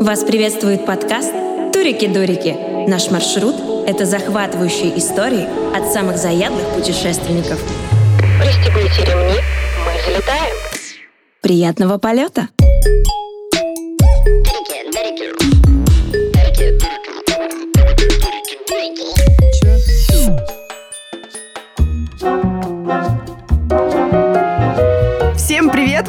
Вас 0.00 0.24
приветствует 0.24 0.86
подкаст 0.86 1.30
«Турики-дурики». 1.74 2.88
Наш 2.88 3.10
маршрут– 3.10 3.54
это 3.86 4.06
захватывающие 4.06 4.98
истории 4.98 5.46
от 5.76 5.92
самых 5.92 6.16
заядлых 6.16 6.66
путешественников. 6.74 7.62
Пристегните 8.40 9.02
ремни, 9.04 9.38
мы 9.84 10.00
взлетаем. 10.00 10.56
Приятного 11.42 11.98
полета! 11.98 12.48
Всем 12.56 12.70
привет! 12.80 13.19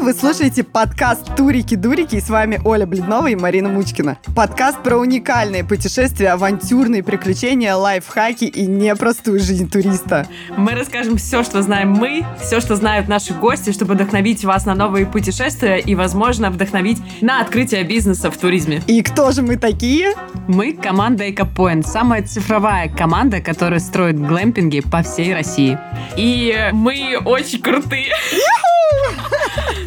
Вы 0.02 0.14
слушаете 0.14 0.64
подкаст 0.64 1.36
«Турики-дурики» 1.36 2.16
и 2.16 2.22
с 2.22 2.28
вами 2.28 2.60
Оля 2.66 2.88
Бледнова 2.88 3.28
и 3.28 3.36
Марина 3.36 3.70
Мучкина. 3.70 4.18
Подкаст 4.36 4.82
про 4.82 4.98
уникальные 4.98 5.64
путешествия, 5.64 6.30
авантюрные 6.30 7.04
приключения, 7.04 7.76
лайфхаки 7.76 8.46
и 8.46 8.66
непростую 8.66 9.40
жизнь 9.40 9.70
туриста. 9.70 10.28
Мы 10.58 10.72
расскажем 10.72 11.18
все, 11.18 11.44
что 11.44 11.62
знаем 11.62 11.92
мы, 11.92 12.26
все, 12.42 12.62
что 12.62 12.76
знают 12.78 13.08
наши 13.10 13.36
гости, 13.36 13.72
чтобы 13.72 13.94
вдохновить 13.94 14.44
вас 14.44 14.66
на 14.66 14.74
новые 14.74 15.06
путешествия 15.06 15.78
и, 15.78 15.94
возможно, 15.94 16.50
вдохновить 16.50 16.98
на 17.22 17.40
открытие 17.40 17.84
бизнеса 17.84 18.32
в 18.32 18.38
туризме. 18.38 18.82
И 18.88 19.04
кто 19.04 19.32
же 19.32 19.44
мы 19.44 19.56
такие? 19.56 20.16
Мы— 20.48 20.74
команда 20.82 21.28
EcoPoint, 21.28 21.84
самая 21.86 22.24
цифровая 22.24 22.90
команда, 22.90 23.40
которая 23.40 23.80
строит 23.80 24.20
глэмпинги 24.20 24.80
по 24.80 25.04
всей 25.04 25.32
России. 25.32 25.78
И 26.18 26.70
мы 26.72 27.20
очень 27.24 27.62
крутые. 27.62 28.12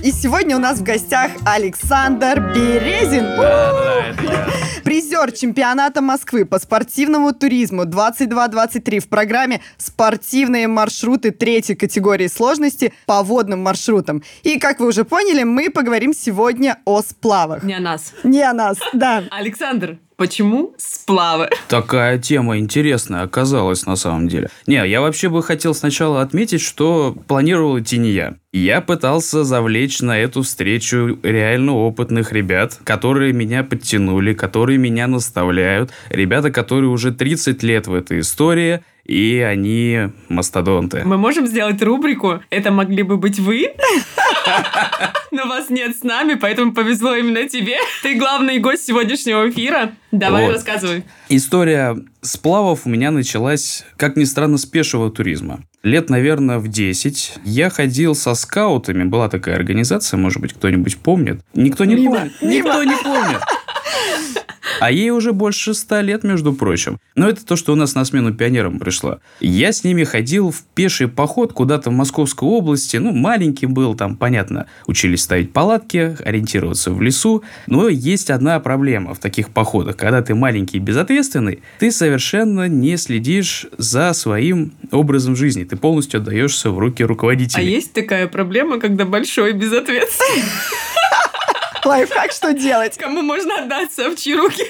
И 0.05 0.13
сегодня 0.13 0.55
у 0.55 0.59
нас 0.59 0.81
в 0.81 0.83
гостях 0.83 1.31
Александр 1.47 2.39
Березин. 2.55 3.25
Призер 4.85 5.33
чемпионата 5.33 6.03
Москвы 6.03 6.45
по 6.45 6.59
спортивному 6.59 7.33
туризму 7.33 7.85
22-23 7.85 9.01
в 9.01 9.09
программе 9.09 9.63
«Спортивные 9.79 10.69
маршруты 10.69 11.31
третьей 11.31 11.75
категории 11.75 12.27
сложности 12.27 12.93
по 13.07 13.23
водным 13.23 13.63
маршрутам». 13.63 14.23
И, 14.43 14.59
как 14.59 14.81
вы 14.81 14.89
уже 14.89 15.05
поняли, 15.05 15.45
мы 15.45 15.71
поговорим 15.71 16.13
сегодня 16.13 16.77
о 16.85 17.01
сплавах. 17.01 17.63
Не 17.63 17.73
о 17.73 17.81
нас. 17.81 18.13
Не 18.25 18.43
о 18.43 18.53
нас, 18.53 18.77
да. 18.93 19.25
Александр, 19.31 19.97
почему 20.17 20.75
сплавы? 20.79 21.49
Такая 21.69 22.19
тема 22.19 22.59
интересная 22.59 23.23
оказалась 23.23 23.87
на 23.87 23.97
самом 23.97 24.29
деле. 24.29 24.49
Не, 24.67 24.87
я 24.89 25.01
вообще 25.01 25.29
бы 25.29 25.43
хотел 25.43 25.75
сначала 25.75 26.21
отметить, 26.23 26.61
что 26.61 27.17
планировал 27.27 27.79
идти 27.79 27.99
не 27.99 28.11
я. 28.11 28.35
Я 28.53 28.81
пытался 28.81 29.43
завлечь 29.43 30.01
на 30.01 30.19
эту 30.19 30.43
встречу 30.43 31.19
реально 31.23 31.73
опытных 31.75 32.33
ребят, 32.33 32.79
которые 32.85 33.33
меня 33.33 33.65
подтянули, 33.65 34.33
которые 34.33 34.79
меня 34.79 35.07
наставляют. 35.07 35.91
Ребята, 36.09 36.51
которые 36.51 36.89
уже 36.91 37.13
30 37.13 37.63
лет 37.63 37.87
в 37.89 37.95
этой 37.95 38.21
истории, 38.21 38.83
и 39.05 39.39
они 39.39 40.09
мастодонты. 40.29 41.03
Мы 41.05 41.17
можем 41.19 41.47
сделать 41.47 41.81
рубрику 41.83 42.41
«Это 42.51 42.71
могли 42.71 43.03
бы 43.03 43.17
быть 43.17 43.39
вы?» 43.39 43.71
Но 45.31 45.47
вас 45.47 45.69
нет 45.71 45.97
с 45.97 46.03
нами, 46.05 46.35
поэтому 46.35 46.73
повезло 46.73 47.15
именно 47.15 47.49
тебе. 47.49 47.77
Ты 48.03 48.15
главный 48.17 48.59
гость 48.59 48.87
сегодняшнего 48.87 49.49
эфира. 49.51 49.93
Давай 50.13 50.47
Вот. 50.47 50.53
рассказывай. 50.53 51.03
История 51.29 51.97
сплавов 52.21 52.83
у 52.85 52.89
меня 52.89 53.11
началась, 53.11 53.85
как 53.97 54.17
ни 54.17 54.25
странно, 54.25 54.59
с 54.59 54.65
пешего 54.67 55.11
туризма. 55.11 55.61
Лет, 55.83 56.09
наверное, 56.09 56.59
в 56.59 56.69
10 56.69 57.35
я 57.45 57.69
ходил 57.69 58.15
со 58.15 58.35
скаутами. 58.35 59.05
Была 59.05 59.29
такая 59.29 59.57
организация, 59.57 60.17
может 60.19 60.41
быть, 60.41 60.53
кто-нибудь 60.55 60.99
помнит. 60.99 61.41
Никто 61.53 61.85
не 61.85 61.95
Мимо, 61.97 62.17
помнит. 62.17 62.33
мимо. 62.41 62.55
Никто 62.55 62.85
не 62.85 62.97
помнит. 63.03 63.41
А 64.81 64.91
ей 64.91 65.11
уже 65.11 65.33
больше 65.33 65.75
ста 65.75 66.03
лет, 66.03 66.25
между 66.25 66.53
прочим. 66.53 66.99
Но 67.15 67.29
это 67.29 67.45
то, 67.45 67.57
что 67.57 67.73
у 67.73 67.77
нас 67.77 67.95
на 67.95 68.05
смену 68.05 68.35
пионерам 68.35 68.79
пришло. 68.79 69.19
Я 69.41 69.73
с 69.73 69.85
ними 69.85 70.05
ходил 70.05 70.51
в 70.51 70.63
пеший 70.75 71.09
поход 71.09 71.53
куда-то 71.53 71.91
в 71.91 71.93
Московской 71.93 72.49
области. 72.49 72.97
Ну, 72.97 73.13
маленький 73.13 73.67
был, 73.67 73.95
там, 73.95 74.17
понятно, 74.17 74.67
учились 74.87 75.23
ставить 75.23 75.53
палатки, 75.53 76.17
ориентироваться 76.25 76.91
в 76.91 77.01
лесу. 77.01 77.45
Но 77.67 77.89
есть 77.89 78.31
одна 78.31 78.59
проблема 78.61 79.15
в 79.15 79.19
таких 79.19 79.51
походах. 79.51 79.97
Когда 79.97 80.23
ты 80.23 80.35
маленький 80.35 80.79
и 80.79 80.81
безответственный, 80.81 81.63
ты 81.79 81.91
совершенно 81.91 82.69
не 82.69 82.97
следишь 82.97 83.67
за 83.79 84.13
своим 84.13 84.73
образом 84.91 85.37
жизни. 85.37 85.65
Ты 85.65 85.77
полностью 85.77 86.21
отдаешься 86.21 86.71
в 86.71 86.79
руки 86.79 87.03
А 87.03 87.07
руководителей. 87.07 87.67
есть 87.71 87.93
такая 87.93 88.27
проблема, 88.27 88.81
когда 88.81 89.05
большой 89.05 89.53
безответственный? 89.53 90.43
Лайфхак, 91.85 92.33
что 92.33 92.53
делать? 92.53 92.97
Кому 92.97 93.23
можно 93.23 93.59
отдаться, 93.59 94.09
в 94.09 94.17
чьи 94.17 94.35
руки? 94.35 94.67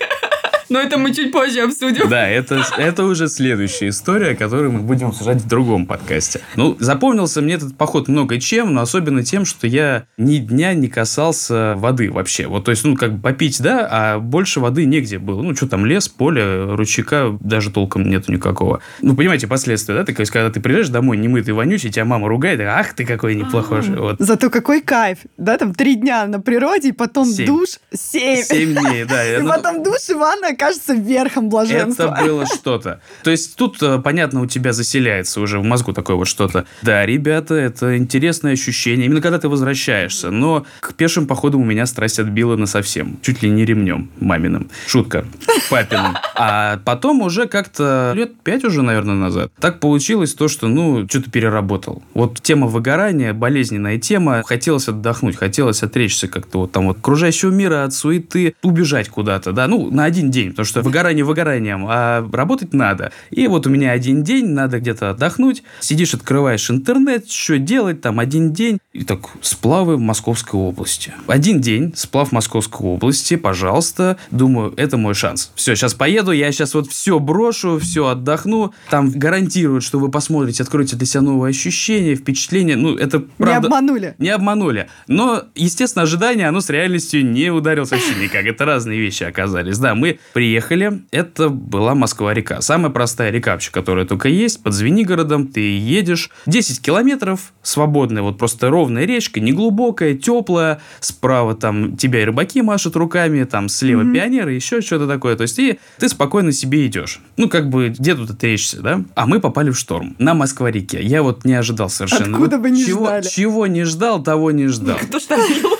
Но 0.69 0.81
это 0.81 0.99
мы 0.99 1.15
чуть 1.15 1.33
позже 1.33 1.61
обсудим. 1.61 2.09
Да, 2.09 2.29
это, 2.29 2.65
это 2.77 3.05
уже 3.05 3.29
следующая 3.29 3.89
история, 3.89 4.35
которую 4.35 4.73
мы 4.73 4.81
будем 4.81 5.09
обсуждать 5.09 5.43
в 5.43 5.49
другом 5.49 5.87
подкасте. 5.87 6.41
Ну, 6.57 6.77
запомнился 6.81 7.41
мне 7.41 7.55
этот 7.55 7.77
поход 7.77 8.09
много 8.09 8.41
чем, 8.41 8.75
но 8.75 8.83
особенно 8.83 9.23
тем, 9.25 9.45
что 9.45 9.67
я 9.67 10.07
ни 10.17 10.39
дня 10.39 10.75
не 10.75 10.89
касался 10.89 11.75
воды 11.77 12.11
вообще. 12.11 12.47
Вот, 12.47 12.65
то 12.65 12.71
есть, 12.71 12.85
ну, 12.85 12.97
как 12.97 13.15
бы 13.15 13.23
попить, 13.23 13.61
да, 13.61 13.89
а 13.91 14.19
больше 14.19 14.61
воды 14.61 14.85
негде 14.85 15.19
было. 15.19 15.43
Ну, 15.43 15.55
что 15.55 15.69
там, 15.69 15.87
лес, 15.87 16.09
поле, 16.09 16.65
ручейка 16.75 17.37
даже 17.41 17.71
толком 17.71 18.09
нету 18.09 18.33
никакого. 18.33 18.81
Ну, 19.01 19.15
понимаете, 19.15 19.47
последствия, 19.47 19.95
да? 19.95 20.05
Есть, 20.17 20.31
когда 20.31 20.51
ты 20.51 20.61
приезжаешь 20.61 20.89
домой 20.89 21.17
немытый, 21.17 21.55
вонючий, 21.55 21.91
тебя 21.91 22.05
мама 22.05 22.29
ругает, 22.29 22.61
ах 22.61 22.95
ты 22.95 23.05
какой 23.05 23.35
неплохой 23.35 23.83
же. 23.83 23.97
Вот. 23.97 24.17
Зато 24.19 24.51
какой 24.51 24.81
кайф, 24.81 25.19
да, 25.37 25.59
там 25.59 25.75
три 25.75 25.97
дня 25.97 26.27
на 26.27 26.41
природе, 26.41 26.89
и 26.89 26.93
потом 26.93 27.27
Семь. 27.27 27.47
душ, 27.47 27.81
семь. 27.93 28.43
Семь 28.43 28.75
дней, 28.75 29.05
да. 29.05 29.25
И 29.39 29.47
потом 29.47 29.83
душ 29.83 30.09
и 30.09 30.15
ванна 30.15 30.54
кажется 30.57 30.95
верхом 30.95 31.49
блаженства. 31.49 32.15
Это 32.17 32.25
было 32.25 32.47
что-то. 32.47 33.01
То 33.23 33.31
есть 33.31 33.57
тут, 33.57 33.83
э, 33.83 33.99
понятно, 33.99 34.43
у 34.43 34.47
тебя 34.47 34.73
заселяется 34.73 35.41
уже 35.41 35.59
в 35.59 35.65
мозгу 35.65 35.93
такое 35.93 36.17
вот 36.17 36.27
что-то. 36.27 36.67
Да, 36.83 37.05
ребята, 37.07 37.55
это 37.55 37.97
интересное 37.97 38.53
ощущение, 38.53 39.07
именно 39.07 39.21
когда 39.21 39.39
ты 39.39 39.49
возвращаешься. 39.49 40.31
Но 40.31 40.67
к 40.81 40.95
пешим 40.95 41.27
походам 41.27 41.63
у 41.63 41.65
меня 41.65 41.87
страсть 41.87 42.19
отбила 42.19 42.57
на 42.57 42.67
совсем. 42.67 43.19
Чуть 43.23 43.43
ли 43.43 43.51
не 43.51 43.65
ремнем 43.65 44.11
маминым. 44.21 44.71
Шутка. 44.87 45.25
Папиным. 45.71 46.17
А 46.35 46.79
потом 46.85 47.23
уже 47.23 47.47
как-то 47.47 48.13
лет 48.15 48.41
пять 48.43 48.65
уже, 48.65 48.83
наверное, 48.83 49.15
назад. 49.15 49.53
Так 49.61 49.81
получилось 49.81 50.35
то, 50.35 50.49
что, 50.49 50.69
ну, 50.69 51.07
что-то 51.09 51.31
переработал. 51.31 52.03
Вот 52.15 52.41
тема 52.43 52.67
выгорания, 52.67 53.33
болезненная 53.33 53.99
тема. 53.99 54.43
Хотелось 54.45 54.89
отдохнуть, 54.89 55.37
хотелось 55.37 55.83
отречься 55.83 56.29
как-то 56.29 56.61
вот 56.61 56.73
там 56.73 56.87
вот 56.87 56.99
окружающего 56.99 57.51
мира, 57.51 57.85
от 57.85 57.95
суеты, 57.95 58.55
убежать 58.63 59.09
куда-то, 59.09 59.53
да, 59.53 59.69
ну, 59.69 59.91
на 59.91 60.05
один 60.05 60.31
день, 60.31 60.44
потому 60.51 60.67
что 60.67 60.83
выгорание 60.83 61.25
выгоранием, 61.25 61.87
а 61.89 62.29
работать 62.33 62.73
надо. 62.73 63.13
И 63.31 63.47
вот 63.47 63.67
у 63.67 63.71
меня 63.71 63.93
один 63.93 64.23
день, 64.23 64.49
надо 64.49 64.81
где-то 64.81 65.11
отдохнуть, 65.11 65.63
сидишь, 65.81 66.15
открываешь 66.15 66.71
интернет, 66.71 67.31
что 67.31 67.59
делать, 67.59 68.01
там, 68.01 68.21
один 68.21 68.53
день, 68.53 68.79
и 68.93 69.05
так, 69.05 69.21
сплавы 69.41 69.97
в 69.97 70.01
Московской 70.01 70.59
области. 70.59 71.13
Один 71.27 71.61
день, 71.61 71.93
сплав 71.97 72.29
в 72.29 72.33
Московской 72.33 72.87
области, 72.87 73.37
пожалуйста, 73.37 74.17
думаю, 74.31 74.73
это 74.77 74.97
мой 74.97 75.15
шанс. 75.15 75.51
Все, 75.55 75.75
сейчас 75.75 75.95
поеду, 75.95 76.33
я 76.33 76.53
сейчас 76.53 76.75
вот 76.75 76.89
все 76.89 77.19
брошу, 77.19 77.79
все 77.79 78.09
отдохну, 78.09 78.73
там 78.91 79.11
гарантируют, 79.11 79.85
что 79.85 79.99
вы 79.99 80.11
посмотрите, 80.11 80.63
откроете 80.63 80.97
для 80.97 81.07
себя 81.07 81.23
новые 81.23 81.51
ощущения, 81.51 82.15
впечатления, 82.15 82.77
ну, 82.77 82.97
это 82.97 83.19
Не 83.19 83.25
правда... 83.39 83.69
обманули. 83.69 84.15
Не 84.19 84.31
обманули. 84.31 84.89
Но, 85.09 85.45
естественно, 85.55 86.03
ожидание, 86.03 86.49
оно 86.49 86.61
с 86.61 86.71
реальностью 86.71 87.25
не 87.25 87.51
ударилось 87.51 87.91
вообще 87.91 88.15
никак. 88.21 88.45
Это 88.47 88.65
разные 88.65 89.01
вещи 89.01 89.25
оказались. 89.25 89.79
Да, 89.79 89.95
мы 89.95 90.19
приехали, 90.35 91.03
это 91.13 91.49
была 91.49 91.95
Москва-река. 91.95 92.61
Самая 92.61 92.91
простая 92.91 93.31
река 93.31 93.53
вообще, 93.53 93.71
которая 93.71 94.05
только 94.05 94.29
есть, 94.29 94.63
под 94.63 94.75
Звенигородом. 94.75 95.47
Ты 95.47 95.79
едешь 95.79 96.31
10 96.47 96.83
километров, 96.83 97.53
свободная, 97.63 98.23
вот 98.23 98.37
просто 98.37 98.69
ровная 98.69 99.05
речка, 99.07 99.41
неглубокая, 99.41 100.15
теплая. 100.15 100.83
Справа 101.01 101.55
там 101.55 101.97
тебя 101.97 102.21
и 102.21 102.25
рыбаки 102.25 102.61
машут 102.63 102.97
руками, 102.97 103.45
там 103.45 103.69
слева 103.69 104.05
пионеры, 104.13 104.53
еще 104.53 104.81
что-то 104.83 105.07
такое. 105.07 105.37
То 105.37 105.43
есть, 105.43 105.59
и 105.59 105.79
ты 105.99 106.09
спокойно 106.09 106.51
себе 106.53 106.87
идешь. 106.87 107.21
Ну, 107.37 107.49
как 107.49 107.71
бы, 107.71 107.89
где 107.89 108.17
тут 108.17 108.31
отречься, 108.31 108.83
да? 108.83 109.05
А 109.15 109.27
мы 109.27 109.41
попали 109.41 109.71
в 109.71 109.79
шторм 109.79 110.17
на 110.19 110.35
Москва-реке. 110.35 111.01
Я 111.01 111.23
вот 111.23 111.45
не 111.45 111.55
ожидал 111.55 111.89
совершенно. 111.89 112.37
Откуда 112.37 112.57
Вот 112.57 112.63
вы 112.65 112.71
не 112.71 112.85
чего, 112.85 113.07
ждали? 113.07 113.29
Чего 113.29 113.67
не 113.69 113.85
ждал, 113.85 114.21
того 114.23 114.51
не 114.51 114.67
ждал. 114.67 114.99
Кто 114.99 115.19
бил? 115.37 115.71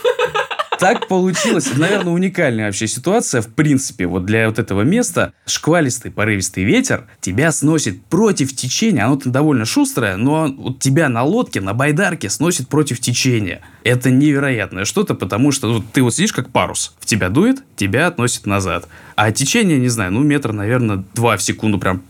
Так 0.85 1.09
получилось. 1.09 1.67
Это, 1.69 1.81
наверное, 1.81 2.13
уникальная 2.13 2.67
вообще 2.67 2.87
ситуация. 2.87 3.41
В 3.41 3.49
принципе, 3.49 4.07
вот 4.07 4.27
для 4.27 4.47
вот 4.47 4.59
этого 4.59 4.83
места 4.83 5.33
шквалистый, 5.47 6.11
порывистый 6.11 6.65
ветер 6.65 7.07
тебя 7.23 7.53
сносит 7.53 8.05
против 8.05 8.55
течения. 8.55 9.07
Оно 9.07 9.17
там 9.17 9.33
довольно 9.33 9.65
шустрое, 9.65 10.17
но 10.17 10.47
вот 10.47 10.81
тебя 10.81 11.09
на 11.09 11.23
лодке, 11.23 11.63
на 11.63 11.73
байдарке 11.73 12.29
сносит 12.29 12.69
против 12.69 13.01
течения. 13.01 13.63
Это 13.85 14.11
невероятное 14.11 14.87
что-то, 14.87 15.15
потому 15.15 15.53
что 15.53 15.69
ну, 15.69 15.85
ты 15.93 16.03
вот 16.03 16.15
сидишь 16.15 16.33
как 16.33 16.51
парус. 16.51 16.95
В 16.99 17.07
тебя 17.07 17.29
дует, 17.29 17.63
тебя 17.77 18.07
относит 18.07 18.47
назад. 18.47 18.89
А 19.17 19.31
течение, 19.31 19.79
не 19.79 19.89
знаю, 19.89 20.13
ну 20.13 20.21
метр, 20.21 20.53
наверное, 20.53 21.05
два 21.15 21.37
в 21.37 21.43
секунду 21.43 21.79
прям 21.79 22.03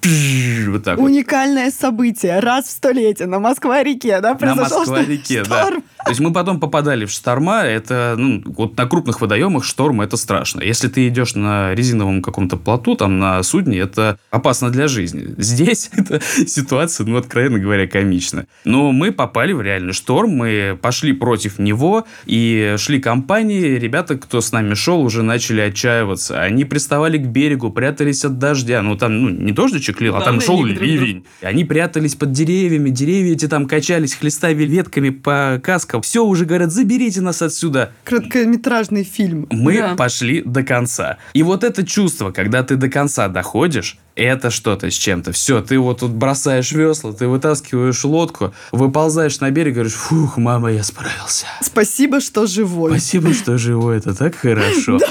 вот 0.69 0.85
так 0.85 0.99
вот. 0.99 1.05
Уникальное 1.05 1.71
событие. 1.71 2.39
Раз 2.39 2.67
в 2.67 2.71
столетие 2.71 3.27
на 3.27 3.41
Москва-реке, 3.41 4.21
да, 4.21 4.31
На 4.31 4.35
произошел 4.37 4.79
Москва-реке, 4.79 5.43
да. 5.43 5.63
шторм. 5.63 5.85
То 6.05 6.11
есть 6.11 6.21
мы 6.21 6.33
потом 6.33 6.61
попадали 6.61 7.07
в 7.07 7.11
шторма, 7.11 7.63
это, 7.63 8.15
ну, 8.19 8.43
вот 8.45 8.77
на 8.77 8.87
крупных 8.87 9.21
водоемах 9.21 9.65
шторм 9.65 10.03
это 10.03 10.17
страшно. 10.17 10.61
Если 10.61 10.89
ты 10.89 11.09
идешь 11.09 11.35
на 11.35 11.75
резиновом 11.75 12.21
каком-то 12.21 12.57
плоту, 12.59 12.95
там, 12.95 13.19
на 13.19 13.43
судне, 13.43 13.79
это 13.79 14.19
опасно 14.31 14.71
для 14.71 14.87
жизни. 14.87 15.35
Здесь 15.39 15.91
эта 15.97 16.21
ситуация, 16.47 17.07
ну, 17.07 17.17
откровенно 17.17 17.59
говоря, 17.59 17.87
комична. 17.87 18.47
Но 18.65 18.93
мы 18.93 19.13
попали 19.13 19.53
в 19.53 19.63
реальный 19.63 19.95
шторм, 19.95 20.31
мы 20.31 20.79
пошли 20.81 21.13
против 21.15 21.59
него, 21.65 22.07
и 22.27 22.77
шли 22.79 23.01
компании, 23.01 23.77
ребята, 23.79 24.17
кто 24.17 24.41
с 24.41 24.53
нами 24.53 24.75
шел, 24.75 25.01
уже 25.03 25.23
начали 25.25 25.61
отчаиваться. 25.63 26.41
Они 26.41 26.65
приставали 26.65 27.19
к 27.19 27.27
берегу, 27.27 27.71
прятались 27.71 28.25
от 28.25 28.39
дождя. 28.39 28.83
Ну, 28.83 28.97
там, 28.97 29.21
ну, 29.21 29.29
не 29.31 29.51
дождичек 29.51 30.01
лил, 30.01 30.15
а 30.15 30.21
там 30.21 30.41
шел 30.41 30.65
ливень. 30.65 31.25
Они 31.43 31.65
прятались 31.65 32.15
под 32.15 32.31
деревьями, 32.33 32.91
деревья 32.91 33.33
эти 33.33 33.49
там 33.49 33.67
качались, 33.67 34.15
хлестали 34.15 34.65
ветками 34.65 35.11
по 35.11 35.61
каскам. 35.63 36.03
Все, 36.03 36.25
уже 36.25 36.45
говорят, 36.45 36.71
заберите 36.71 37.21
нас 37.21 37.43
отсюда. 37.43 37.93
Короткометражный 38.05 39.05
фильм. 39.05 39.47
Мы 39.51 39.79
Да. 39.79 39.95
пошли 39.95 40.43
до 40.45 40.63
конца. 40.63 41.19
И 41.33 41.43
вот 41.43 41.65
это 41.65 41.85
чувство, 41.87 42.31
когда 42.31 42.63
ты 42.63 42.77
до 42.77 42.89
конца 42.89 43.29
доходишь, 43.29 43.99
это 44.17 44.51
что-то 44.51 44.91
с 44.91 44.95
чем-то. 44.95 45.33
Все, 45.33 45.61
ты 45.61 45.79
вот 45.79 46.01
тут 46.01 46.13
бросаешь 46.13 46.73
весла, 46.73 47.13
ты 47.13 47.27
вытаскиваешь 47.27 48.05
лодку, 48.05 48.55
выползаешь 48.73 49.41
на 49.41 49.51
берег, 49.51 49.75
говоришь, 49.75 49.95
фух, 49.95 50.37
мама, 50.37 50.73
я 50.73 50.83
справился. 50.83 51.47
Спасибо, 51.61 52.21
что 52.21 52.47
живой. 52.47 52.93
Спасибо, 52.93 53.33
что 53.33 53.59
живой, 53.59 53.99
это 53.99 54.15
так 54.15 54.35
хорошо. 54.35 54.99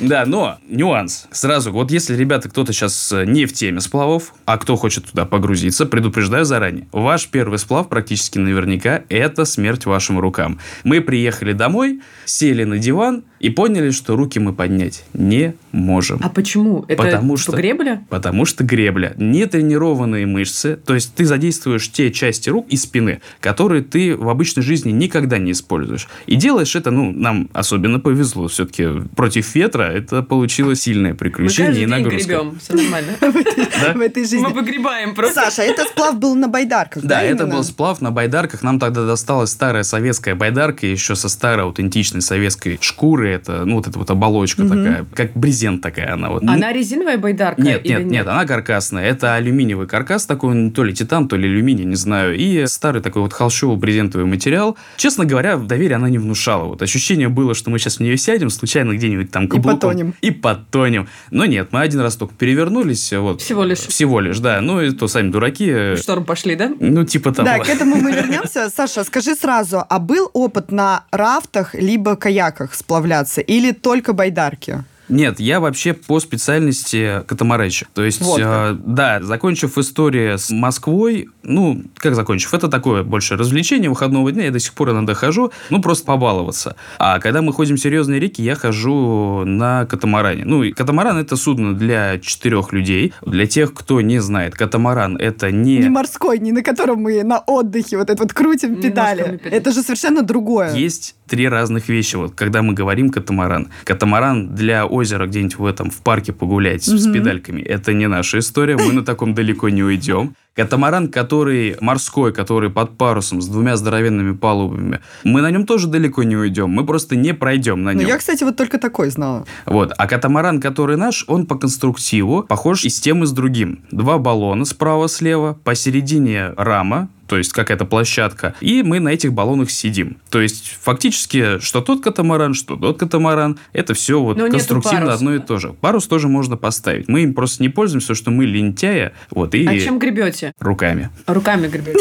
Да, 0.00 0.24
но 0.26 0.58
нюанс. 0.68 1.26
Сразу, 1.30 1.72
вот 1.72 1.90
если, 1.90 2.16
ребята, 2.16 2.48
кто-то 2.48 2.72
сейчас 2.72 3.12
э, 3.12 3.24
не 3.26 3.46
в 3.46 3.52
теме 3.52 3.80
сплавов, 3.80 4.34
а 4.44 4.58
кто 4.58 4.74
хочет 4.76 5.06
туда 5.06 5.24
погрузиться, 5.24 5.86
предупреждаю 5.86 6.44
заранее. 6.44 6.88
Ваш 6.90 7.28
первый 7.28 7.58
сплав 7.58 7.88
практически 7.88 8.38
наверняка 8.38 9.04
это 9.08 9.44
смерть 9.44 9.86
вашим 9.86 10.18
рукам. 10.18 10.58
Мы 10.82 11.00
приехали 11.00 11.52
домой, 11.52 12.00
сели 12.24 12.64
на 12.64 12.78
диван 12.78 13.24
и 13.38 13.50
поняли, 13.50 13.90
что 13.90 14.16
руки 14.16 14.38
мы 14.40 14.52
поднять 14.52 15.04
не 15.12 15.54
можем. 15.74 16.20
А 16.22 16.28
почему? 16.28 16.84
Это 16.88 17.02
Потому 17.02 17.36
типа 17.36 17.42
что- 17.52 17.56
гребля? 17.56 18.02
Потому 18.08 18.44
что 18.44 18.64
гребля. 18.64 19.12
Нетренированные 19.16 20.26
мышцы, 20.26 20.76
то 20.76 20.94
есть 20.94 21.14
ты 21.14 21.24
задействуешь 21.24 21.90
те 21.90 22.10
части 22.10 22.48
рук 22.48 22.66
и 22.68 22.76
спины, 22.76 23.20
которые 23.40 23.82
ты 23.82 24.16
в 24.16 24.28
обычной 24.28 24.62
жизни 24.62 24.90
никогда 24.92 25.38
не 25.38 25.52
используешь. 25.52 26.08
И 26.26 26.36
делаешь 26.36 26.74
это, 26.76 26.90
ну, 26.90 27.10
нам 27.12 27.50
особенно 27.52 28.00
повезло. 28.00 28.48
Все-таки 28.48 28.88
против 29.16 29.54
ветра 29.54 29.82
это 29.84 30.22
получилось 30.22 30.82
сильное 30.82 31.10
Мы 31.12 31.16
приключение 31.16 31.72
каждый 31.72 31.82
и 31.82 31.86
нагрузка. 31.86 32.28
гребем, 32.28 32.58
все 32.60 32.74
нормально. 32.74 33.12
В 33.94 34.00
этой 34.00 34.22
жизни. 34.22 34.38
Мы 34.38 34.50
погребаем 34.52 35.14
просто. 35.14 35.34
Саша, 35.42 35.62
этот 35.62 35.88
сплав 35.88 36.18
был 36.18 36.34
на 36.36 36.48
байдарках, 36.48 37.02
да? 37.02 37.22
Это 37.22 37.46
был 37.46 37.64
сплав 37.64 38.00
на 38.00 38.10
байдарках. 38.10 38.62
Нам 38.62 38.78
тогда 38.78 39.04
досталась 39.06 39.50
старая 39.50 39.82
советская 39.82 40.34
байдарка, 40.34 40.86
еще 40.86 41.14
со 41.16 41.28
старой 41.28 41.64
аутентичной 41.64 42.20
советской 42.22 42.78
шкуры. 42.80 43.30
Это, 43.30 43.64
ну, 43.64 43.76
вот 43.76 43.88
эта 43.88 43.98
вот 43.98 44.10
оболочка 44.10 44.62
такая, 44.62 45.04
как 45.14 45.32
брезент 45.34 45.63
такая 45.80 46.14
она. 46.14 46.30
Вот. 46.30 46.42
Она 46.42 46.72
резиновая 46.72 47.18
байдарка? 47.18 47.60
Нет, 47.60 47.84
или 47.84 47.92
нет, 47.92 48.06
нет, 48.06 48.28
она 48.28 48.44
каркасная. 48.46 49.04
Это 49.04 49.34
алюминиевый 49.34 49.86
каркас 49.86 50.26
такой, 50.26 50.70
то 50.70 50.84
ли 50.84 50.94
титан, 50.94 51.28
то 51.28 51.36
ли 51.36 51.48
алюминий, 51.48 51.84
не 51.84 51.96
знаю. 51.96 52.36
И 52.36 52.66
старый 52.66 53.02
такой 53.02 53.22
вот 53.22 53.32
холщово-брезентовый 53.32 54.26
материал. 54.26 54.76
Честно 54.96 55.24
говоря, 55.24 55.56
доверие 55.56 55.96
она 55.96 56.08
не 56.08 56.18
внушала. 56.18 56.64
Вот 56.64 56.82
ощущение 56.82 57.28
было, 57.28 57.54
что 57.54 57.70
мы 57.70 57.78
сейчас 57.78 57.96
в 57.96 58.00
нее 58.00 58.16
сядем, 58.16 58.50
случайно 58.50 58.94
где-нибудь 58.94 59.30
там 59.30 59.48
каблуком. 59.48 59.78
потонем. 59.80 60.14
И 60.20 60.30
потонем. 60.30 61.08
Но 61.30 61.44
нет, 61.46 61.68
мы 61.72 61.80
один 61.80 62.00
раз 62.00 62.16
только 62.16 62.34
перевернулись. 62.34 63.12
Вот. 63.12 63.40
Всего 63.40 63.64
лишь. 63.64 63.78
Всего 63.78 64.20
лишь, 64.20 64.38
да. 64.38 64.60
Ну, 64.60 64.80
и 64.80 64.90
то 64.90 65.08
сами 65.08 65.30
дураки. 65.30 65.94
В 65.94 65.96
шторм 65.98 66.24
пошли, 66.24 66.56
да? 66.56 66.72
Ну, 66.78 67.04
типа 67.04 67.32
того. 67.32 67.46
Да, 67.46 67.58
к 67.58 67.68
этому 67.68 67.96
мы 67.96 68.12
вернемся. 68.12 68.70
Саша, 68.74 69.04
скажи 69.04 69.34
сразу, 69.34 69.84
а 69.88 69.98
был 69.98 70.30
опыт 70.32 70.70
на 70.70 71.04
рафтах 71.10 71.74
либо 71.74 72.16
каяках 72.16 72.74
сплавляться 72.74 73.40
или 73.40 73.72
только 73.72 74.12
байдарки? 74.12 74.84
Нет, 75.08 75.40
я 75.40 75.60
вообще 75.60 75.92
по 75.92 76.20
специальности 76.20 77.22
катамаречик. 77.26 77.88
То 77.94 78.04
есть, 78.04 78.20
Вот 78.20 78.40
э, 78.42 78.76
да, 78.84 79.20
закончив 79.22 79.76
историю 79.78 80.38
с 80.38 80.50
Москвой, 80.50 81.28
ну, 81.42 81.82
как 81.96 82.14
закончив, 82.14 82.54
это 82.54 82.68
такое 82.68 83.02
больше 83.02 83.36
развлечение 83.36 83.90
выходного 83.90 84.30
дня, 84.32 84.46
я 84.46 84.50
до 84.50 84.58
сих 84.58 84.72
пор 84.72 84.90
иногда 84.90 85.14
хожу, 85.14 85.52
ну, 85.70 85.82
просто 85.82 86.06
побаловаться. 86.06 86.76
А 86.98 87.18
когда 87.18 87.42
мы 87.42 87.52
ходим 87.52 87.76
в 87.76 87.80
серьезные 87.80 88.20
реки, 88.20 88.42
я 88.42 88.54
хожу 88.54 89.44
на 89.44 89.86
катамаране. 89.86 90.44
Ну, 90.44 90.62
и 90.62 90.72
катамаран 90.72 91.18
это 91.18 91.36
судно 91.36 91.74
для 91.74 92.18
четырех 92.18 92.72
людей. 92.72 93.12
Для 93.22 93.46
тех, 93.46 93.74
кто 93.74 94.00
не 94.00 94.18
знает, 94.20 94.54
катамаран 94.54 95.16
это 95.16 95.50
не... 95.50 95.78
Не 95.78 95.88
морской, 95.88 96.38
не 96.38 96.52
на 96.52 96.62
котором 96.62 97.02
мы 97.02 97.22
на 97.24 97.40
отдыхе 97.40 97.98
вот 97.98 98.10
это 98.10 98.22
вот 98.22 98.32
крутим 98.32 98.74
Не 98.76 98.82
педали. 98.82 99.18
ножками 99.18 99.36
педали. 99.36 99.56
Это 99.56 99.72
же 99.72 99.82
совершенно 99.82 100.22
другое. 100.22 100.74
Есть 100.74 101.16
три 101.26 101.48
разных 101.48 101.88
вещи, 101.88 102.16
вот, 102.16 102.34
когда 102.34 102.62
мы 102.62 102.74
говорим 102.74 103.10
катамаран. 103.10 103.68
Катамаран 103.84 104.54
для 104.54 104.86
озера 104.94 105.26
где-нибудь 105.26 105.58
в 105.58 105.64
этом, 105.66 105.90
в 105.90 105.98
парке 106.02 106.32
погулять 106.32 106.84
с 106.84 107.12
педальками, 107.12 107.60
это 107.60 107.92
не 107.92 108.08
наша 108.08 108.38
история, 108.38 108.76
мы 108.76 108.92
на 108.92 109.04
таком 109.04 109.34
далеко 109.34 109.68
не 109.68 109.82
уйдем. 109.82 110.34
Катамаран, 110.54 111.08
который 111.08 111.76
морской, 111.80 112.32
который 112.32 112.70
под 112.70 112.96
парусом 112.96 113.42
с 113.42 113.48
двумя 113.48 113.76
здоровенными 113.76 114.34
палубами, 114.34 115.00
мы 115.24 115.42
на 115.42 115.50
нем 115.50 115.66
тоже 115.66 115.88
далеко 115.88 116.22
не 116.22 116.36
уйдем, 116.36 116.70
мы 116.70 116.86
просто 116.86 117.16
не 117.16 117.34
пройдем 117.34 117.82
на 117.82 117.92
Ну, 117.92 118.00
нем. 118.00 118.08
я, 118.08 118.18
кстати, 118.18 118.44
вот 118.44 118.56
только 118.56 118.78
такой 118.78 119.10
знала. 119.10 119.46
Вот. 119.66 119.92
А 119.98 120.06
катамаран, 120.06 120.60
который 120.60 120.96
наш, 120.96 121.24
он 121.26 121.46
по 121.46 121.56
конструктиву 121.56 122.44
похож 122.44 122.84
и 122.84 122.88
с 122.88 123.00
тем, 123.00 123.24
и 123.24 123.26
с 123.26 123.32
другим. 123.32 123.80
Два 123.90 124.18
баллона 124.18 124.64
справа-слева, 124.64 125.58
посередине 125.64 126.52
рама, 126.56 127.08
то 127.26 127.38
есть 127.38 127.52
какая-то 127.52 127.86
площадка, 127.86 128.54
и 128.60 128.82
мы 128.82 129.00
на 129.00 129.08
этих 129.08 129.32
баллонах 129.32 129.70
сидим. 129.70 130.18
То 130.30 130.40
есть 130.40 130.76
фактически, 130.80 131.58
что 131.58 131.80
тот 131.80 132.02
катамаран, 132.02 132.54
что 132.54 132.76
тот 132.76 132.98
катамаран, 132.98 133.58
это 133.72 133.94
все 133.94 134.20
вот 134.20 134.36
Но 134.36 134.50
конструктивно 134.50 135.12
одно 135.12 135.34
и 135.34 135.38
то 135.38 135.58
же. 135.58 135.72
Парус 135.72 136.06
тоже 136.06 136.28
можно 136.28 136.56
поставить. 136.56 137.08
Мы 137.08 137.22
им 137.22 137.34
просто 137.34 137.62
не 137.62 137.70
пользуемся, 137.70 138.14
что 138.14 138.30
мы 138.30 138.44
лентяя, 138.44 139.14
вот, 139.30 139.54
и 139.54 139.66
А 139.66 139.78
чем 139.78 139.98
гребете? 139.98 140.43
Руками. 140.58 141.10
Руками 141.26 141.68
гребете. 141.68 141.98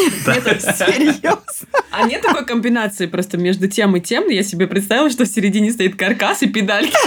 Серьезно? 0.59 1.39
А 1.91 2.07
нет 2.07 2.21
такой 2.21 2.45
комбинации 2.45 3.05
просто 3.05 3.37
между 3.37 3.67
тем 3.67 3.95
и 3.95 4.01
тем? 4.01 4.27
Я 4.29 4.43
себе 4.43 4.67
представила, 4.67 5.09
что 5.09 5.25
в 5.25 5.27
середине 5.27 5.71
стоит 5.71 5.95
каркас 5.95 6.41
и 6.41 6.47
педальки. 6.47 6.97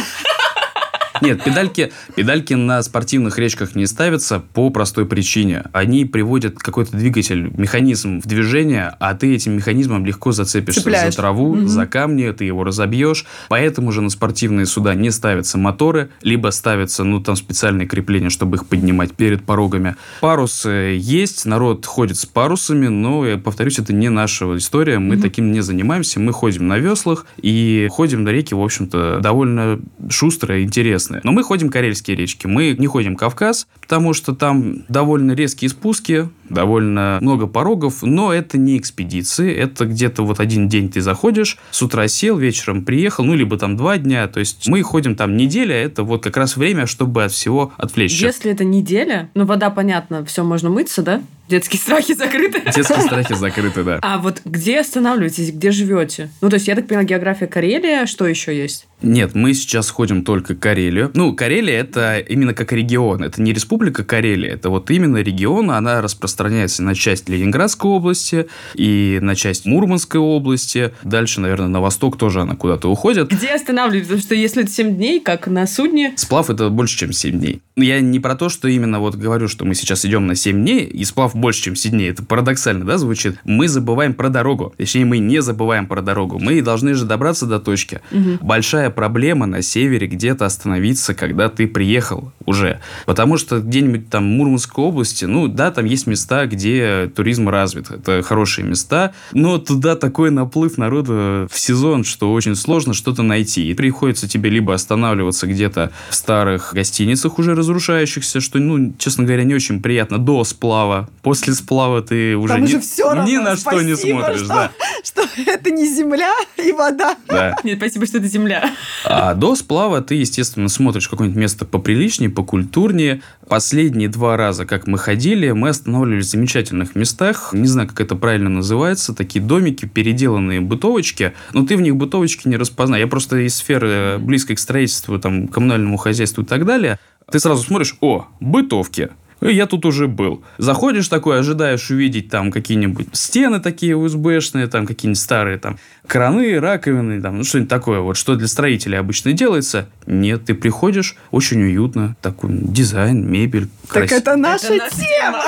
Нет, 1.21 1.43
педальки, 1.45 1.93
педальки 2.15 2.55
на 2.55 2.83
спортивных 2.83 3.39
речках 3.39 3.75
не 3.75 3.87
ставятся 3.87 4.41
по 4.41 4.71
простой 4.71 5.07
причине. 5.07 5.65
Они 5.73 6.05
приводят 6.05 6.59
какой-то 6.59 6.97
двигатель, 6.97 7.51
механизм 7.57 8.21
в 8.21 8.27
движение, 8.27 8.95
а 9.01 9.15
ты 9.15 9.35
этим 9.35 9.53
механизмом 9.53 10.05
легко 10.05 10.33
зацепишься 10.33 10.83
Цепляешь. 10.83 11.15
за 11.15 11.17
траву, 11.17 11.67
за 11.67 11.87
камни, 11.87 12.31
ты 12.33 12.45
его 12.45 12.65
разобьешь. 12.65 13.25
Поэтому 13.49 13.93
же 13.93 14.01
на 14.01 14.11
спортивные 14.11 14.67
суда 14.67 14.95
не 14.95 15.11
ставятся 15.11 15.59
моторы, 15.59 16.11
либо 16.23 16.51
ставятся, 16.51 17.05
ну, 17.05 17.21
там 17.21 17.37
специальные 17.37 17.87
крепления, 17.87 18.31
чтобы 18.31 18.57
их 18.57 18.67
поднимать 18.67 19.13
перед 19.13 19.45
порогами. 19.45 19.97
Парусы 20.21 20.99
есть, 20.99 21.47
народ 21.47 21.87
ходит 21.87 22.17
с 22.17 22.27
парусами, 22.27 22.89
но, 22.89 23.27
я 23.27 23.39
повторюсь, 23.39 23.79
это 23.79 23.93
не 23.93 24.09
наша 24.09 24.45
история, 24.57 24.99
мы 24.99 25.17
таким 25.17 25.53
не 25.53 25.61
занимаемся, 25.61 26.21
мы 26.21 26.33
ходим 26.33 26.69
на 26.69 26.79
веслах 26.79 27.27
и 27.41 27.89
ходим 27.91 28.25
на 28.25 28.31
реки, 28.31 28.55
в 28.55 28.63
общем-то, 28.63 29.21
довольно 29.21 29.81
шустро 30.09 30.59
и 30.59 30.65
интересно. 30.65 31.06
Но 31.23 31.33
мы 31.33 31.43
ходим 31.43 31.69
карельские 31.69 32.17
речки, 32.17 32.47
мы 32.47 32.75
не 32.79 32.87
ходим 32.87 33.17
Кавказ, 33.17 33.67
потому 33.81 34.13
что 34.13 34.35
там 34.35 34.85
довольно 34.89 35.33
резкие 35.33 35.71
спуски, 35.71 36.29
довольно 36.49 37.19
много 37.21 37.47
порогов, 37.47 38.03
но 38.03 38.33
это 38.33 38.59
не 38.59 38.79
экспедиции, 38.79 39.55
это 39.55 39.87
где-то 39.87 40.25
вот 40.25 40.41
один 40.41 40.69
день 40.69 40.91
ты 40.91 41.01
заходишь, 41.01 41.59
с 41.71 41.83
утра 41.83 42.07
сел, 42.09 42.37
вечером 42.37 42.85
приехал, 42.85 43.25
ну, 43.25 43.35
либо 43.35 43.59
там 43.59 43.77
два 43.77 43.99
дня, 43.99 44.29
то 44.29 44.41
есть 44.41 44.69
мы 44.69 44.83
ходим 44.83 45.17
там 45.17 45.37
неделя, 45.37 45.75
это 45.75 46.03
вот 46.03 46.23
как 46.25 46.37
раз 46.37 46.57
время, 46.57 46.87
чтобы 46.87 47.25
от 47.25 47.33
всего 47.33 47.73
отвлечься. 47.77 48.27
Если 48.27 48.51
это 48.51 48.65
неделя, 48.65 49.31
ну 49.35 49.45
вода, 49.45 49.71
понятно, 49.71 50.25
все 50.25 50.45
можно 50.45 50.71
мыться, 50.71 51.03
да? 51.03 51.23
Детские 51.49 51.81
страхи 51.81 52.15
закрыты. 52.15 52.61
Детские 52.65 53.03
страхи 53.03 53.35
закрыты, 53.35 53.85
да. 53.85 53.99
А 54.03 54.19
вот 54.19 54.41
где 54.45 54.81
останавливаетесь, 54.81 55.53
где 55.53 55.71
живете? 55.71 56.31
Ну, 56.41 56.49
то 56.49 56.55
есть, 56.55 56.69
я 56.69 56.75
так 56.75 56.87
понимаю, 56.87 57.07
география 57.07 57.47
Карелия, 57.47 58.07
что 58.07 58.27
еще 58.27 58.57
есть? 58.57 58.87
Нет, 59.03 59.35
мы 59.35 59.53
сейчас 59.53 59.91
ходим 59.91 60.25
только 60.25 60.55
Карелию. 60.55 61.11
Ну, 61.15 61.35
Карелия 61.35 61.79
это 61.81 62.19
именно 62.19 62.55
как 62.55 62.73
регион. 62.73 63.23
Это 63.23 63.43
не 63.43 63.53
республика 63.53 64.05
Карелия, 64.05 64.55
это 64.55 64.71
вот 64.71 64.91
именно 64.91 65.19
регион. 65.19 65.71
Она 65.71 66.01
распространяется 66.01 66.83
на 66.83 66.95
часть 66.95 67.29
Ленинградской 67.29 67.91
области 67.91 68.47
и 68.75 69.19
на 69.21 69.35
часть 69.35 69.67
Мурманской 69.67 70.19
области. 70.19 70.93
Дальше, 71.03 71.41
наверное, 71.41 71.69
на 71.69 71.81
восток 71.81 72.17
тоже 72.17 72.41
она 72.41 72.57
куда-то 72.57 72.91
уходит. 72.91 73.31
Где 73.31 73.51
останавливаетесь? 73.55 74.07
Потому 74.07 74.23
что 74.23 74.35
если 74.35 74.63
это 74.63 74.73
7 74.73 74.97
дней, 74.97 75.21
как 75.21 75.47
на 75.47 75.67
судне, 75.67 76.15
Сплав 76.17 76.49
это 76.49 76.71
больше, 76.71 76.97
чем 76.97 77.13
7 77.13 77.39
дней. 77.39 77.61
Я 77.77 78.01
не 78.01 78.19
про 78.19 78.35
то, 78.35 78.49
что 78.49 78.67
именно 78.67 78.99
вот 78.99 79.15
говорю, 79.17 79.49
что 79.49 79.67
мы 79.67 79.75
сейчас 79.75 80.07
идем 80.07 80.27
на 80.27 80.35
7 80.35 80.57
дней, 80.57 80.85
и 80.85 81.05
сплав 81.05 81.36
больше, 81.37 81.63
чем 81.63 81.77
7 81.77 81.91
дней. 81.93 82.11
Это 82.11 82.25
парадоксально, 82.25 82.85
да, 82.85 82.99
звучит? 82.99 83.39
Мы 83.45 83.69
забываем 83.69 84.15
про 84.15 84.29
дорогу. 84.29 84.75
Точнее, 84.77 85.05
мы 85.05 85.19
не 85.19 85.41
забываем 85.43 85.87
про 85.87 86.03
дорогу. 86.03 86.39
Мы 86.39 86.63
должны 86.63 86.95
же 86.95 87.05
добраться 87.05 87.47
до 87.47 87.61
точки. 87.61 88.01
Большая 88.41 88.91
проблема 88.91 89.47
на 89.47 89.63
севере 89.63 90.07
где-то 90.07 90.47
остановиться, 90.47 91.15
когда 91.15 91.49
ты 91.49 91.67
приехал 91.67 92.33
уже. 92.45 92.81
Потому 93.07 93.37
что 93.37 93.61
где-нибудь 93.61 94.09
там 94.09 94.25
в 94.25 94.27
Мурманской 94.27 94.85
области, 94.85 95.25
ну 95.25 95.49
да, 95.49 95.71
там 95.71 95.85
есть 95.85 96.07
места, 96.07 96.47
где 96.47 97.11
туризм 97.15 97.49
развит. 97.49 97.91
Это 97.91 98.23
хорошие 98.23 98.67
места. 98.67 99.13
Но 99.33 99.59
туда 99.59 99.97
такой 99.97 100.31
наплыв 100.31 100.79
народа 100.79 101.47
в 101.51 101.59
сезон, 101.59 102.05
что 102.05 102.33
очень 102.33 102.55
сложно 102.55 102.95
что-то 102.95 103.23
найти. 103.23 103.71
И 103.71 103.75
приходится 103.75 104.29
тебе 104.29 104.51
либо 104.51 104.75
останавливаться 104.75 105.47
где-то 105.47 105.93
в 106.11 106.15
старых 106.15 106.73
гостиницах 106.73 107.39
уже 107.39 107.55
разрушающихся, 107.55 108.41
что, 108.41 108.59
ну, 108.59 108.95
честно 108.99 109.25
говоря, 109.25 109.45
не 109.45 109.55
очень 109.55 109.83
приятно 109.83 110.19
до 110.19 110.45
сплава. 110.45 111.09
После 111.27 111.55
сплава 111.55 112.03
ты 112.03 112.37
уже, 112.37 112.55
Там 112.55 112.63
ни, 112.63 112.67
уже 112.67 112.79
все 112.79 113.13
равно. 113.13 113.25
ни 113.25 113.37
на 113.37 113.57
что 113.57 113.83
не 113.83 113.97
смотришь. 113.97 114.45
что, 114.45 114.47
Да. 114.47 114.71
что 115.05 115.23
это 115.45 115.73
не 115.73 115.85
земля 115.85 116.33
и 116.57 116.71
вода. 116.71 117.17
Да. 117.27 117.57
Нет, 117.65 117.79
спасибо, 117.79 118.07
что 118.07 118.19
это 118.19 118.29
земля. 118.29 118.71
А 119.05 119.35
до 119.35 119.57
сплава 119.57 120.03
ты, 120.03 120.15
естественно, 120.15 120.69
смотришь 120.69 121.09
какое-нибудь 121.09 121.37
место 121.37 121.65
поприличнее, 121.65 122.31
покультурнее. 122.31 123.23
Последние 123.49 124.09
два 124.09 124.37
раза, 124.37 124.67
как 124.67 124.87
мы 124.87 124.99
ходили, 124.99 125.51
мы 125.51 125.71
останавливались 125.71 126.27
в 126.27 126.31
замечательных 126.31 126.95
местах. 126.95 127.53
Не 127.53 127.67
знаю, 127.67 127.89
как 127.89 128.01
это 128.03 128.15
правильно 128.15 128.49
называется. 128.49 129.13
Такие 129.13 129.45
домики, 129.45 129.85
переделанные 129.85 130.61
бытовочки. 130.61 131.33
Но 131.53 131.67
ты 131.67 131.77
в 131.77 131.81
них 131.81 131.97
бытовочки 131.97 132.47
не 132.47 132.57
распознаешь. 132.57 133.03
Я 133.03 133.09
просто 133.09 133.39
из 133.39 133.57
сферы 133.57 134.19
близкой 134.21 134.55
к 134.55 134.61
строительству, 134.61 135.19
там, 135.19 135.49
коммунальному 135.49 135.97
хозяйству 135.97 136.45
и 136.45 136.47
так 136.47 136.65
далее. 136.65 137.01
Ты 137.29 137.41
сразу 137.41 137.65
смотришь, 137.65 137.97
о, 138.01 138.29
бытовки. 138.39 139.11
И 139.41 139.53
Я 139.53 139.67
тут 139.67 139.85
уже 139.85 140.09
был. 140.09 140.43
Заходишь 140.59 141.09
такой, 141.09 141.39
ожидаешь 141.39 141.91
увидеть 141.91 142.31
там 142.31 142.51
какие-нибудь 142.51 143.09
стены 143.13 143.61
такие 143.61 143.97
УСБшные, 143.97 144.67
там 144.67 144.87
какие-нибудь 144.87 145.21
старые 145.21 145.59
там 145.59 145.79
краны, 146.07 146.59
раковины, 146.59 147.21
там, 147.21 147.39
ну 147.39 147.45
что-нибудь 147.45 147.69
такое, 147.69 148.01
вот 148.01 148.17
что 148.17 148.37
для 148.37 148.49
строителей 148.49 148.99
обычно 148.99 149.33
делается. 149.33 149.89
Нет, 150.07 150.47
ты 150.47 150.55
приходишь, 150.55 151.17
очень 151.31 151.63
уютно, 151.63 152.17
такой 152.23 152.51
дизайн, 152.53 153.29
мебель, 153.31 153.69
Так 153.83 154.09
красиво. 154.09 154.19
это 154.19 154.37
наша 154.37 154.67
Это 154.75 154.85
наша 154.85 154.97
тема. 154.97 155.45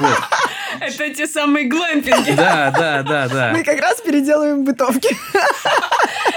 Вот. 0.00 0.18
Это 0.80 1.14
те 1.14 1.26
самые 1.26 1.66
глэмпинги. 1.66 2.32
Да, 2.32 2.72
да, 2.76 3.02
да, 3.02 3.28
да. 3.28 3.52
Мы 3.52 3.64
как 3.64 3.80
раз 3.80 4.00
переделываем 4.00 4.64
бытовки. 4.64 5.16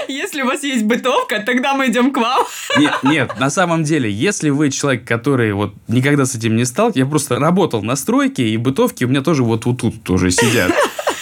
Если 0.08 0.42
у 0.42 0.46
вас 0.46 0.62
есть 0.62 0.84
бытовка, 0.84 1.40
тогда 1.40 1.74
мы 1.74 1.88
идем 1.88 2.12
к 2.12 2.18
вам. 2.18 2.46
Нет, 2.78 2.94
нет, 3.02 3.38
на 3.38 3.50
самом 3.50 3.82
деле, 3.82 4.10
если 4.10 4.50
вы 4.50 4.70
человек, 4.70 5.04
который 5.06 5.52
вот 5.52 5.74
никогда 5.88 6.24
с 6.24 6.34
этим 6.34 6.56
не 6.56 6.64
стал, 6.64 6.92
я 6.94 7.06
просто 7.06 7.38
работал 7.38 7.82
на 7.82 7.96
стройке, 7.96 8.44
и 8.44 8.56
бытовки 8.56 9.04
у 9.04 9.08
меня 9.08 9.22
тоже 9.22 9.42
вот, 9.42 9.64
вот 9.66 9.80
тут 9.80 10.02
тоже 10.04 10.30
сидят. 10.30 10.72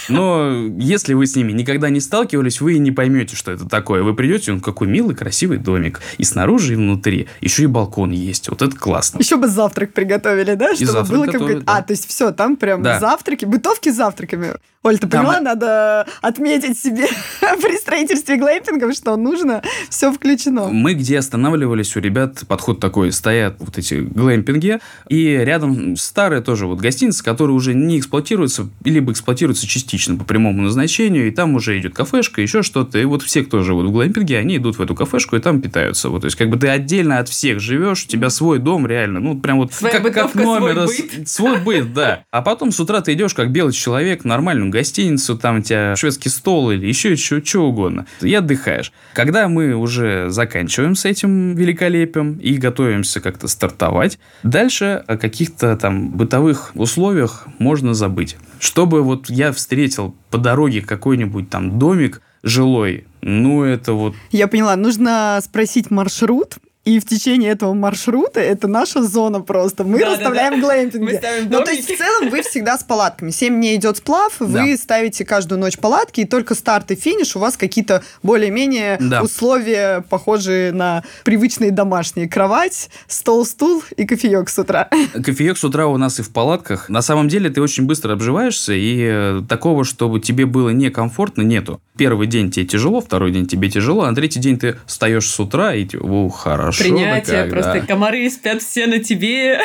Но 0.09 0.67
если 0.77 1.13
вы 1.13 1.27
с 1.27 1.35
ними 1.35 1.51
никогда 1.51 1.89
не 1.89 1.99
сталкивались, 1.99 2.61
вы 2.61 2.75
и 2.75 2.79
не 2.79 2.91
поймете, 2.91 3.35
что 3.35 3.51
это 3.51 3.65
такое. 3.67 4.03
Вы 4.03 4.13
придете, 4.13 4.51
он 4.51 4.59
какой 4.61 4.87
милый, 4.87 5.15
красивый 5.15 5.57
домик. 5.57 6.01
И 6.17 6.23
снаружи, 6.23 6.73
и 6.73 6.75
внутри. 6.75 7.27
Еще 7.41 7.63
и 7.63 7.67
балкон 7.67 8.11
есть. 8.11 8.49
Вот 8.49 8.61
это 8.61 8.75
классно. 8.75 9.19
Еще 9.19 9.37
бы 9.37 9.47
завтрак 9.47 9.93
приготовили, 9.93 10.55
да? 10.55 10.75
Чтобы 10.75 10.91
завтрак 10.91 11.17
было 11.17 11.25
как 11.25 11.33
готовят, 11.41 11.63
А, 11.65 11.77
да. 11.77 11.81
то 11.81 11.91
есть 11.93 12.07
все, 12.07 12.31
там 12.31 12.55
прям 12.57 12.81
Да. 12.83 12.99
завтраки, 12.99 13.45
бытовки 13.45 13.89
с 13.89 13.95
завтраками. 13.95 14.53
Оль, 14.83 14.99
ты 14.99 15.07
Там- 15.07 15.25
поняла, 15.25 15.41
надо 15.41 16.05
отметить 16.21 16.77
себе 16.77 17.07
при 17.41 17.75
строительстве 17.77 18.37
глэмпингов, 18.37 18.93
что 18.93 19.15
нужно, 19.15 19.63
все 19.89 20.11
включено. 20.13 20.67
Мы 20.67 20.93
где 20.93 21.17
останавливались, 21.17 21.95
у 21.95 21.99
ребят 21.99 22.43
подход 22.47 22.79
такой, 22.79 23.11
стоят 23.11 23.55
вот 23.59 23.79
эти 23.79 23.95
глэмпинги, 23.95 24.79
и 25.09 25.23
рядом 25.37 25.95
старая 25.97 26.41
тоже 26.41 26.67
вот 26.67 26.79
гостиница, 26.79 27.23
которая 27.23 27.55
уже 27.55 27.73
не 27.73 27.97
эксплуатируется, 27.97 28.69
либо 28.83 29.11
эксплуатируется 29.11 29.65
частично 29.65 29.94
по 30.17 30.23
прямому 30.25 30.63
назначению, 30.63 31.27
и 31.27 31.31
там 31.31 31.55
уже 31.55 31.77
идет 31.79 31.93
кафешка, 31.95 32.41
еще 32.41 32.61
что-то, 32.63 32.99
и 32.99 33.05
вот 33.05 33.21
все, 33.23 33.43
кто 33.43 33.61
живут 33.63 33.87
в 33.87 33.91
глэмпинге, 33.91 34.37
они 34.37 34.57
идут 34.57 34.77
в 34.77 34.81
эту 34.81 34.95
кафешку 34.95 35.35
и 35.35 35.39
там 35.39 35.61
питаются. 35.61 36.09
Вот, 36.09 36.21
то 36.21 36.25
есть, 36.25 36.37
как 36.37 36.49
бы 36.49 36.57
ты 36.57 36.67
отдельно 36.67 37.19
от 37.19 37.29
всех 37.29 37.59
живешь, 37.59 38.03
у 38.05 38.07
тебя 38.07 38.29
свой 38.29 38.59
дом 38.59 38.87
реально, 38.87 39.19
ну, 39.19 39.39
прям 39.39 39.57
вот 39.57 39.73
Своя 39.73 39.99
как, 39.99 40.03
как 40.03 40.13
бытовка, 40.13 40.39
свой 40.41 40.59
номер, 40.59 40.75
быт. 40.85 41.27
с- 41.27 41.31
свой 41.31 41.59
быт, 41.59 41.93
да. 41.93 42.23
А 42.31 42.41
потом 42.41 42.71
с 42.71 42.79
утра 42.79 43.01
ты 43.01 43.13
идешь 43.13 43.33
как 43.33 43.51
белый 43.51 43.73
человек 43.73 44.21
в 44.23 44.25
нормальную 44.25 44.69
гостиницу, 44.71 45.37
там 45.37 45.59
у 45.59 45.61
тебя 45.61 45.95
шведский 45.95 46.29
стол 46.29 46.71
или 46.71 46.85
еще 46.87 47.11
еще 47.11 47.41
что 47.43 47.67
угодно. 47.67 48.05
И 48.21 48.33
отдыхаешь. 48.33 48.91
Когда 49.13 49.47
мы 49.47 49.73
уже 49.75 50.29
заканчиваем 50.29 50.95
с 50.95 51.05
этим 51.05 51.55
великолепием 51.55 52.33
и 52.33 52.55
готовимся 52.57 53.21
как-то 53.21 53.47
стартовать, 53.47 54.19
дальше 54.43 55.03
о 55.07 55.17
каких-то 55.17 55.75
там 55.77 56.09
бытовых 56.09 56.71
условиях 56.75 57.47
можно 57.59 57.93
забыть. 57.93 58.37
Чтобы 58.59 59.01
вот 59.03 59.29
я 59.29 59.51
встретил 59.51 59.84
по 60.29 60.37
дороге 60.37 60.81
какой-нибудь 60.81 61.49
там 61.49 61.79
домик 61.79 62.21
жилой, 62.43 63.05
ну 63.21 63.63
это 63.63 63.93
вот 63.93 64.15
Я 64.31 64.47
поняла, 64.47 64.75
нужно 64.75 65.39
спросить 65.43 65.89
маршрут, 65.89 66.57
и 66.85 66.99
в 66.99 67.05
течение 67.05 67.51
этого 67.51 67.73
маршрута 67.73 68.39
это 68.39 68.67
наша 68.67 69.03
зона 69.03 69.41
просто. 69.41 69.83
Мы 69.83 69.97
Да-да-да. 69.99 70.11
расставляем 70.17 70.61
глэмпинги. 70.61 71.03
Мы 71.03 71.13
ставим 71.15 71.49
ну, 71.49 71.63
то 71.63 71.71
есть, 71.71 71.89
в 71.89 71.97
целом, 71.97 72.29
вы 72.29 72.43
всегда 72.43 72.77
с 72.77 72.83
палатками. 72.83 73.31
Семь 73.31 73.55
дней 73.55 73.75
идет 73.75 73.97
сплав, 73.97 74.35
вы 74.39 74.47
Да. 74.71 74.77
ставите 74.77 75.25
каждую 75.25 75.59
ночь 75.59 75.77
палатки, 75.77 76.21
и 76.21 76.25
только 76.25 76.53
старт 76.53 76.91
и 76.91 76.95
финиш 76.95 77.35
у 77.35 77.39
вас 77.39 77.57
какие-то 77.57 78.03
более-менее 78.21 78.97
Да. 79.01 79.21
условия, 79.23 80.05
похожие 80.09 80.71
на 80.71 81.03
привычные 81.23 81.71
домашние. 81.71 82.29
Кровать, 82.29 82.89
стол, 83.07 83.45
стул 83.45 83.83
и 83.97 84.05
кофеек 84.05 84.47
с 84.49 84.59
утра. 84.59 84.87
Кофеек 85.13 85.57
с 85.57 85.63
утра 85.63 85.87
у 85.87 85.97
нас 85.97 86.19
и 86.19 86.21
в 86.21 86.31
палатках. 86.31 86.87
На 86.89 87.01
самом 87.01 87.27
деле 87.29 87.49
ты 87.49 87.61
очень 87.61 87.85
быстро 87.85 88.13
обживаешься, 88.13 88.73
и 88.73 88.99
э, 89.01 89.41
такого, 89.49 89.85
чтобы 89.85 90.19
тебе 90.19 90.45
было 90.45 90.69
некомфортно, 90.69 91.41
нету. 91.41 91.81
Первый 91.97 92.27
день 92.27 92.51
тебе 92.51 92.65
тяжело, 92.67 93.01
второй 93.01 93.31
день 93.31 93.47
тебе 93.47 93.69
тяжело, 93.71 94.03
а 94.03 94.09
на 94.09 94.15
третий 94.15 94.39
день 94.39 94.59
ты 94.59 94.75
встаешь 94.85 95.27
с 95.27 95.39
утра 95.39 95.73
и 95.73 95.87
о, 95.97 96.29
хорошо. 96.29 96.74
Да 96.77 96.83
Принятие, 96.83 97.43
как, 97.43 97.49
просто 97.49 97.81
да». 97.81 97.87
комары 97.87 98.29
спят 98.29 98.61
все 98.61 98.87
на 98.87 98.99
тебе. 98.99 99.59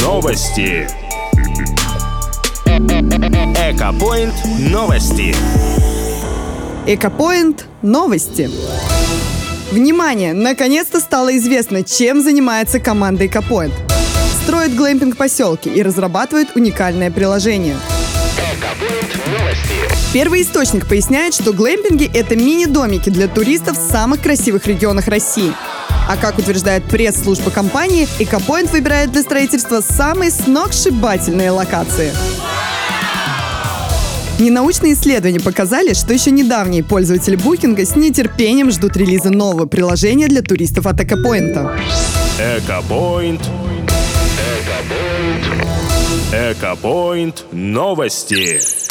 Новости. 0.00 0.88
Экопоинт 3.70 4.34
новости. 4.70 5.34
Экопоинт. 6.86 7.66
Новости. 7.82 8.50
Внимание! 9.70 10.32
Наконец-то 10.32 11.00
стало 11.00 11.36
известно, 11.36 11.82
чем 11.82 12.22
занимается 12.22 12.78
команда 12.78 13.26
Экопоинт. 13.26 13.74
Строит 14.42 14.74
глэмпинг 14.76 15.16
поселки 15.16 15.68
и 15.68 15.82
разрабатывает 15.82 16.54
уникальное 16.54 17.10
приложение. 17.10 17.76
Первый 20.12 20.42
источник 20.42 20.86
поясняет, 20.86 21.34
что 21.34 21.52
глэмпинги– 21.52 22.10
это 22.14 22.36
мини-домики 22.36 23.10
для 23.10 23.28
туристов 23.28 23.78
в 23.78 23.90
самых 23.90 24.22
красивых 24.22 24.66
регионах 24.66 25.08
России. 25.08 25.52
А 26.08 26.16
как 26.16 26.38
утверждает 26.38 26.84
пресс-служба 26.84 27.50
компании, 27.50 28.08
Экопоинт 28.18 28.70
выбирает 28.70 29.12
для 29.12 29.22
строительства 29.22 29.80
самые 29.80 30.30
сногсшибательные 30.30 31.50
локации. 31.50 32.12
Ненаучные 34.38 34.92
исследования 34.92 35.40
показали, 35.40 35.94
что 35.94 36.12
еще 36.12 36.30
недавние 36.30 36.84
пользователи 36.84 37.36
букинга 37.36 37.84
с 37.84 37.96
нетерпением 37.96 38.70
ждут 38.70 38.96
релиза 38.96 39.30
нового 39.30 39.66
приложения 39.66 40.28
для 40.28 40.42
туристов 40.42 40.86
от 40.86 41.00
Экопоинта. 41.00 41.76
Экопоинт. 42.38 43.40
Экопоинт. 44.60 45.44
Экопоинт 46.32 47.44
новости. 47.52 48.85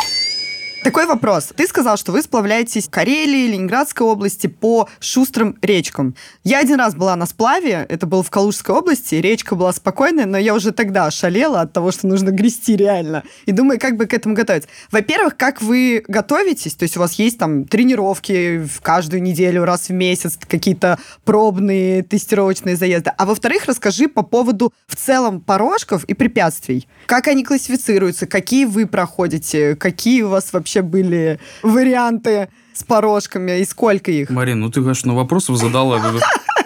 Такой 0.86 1.08
вопрос. 1.08 1.50
Ты 1.56 1.66
сказал, 1.66 1.98
что 1.98 2.12
вы 2.12 2.22
сплавляетесь 2.22 2.86
в 2.86 2.92
Карелии, 2.92 3.48
Ленинградской 3.48 4.06
области 4.06 4.46
по 4.46 4.88
шустрым 5.00 5.58
речкам. 5.64 6.14
Я 6.44 6.60
один 6.60 6.76
раз 6.76 6.94
была 6.94 7.16
на 7.16 7.26
сплаве, 7.26 7.88
это 7.90 8.06
было 8.06 8.22
в 8.22 8.30
Калужской 8.30 8.76
области, 8.76 9.16
речка 9.16 9.56
была 9.56 9.74
спокойная, 9.74 10.28
но 10.28 10.38
я 10.38 10.54
уже 10.54 10.72
тогда 10.72 11.10
шалела 11.10 11.62
от 11.62 11.74
того, 11.74 11.92
что 11.92 12.06
нужно 12.06 12.30
грести 12.30 12.76
реально. 12.76 13.24
И 13.48 13.52
думаю, 13.52 13.80
как 13.80 13.98
бы 13.98 14.06
к 14.06 14.14
этому 14.14 14.36
готовиться. 14.36 14.70
Во-первых, 14.92 15.36
как 15.36 15.60
вы 15.60 16.04
готовитесь? 16.08 16.76
То 16.76 16.84
есть 16.84 16.98
у 16.98 17.00
вас 17.00 17.14
есть 17.14 17.40
там 17.40 17.66
тренировки 17.66 18.64
в 18.64 18.80
каждую 18.82 19.24
неделю, 19.24 19.66
раз 19.66 19.90
в 19.90 19.94
месяц, 19.94 20.38
какие-то 20.48 21.00
пробные 21.24 22.04
тестировочные 22.04 22.76
заезды. 22.76 23.12
А 23.18 23.26
во-вторых, 23.26 23.66
расскажи 23.66 24.08
по 24.08 24.22
поводу 24.22 24.72
в 24.86 24.96
целом 24.96 25.42
порожков 25.42 26.04
и 26.04 26.14
препятствий. 26.14 26.88
Как 27.08 27.28
они 27.28 27.44
классифицируются, 27.44 28.28
какие 28.28 28.66
вы 28.66 28.86
проходите, 28.86 29.76
какие 29.76 30.22
у 30.22 30.30
вас 30.30 30.54
вообще 30.54 30.75
были 30.82 31.40
варианты 31.64 32.50
с 32.74 32.84
порожками 32.84 33.60
и 33.60 33.66
сколько 33.66 34.12
их? 34.12 34.30
Марин, 34.30 34.60
ну 34.60 34.70
ты, 34.70 34.82
конечно, 34.82 35.16
вопросов 35.16 35.58
задала. 35.58 36.02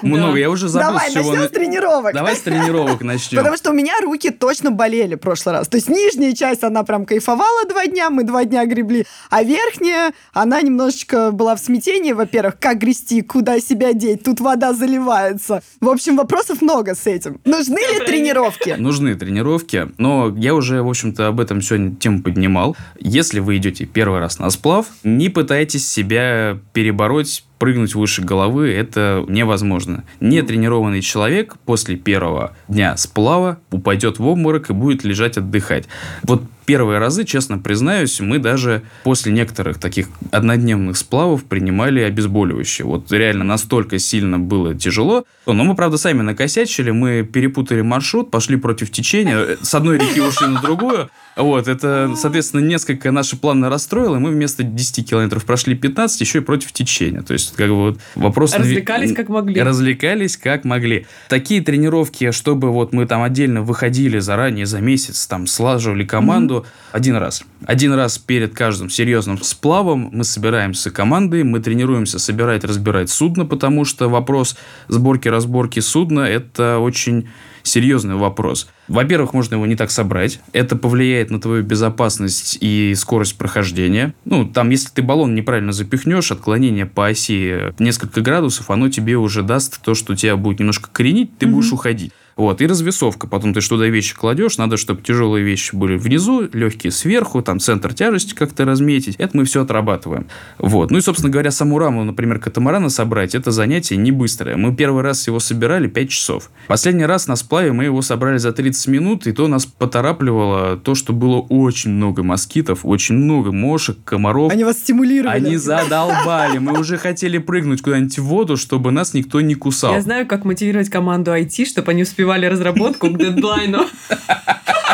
Много, 0.02 0.38
я 0.38 0.50
уже 0.50 0.68
забыл, 0.68 0.90
Давай, 0.90 1.14
начнем 1.14 1.36
на- 1.36 1.48
с 1.48 1.50
тренировок. 1.52 2.14
Давай 2.14 2.36
с 2.36 2.42
тренировок 2.42 3.02
начнем. 3.02 3.38
Потому 3.40 3.58
что 3.58 3.72
у 3.72 3.74
меня 3.74 3.94
руки 4.02 4.30
точно 4.30 4.72
болели 4.72 5.16
в 5.16 5.20
прошлый 5.20 5.56
раз. 5.56 5.68
То 5.68 5.78
есть 5.78 5.90
нижняя 5.90 6.34
часть, 6.34 6.64
она 6.64 6.84
прям 6.84 7.06
кайфовала 7.06 7.66
два 7.68 7.86
дня, 7.88 8.10
мы 8.10 8.24
два 8.24 8.46
дня 8.46 8.66
гребли. 8.66 9.06
А 9.30 9.44
верхняя, 9.44 10.14
она 10.34 10.62
немножечко 10.62 11.32
была 11.32 11.56
в 11.56 11.60
смятении, 11.60 12.14
во-первых, 12.14 12.58
как 12.60 12.80
грести, 12.80 13.22
куда 13.22 13.60
себя 13.60 13.94
деть, 13.94 14.24
тут 14.24 14.40
вода 14.40 14.74
заливается. 14.74 15.62
В 15.82 15.90
общем, 15.90 16.18
вопросов 16.18 16.62
много 16.62 16.96
с 16.96 17.08
этим. 17.08 17.40
Нужны 17.46 17.80
ли 17.80 18.06
тренировки? 18.06 18.76
Нужны 18.78 19.16
тренировки, 19.16 19.90
но 19.98 20.34
я 20.38 20.56
уже, 20.56 20.82
в 20.82 20.90
общем-то, 20.90 21.28
об 21.28 21.40
этом 21.40 21.62
сегодня 21.62 21.96
тему 21.96 22.22
поднимал. 22.22 22.76
Если 23.00 23.40
вы 23.40 23.58
идете 23.58 23.86
первый 23.86 24.20
раз 24.20 24.40
на 24.40 24.50
сплав, 24.50 24.88
не 25.04 25.30
пытайтесь 25.30 25.88
себя 25.88 26.58
перебороть, 26.74 27.44
прыгнуть 27.60 27.94
выше 27.94 28.24
головы, 28.24 28.72
это 28.72 29.24
невозможно. 29.28 30.04
Нетренированный 30.20 31.02
человек 31.02 31.58
после 31.66 31.96
первого 31.98 32.56
дня 32.68 32.98
сплава 32.98 33.60
упадет 33.70 34.18
в 34.18 34.26
обморок 34.26 34.70
и 34.70 34.74
будет 34.74 35.04
лежать 35.04 35.38
отдыхать. 35.38 35.88
Вот 36.24 36.44
первые 36.66 37.00
разы, 37.00 37.26
честно 37.26 37.58
признаюсь, 37.58 38.20
мы 38.20 38.38
даже 38.38 38.84
после 39.04 39.32
некоторых 39.32 39.80
таких 39.80 40.08
однодневных 40.32 40.98
сплавов 40.98 41.44
принимали 41.44 42.02
обезболивающие. 42.02 42.86
Вот 42.86 43.12
реально 43.12 43.44
настолько 43.44 43.98
сильно 44.00 44.38
было 44.38 44.76
тяжело. 44.76 45.26
Но 45.48 45.64
мы, 45.64 45.76
правда, 45.76 45.98
сами 45.98 46.22
накосячили, 46.22 46.92
мы 46.92 47.24
перепутали 47.24 47.82
маршрут, 47.82 48.30
пошли 48.30 48.56
против 48.56 48.92
течения, 48.92 49.58
с 49.62 49.74
одной 49.74 49.98
реки 49.98 50.22
ушли 50.22 50.48
на 50.48 50.62
другую. 50.62 51.10
Вот, 51.40 51.70
это, 51.70 52.14
соответственно, 52.18 52.62
несколько 52.62 53.12
наши 53.12 53.38
планы 53.38 53.70
расстроило, 53.70 54.18
и 54.18 54.20
мы 54.20 54.32
вместо 54.32 54.64
10 54.64 55.10
километров 55.10 55.46
прошли 55.46 55.74
15, 55.74 56.20
еще 56.20 56.40
и 56.40 56.42
против 56.42 56.74
течения. 56.74 57.22
То 57.22 57.32
есть, 57.32 57.56
как 57.56 57.70
бы 57.70 57.76
вот 57.76 58.00
вопрос... 58.16 58.54
Развлекались 58.56 59.14
как 59.14 59.30
могли. 59.30 59.62
Развлекались 59.62 60.36
как 60.36 60.66
могли. 60.66 61.06
Такие 61.30 61.62
тренировки, 61.62 62.32
чтобы 62.32 62.72
вот 62.72 62.92
мы 62.92 63.06
там 63.06 63.24
отдельно 63.24 63.62
выходили 63.62 64.20
заранее 64.20 64.66
за 64.66 64.82
месяц, 64.82 65.28
там 65.28 65.48
слаживали 65.48 66.04
команду 66.04 66.66
один 66.92 67.16
раз. 67.16 67.44
Один 67.66 67.94
раз 67.94 68.18
перед 68.18 68.54
каждым 68.54 68.90
серьезным 68.90 69.42
сплавом 69.42 70.10
мы 70.12 70.26
собираемся 70.26 70.92
командой, 70.92 71.44
мы 71.44 71.62
тренируемся 71.62 72.20
собирать, 72.20 72.66
разбирать 72.66 73.10
судно, 73.10 73.46
потому 73.46 73.86
что 73.86 74.10
вопрос 74.10 74.58
сборки-разборки 74.90 75.80
судна– 75.80 76.20
это 76.22 76.80
очень 76.80 77.30
серьезный 77.64 78.16
вопрос. 78.16 78.70
Во-первых, 78.88 79.34
можно 79.34 79.56
его 79.56 79.66
не 79.66 79.76
так 79.76 79.92
собрать. 79.92 80.40
Это 80.54 80.76
повлияет 80.76 81.30
на 81.30 81.40
твою 81.40 81.64
безопасность 81.64 82.58
и 82.62 82.94
скорость 82.96 83.38
прохождения. 83.38 84.14
Ну, 84.26 84.46
там, 84.46 84.70
если 84.70 84.90
ты 84.90 85.02
баллон 85.02 85.36
неправильно 85.36 85.72
запихнешь, 85.72 86.32
отклонение 86.32 86.86
по 86.86 87.08
оси 87.08 87.74
несколько 87.80 88.22
градусов, 88.22 88.70
оно 88.70 88.90
тебе 88.90 89.18
уже 89.18 89.44
даст 89.44 89.82
то, 89.82 89.94
что 89.94 90.16
тебя 90.16 90.36
будет 90.36 90.60
немножко 90.60 90.90
коренить, 90.92 91.38
ты 91.38 91.46
будешь 91.48 91.72
уходить. 91.72 92.12
Вот, 92.40 92.62
и 92.62 92.68
развесовка. 92.68 93.28
Потом 93.28 93.54
ты 93.54 93.60
что 93.60 93.76
туда 93.76 93.90
вещи 93.90 94.16
кладешь, 94.16 94.58
надо, 94.58 94.78
чтобы 94.78 95.02
тяжелые 95.02 95.44
вещи 95.44 95.76
были 95.76 95.98
внизу, 95.98 96.48
легкие 96.54 96.90
сверху, 96.90 97.42
там 97.42 97.60
центр 97.60 97.94
тяжести 97.94 98.34
как-то 98.34 98.64
разметить. 98.64 99.16
Это 99.18 99.36
мы 99.36 99.44
все 99.44 99.64
отрабатываем. 99.64 100.28
Вот. 100.58 100.90
Ну 100.90 101.00
и, 101.00 101.02
собственно 101.02 101.30
говоря, 101.30 101.52
саму 101.52 101.78
раму, 101.80 102.06
например, 102.06 102.40
катамарана 102.40 102.88
собрать, 102.88 103.36
это 103.36 103.52
занятие 103.52 103.98
не 103.98 104.14
быстрое. 104.14 104.56
Мы 104.56 104.74
первый 104.74 105.04
раз 105.04 105.28
его 105.28 105.42
собирали 105.42 105.88
5 105.90 106.10
часов. 106.10 106.50
Последний 106.70 107.04
раз 107.06 107.28
на 107.28 107.36
сплаве 107.36 107.74
мы 107.74 107.84
его 107.84 108.02
собрали 108.02 108.38
за 108.38 108.54
30 108.54 108.88
минут, 108.88 109.28
и 109.28 109.34
то 109.34 109.50
нас 109.50 109.66
поторапливало 109.66 110.78
то, 110.78 110.96
что 110.96 111.12
было 111.12 111.42
очень 111.42 111.92
много 111.92 112.24
москитов, 112.24 112.86
очень 112.86 113.16
много 113.16 113.52
мошек, 113.52 113.98
комаров. 114.06 114.50
Они 114.54 114.64
вас 114.64 114.78
стимулировали. 114.78 115.36
Они 115.36 115.58
задолбали. 115.58 116.60
Мы 116.60 116.80
уже 116.80 116.98
хотели 116.98 117.38
прыгнуть 117.38 117.82
куда-нибудь 117.82 118.18
в 118.18 118.24
воду, 118.24 118.56
чтобы 118.56 118.92
нас 118.92 119.14
никто 119.14 119.42
не 119.42 119.56
кусал. 119.56 119.94
Я 119.94 120.02
знаю, 120.02 120.26
как 120.26 120.46
мотивировать 120.46 120.90
команду 120.90 121.32
IT, 121.32 121.66
чтобы 121.66 121.92
они 121.92 122.04
успевали 122.04 122.29
разработку 122.38 123.10
к 123.10 123.18
дедлайну. 123.18 123.88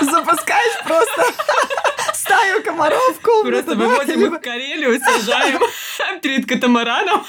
Запускаешь 0.02 0.84
просто 0.86 1.24
стаю 2.14 2.64
комаров 2.64 3.18
в 3.18 3.22
комнату. 3.22 3.64
Просто 3.64 3.76
выводим 3.76 4.26
их 4.26 4.32
в 4.32 4.40
Карелию, 4.40 5.00
сажаем 5.00 5.60
перед 6.22 6.48
катамараном. 6.48 7.26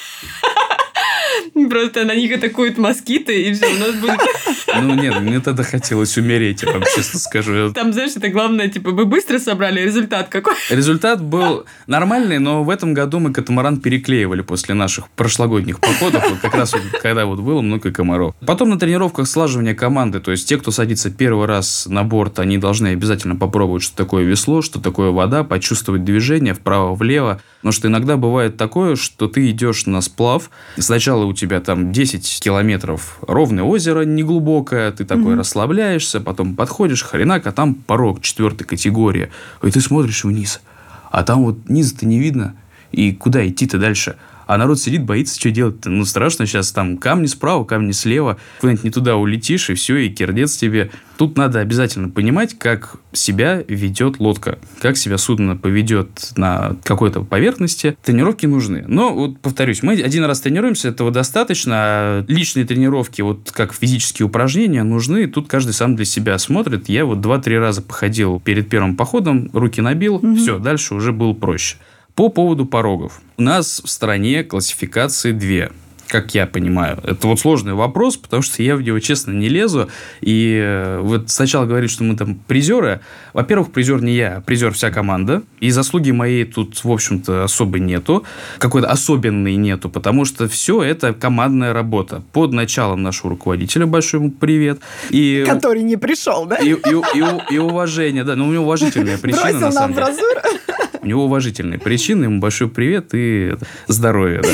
Просто 1.71 2.05
на 2.05 2.15
них 2.15 2.37
атакуют 2.37 2.79
москиты, 2.79 3.43
и 3.43 3.53
все, 3.53 3.67
у 3.67 3.79
нас 3.79 3.95
будет... 3.97 4.21
Ну 4.79 4.95
нет, 4.95 5.19
мне 5.23 5.41
тогда 5.41 5.63
хотелось 5.63 6.19
умереть, 6.19 6.63
я 6.63 6.73
вам 6.73 6.83
честно 6.95 7.19
скажу. 7.19 7.73
Там, 7.73 7.95
знаешь, 7.95 8.13
это 8.15 8.29
главное, 8.29 8.69
типа, 8.69 8.91
вы 8.91 9.07
быстро 9.07 9.39
собрали, 9.39 9.81
результат 9.81 10.29
какой? 10.29 10.55
Результат 10.71 11.23
был 11.23 11.65
нормальный, 11.87 12.39
но 12.39 12.63
в 12.63 12.69
этом 12.69 12.93
году 12.93 13.19
мы 13.19 13.33
катамаран 13.33 13.81
переклеивали 13.81 14.43
после 14.43 14.75
наших 14.75 15.09
прошлогодних 15.11 15.81
походов, 15.81 16.29
вот 16.29 16.41
как 16.41 16.55
раз 16.55 16.73
вот, 16.75 16.83
когда 17.01 17.25
вот 17.25 17.41
было 17.41 17.63
много 17.63 17.91
комаров. 17.91 18.35
Потом 18.45 18.69
на 18.71 18.79
тренировках 18.79 19.27
слаживания 19.27 19.75
команды, 19.75 20.21
то 20.21 20.31
есть 20.31 20.47
те, 20.47 20.59
кто 20.59 20.71
садится 20.71 21.11
первый 21.11 21.47
раз 21.47 21.87
на 21.87 22.05
борт, 22.05 22.39
они 22.39 22.59
должны 22.59 22.89
обязательно 22.89 23.37
попробовать, 23.37 23.83
что 23.83 23.97
такое 23.97 24.25
весло, 24.25 24.61
что 24.61 24.81
такое 24.81 25.11
вода, 25.11 25.43
почувствовать 25.43 26.05
движение 26.05 26.55
вправо-влево. 26.55 27.41
Потому 27.61 27.73
что 27.73 27.89
иногда 27.89 28.17
бывает 28.17 28.57
такое, 28.57 28.97
что 28.97 29.29
ты 29.29 29.51
идешь 29.51 29.87
на 29.87 30.01
сплав, 30.01 30.51
сначала 30.97 31.27
у 31.27 31.35
тебя 31.35 31.61
там 31.61 31.93
10 31.93 32.41
километров 32.41 33.19
ровное 33.21 33.65
озеро, 33.65 34.07
неглубокое, 34.07 34.91
ты 34.93 35.05
такой 35.05 35.35
расслабляешься, 35.35 36.23
потом 36.23 36.57
подходишь, 36.57 37.03
хренак, 37.03 37.47
а 37.47 37.53
там 37.53 37.75
порог 37.75 38.23
четвертой 38.23 38.67
категории. 38.67 39.29
И 39.63 39.71
ты 39.71 39.83
смотришь 39.83 40.25
вниз, 40.25 40.63
а 41.11 41.23
там 41.23 41.45
вот 41.45 41.69
низа-то 41.69 42.07
не 42.07 42.19
видно, 42.19 42.57
и 42.93 43.13
куда 43.13 43.47
идти-то 43.47 43.79
дальше? 43.79 44.17
А 44.47 44.57
народ 44.59 44.79
сидит, 44.81 45.03
боится, 45.05 45.39
что 45.39 45.51
делать-то. 45.51 45.91
Ну, 45.91 46.05
страшно 46.05 46.47
сейчас, 46.47 46.71
там 46.73 46.99
камни 46.99 47.27
справа, 47.27 47.65
камни 47.65 47.93
слева, 47.93 48.39
куда-нибудь 48.61 48.85
не 48.85 48.91
туда 48.91 49.17
улетишь, 49.17 49.71
и 49.71 49.75
все, 49.75 49.97
и 49.97 50.09
кирдец 50.09 50.57
тебе. 50.57 50.91
Тут 51.19 51.37
надо 51.37 51.61
обязательно 51.61 52.11
понимать, 52.11 52.59
как 52.59 52.97
себя 53.13 53.65
ведет 53.67 54.21
лодка, 54.21 54.59
как 54.81 54.97
себя 54.97 55.19
судно 55.19 55.57
поведет 55.57 56.33
на 56.37 56.77
какой-то 56.85 57.23
поверхности. 57.23 57.97
Тренировки 58.05 58.47
нужны. 58.47 58.85
Но, 58.87 59.15
вот 59.15 59.41
повторюсь, 59.41 59.83
мы 59.83 59.95
один 59.95 60.25
раз 60.25 60.41
тренируемся, 60.41 60.89
этого 60.89 61.11
достаточно. 61.11 61.75
А 61.77 62.25
личные 62.29 62.67
тренировки, 62.67 63.23
вот 63.23 63.51
как 63.51 63.73
физические 63.73 64.27
упражнения, 64.27 64.83
нужны. 64.83 65.27
Тут 65.27 65.49
каждый 65.49 65.73
сам 65.73 65.97
для 65.97 66.05
себя 66.05 66.39
смотрит. 66.39 66.89
Я 66.89 67.05
вот 67.05 67.21
два-три 67.21 67.59
раза 67.59 67.83
походил 67.83 68.41
перед 68.41 68.69
первым 68.69 68.97
походом, 68.97 69.51
руки 69.53 69.81
набил, 69.81 70.23
все, 70.37 70.59
дальше 70.59 70.95
уже 70.95 71.13
было 71.13 71.33
проще. 71.33 71.77
По 72.17 72.31
поводу 72.31 72.65
порогов. 72.65 73.21
У 73.37 73.43
нас 73.43 73.83
в 73.85 73.89
стране 73.91 74.43
классификации 74.43 75.33
две 75.33 75.71
как 76.09 76.35
я 76.35 76.47
понимаю. 76.47 76.99
Это 77.03 77.27
вот 77.27 77.41
сложный 77.41 77.75
вопрос, 77.75 78.17
потому 78.17 78.43
что 78.43 78.63
я 78.63 78.77
в 78.77 78.83
него, 78.83 78.99
честно, 79.01 79.33
не 79.33 79.49
лезу. 79.49 79.89
И 80.21 80.57
э, 80.63 81.01
вот 81.01 81.31
сначала 81.31 81.67
говорит, 81.67 81.91
что 81.91 82.05
мы 82.05 82.17
там 82.17 82.37
призеры. 82.47 83.01
Во-первых, 83.33 83.73
призер 83.73 84.03
не 84.03 84.15
я, 84.15 84.37
а 84.37 84.41
призер 84.41 84.73
вся 84.73 84.91
команда. 84.91 85.43
И 85.61 85.71
заслуги 85.71 86.13
моей 86.13 86.45
тут, 86.45 86.85
в 86.85 86.91
общем-то, 86.91 87.45
особо 87.45 87.81
нету. 87.81 88.25
Какой-то 88.59 88.89
особенной 88.89 89.57
нету, 89.57 89.91
потому 89.91 90.25
что 90.25 90.49
все 90.49 90.83
это 90.83 91.13
командная 91.13 91.73
работа. 91.73 92.23
Под 92.33 92.53
началом 92.53 93.03
нашего 93.03 93.31
руководителя, 93.31 93.87
большой 93.87 94.21
ему 94.21 94.31
привет. 94.31 94.81
И... 95.11 95.45
Который 95.47 95.83
не 95.83 95.97
пришел, 95.97 96.47
да? 96.47 96.57
И, 96.57 96.71
и, 96.71 96.75
и, 96.75 97.55
и 97.55 97.59
уважение, 97.59 98.23
да, 98.23 98.37
но 98.37 98.47
у 98.47 98.53
него 98.53 98.65
уважительная 98.65 99.19
причина, 99.19 99.45
на 99.45 99.51
Бросил 99.51 99.73
самом 99.73 99.75
нам 99.75 99.93
деле. 99.93 100.07
бразур. 100.07 100.86
У 101.07 101.09
него 101.09 101.27
уважительные 101.27 101.79
причины, 101.79 102.25
ему 102.25 102.41
большой 102.41 102.69
привет 102.69 103.11
и 103.13 103.55
здоровья. 103.87 104.43
Да. 104.43 104.49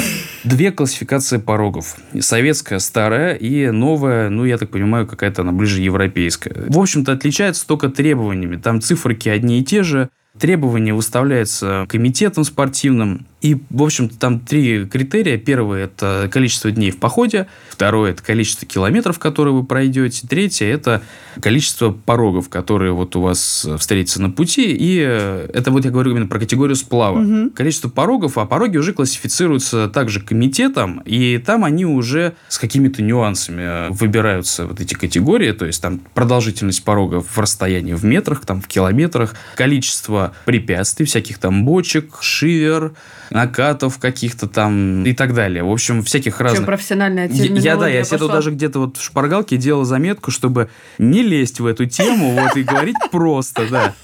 Две 0.45 0.71
классификации 0.71 1.39
порогов. 1.39 1.97
Советская 2.21 2.79
старая 2.79 3.37
и 3.37 3.71
новая, 3.71 4.29
ну, 4.29 4.45
я 4.45 4.59
так 4.59 4.69
понимаю, 4.69 5.07
какая-то 5.07 5.41
она 5.41 5.53
ближе 5.53 5.81
европейская. 5.81 6.67
В 6.69 6.79
общем-то, 6.79 7.13
отличается 7.13 7.67
только 7.67 7.89
требованиями. 7.89 8.57
Там 8.57 8.83
циферки 8.83 9.31
одни 9.31 9.61
и 9.61 9.65
те 9.65 9.83
же. 9.83 10.11
Требования 10.39 10.93
выставляются 10.93 11.87
комитетом 11.89 12.45
спортивным. 12.45 13.27
И, 13.43 13.61
в 13.71 13.83
общем-то, 13.83 14.17
там 14.19 14.39
три 14.39 14.87
критерия. 14.87 15.37
Первый– 15.37 15.83
это 15.85 16.29
количество 16.33 16.71
дней 16.71 16.93
в 16.93 16.99
походе. 16.99 17.49
Второе– 17.69 18.11
это 18.13 18.23
количество 18.23 18.69
километров, 18.69 19.19
которые 19.19 19.53
вы 19.53 19.65
пройдете. 19.65 20.29
Третье– 20.29 20.67
это 20.69 21.03
количество 21.41 21.91
порогов, 21.91 22.49
которые 22.49 22.93
вот 22.93 23.17
у 23.17 23.21
вас 23.21 23.67
встретятся 23.79 24.23
на 24.23 24.31
пути. 24.31 24.73
И 24.73 25.03
э, 25.05 25.49
это 25.53 25.73
вот 25.73 25.85
я 25.85 25.91
говорю 25.91 26.13
именно 26.13 26.29
про 26.29 26.39
категорию 26.39 26.77
сплава. 26.77 27.51
Количество 27.51 27.89
порогов, 27.89 28.39
а 28.39 28.47
пороги 28.47 28.77
уже 28.77 28.93
классифицируются 28.93 29.89
также 29.89 30.21
комитетом. 30.21 31.03
И 31.05 31.39
там 31.39 31.65
они 31.65 31.85
уже 31.85 32.35
с 32.49 32.59
какими-то 32.59 33.03
нюансами 33.03 33.89
э, 33.89 33.91
выбираются 33.91 34.67
вот 34.67 34.81
эти 34.81 34.95
категории. 34.95 35.51
То 35.51 35.67
есть 35.67 35.83
там 35.83 36.01
продолжительность 36.15 36.85
порогов 36.85 37.27
в 37.37 37.39
расстоянии 37.41 37.95
в 37.95 38.05
метрах, 38.05 38.47
там 38.47 38.61
в 38.61 38.69
километрах. 38.69 39.35
Количество 39.57 40.33
препятствий, 40.45 41.07
всяких 41.07 41.39
там 41.39 41.65
бочек, 41.65 42.19
шивер, 42.21 42.93
накатов 43.33 43.99
каких-то 43.99 44.47
там 44.47 45.05
и 45.05 45.13
так 45.13 45.35
далее. 45.35 45.65
В 45.65 45.71
общем, 45.71 46.03
всяких 46.03 46.35
Что, 46.35 46.45
разных... 46.45 46.67
профессиональная 46.67 47.29
Я, 47.29 47.45
я, 47.45 47.49
да, 47.49 47.57
терминология 47.61 47.95
я 47.99 48.05
себе 48.05 48.29
даже 48.29 48.51
где-то 48.51 48.79
вот 48.79 48.97
в 48.97 49.03
шпаргалке 49.03 49.57
делал 49.57 49.85
заметку, 49.85 50.31
чтобы 50.31 50.69
не 50.99 51.23
лезть 51.23 51.61
в 51.61 51.67
эту 51.67 51.87
тему, 51.87 52.33
вот, 52.39 52.57
и 52.57 52.63
говорить 52.63 52.97
просто, 53.11 53.67
да. 53.71 53.95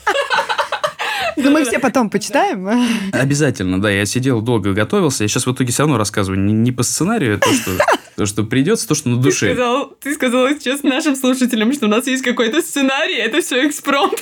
Да 1.36 1.50
мы 1.50 1.64
все 1.64 1.78
потом 1.78 2.10
почитаем. 2.10 2.68
Обязательно, 3.12 3.80
да, 3.80 3.90
я 3.90 4.04
сидел 4.06 4.40
долго 4.40 4.72
готовился, 4.72 5.24
я 5.24 5.28
сейчас 5.28 5.46
в 5.46 5.52
итоге 5.52 5.72
все 5.72 5.84
равно 5.84 5.96
рассказываю 5.96 6.40
не, 6.40 6.52
не 6.52 6.72
по 6.72 6.82
сценарию, 6.82 7.36
а 7.36 7.38
то, 7.38 7.52
что 7.52 7.70
То, 8.18 8.26
что 8.26 8.42
придется, 8.42 8.88
то, 8.88 8.96
что 8.96 9.10
на 9.10 9.16
Ты 9.18 9.22
душе. 9.22 9.46
сказал, 9.46 9.96
ты 10.00 10.12
сказал 10.12 10.48
сейчас 10.48 10.82
нашим 10.82 11.14
слушателям, 11.14 11.72
что 11.72 11.86
у 11.86 11.88
нас 11.88 12.04
есть 12.08 12.24
какой-то 12.24 12.60
сценарий, 12.62 13.14
это 13.14 13.40
все 13.40 13.64
экспромт. 13.64 14.20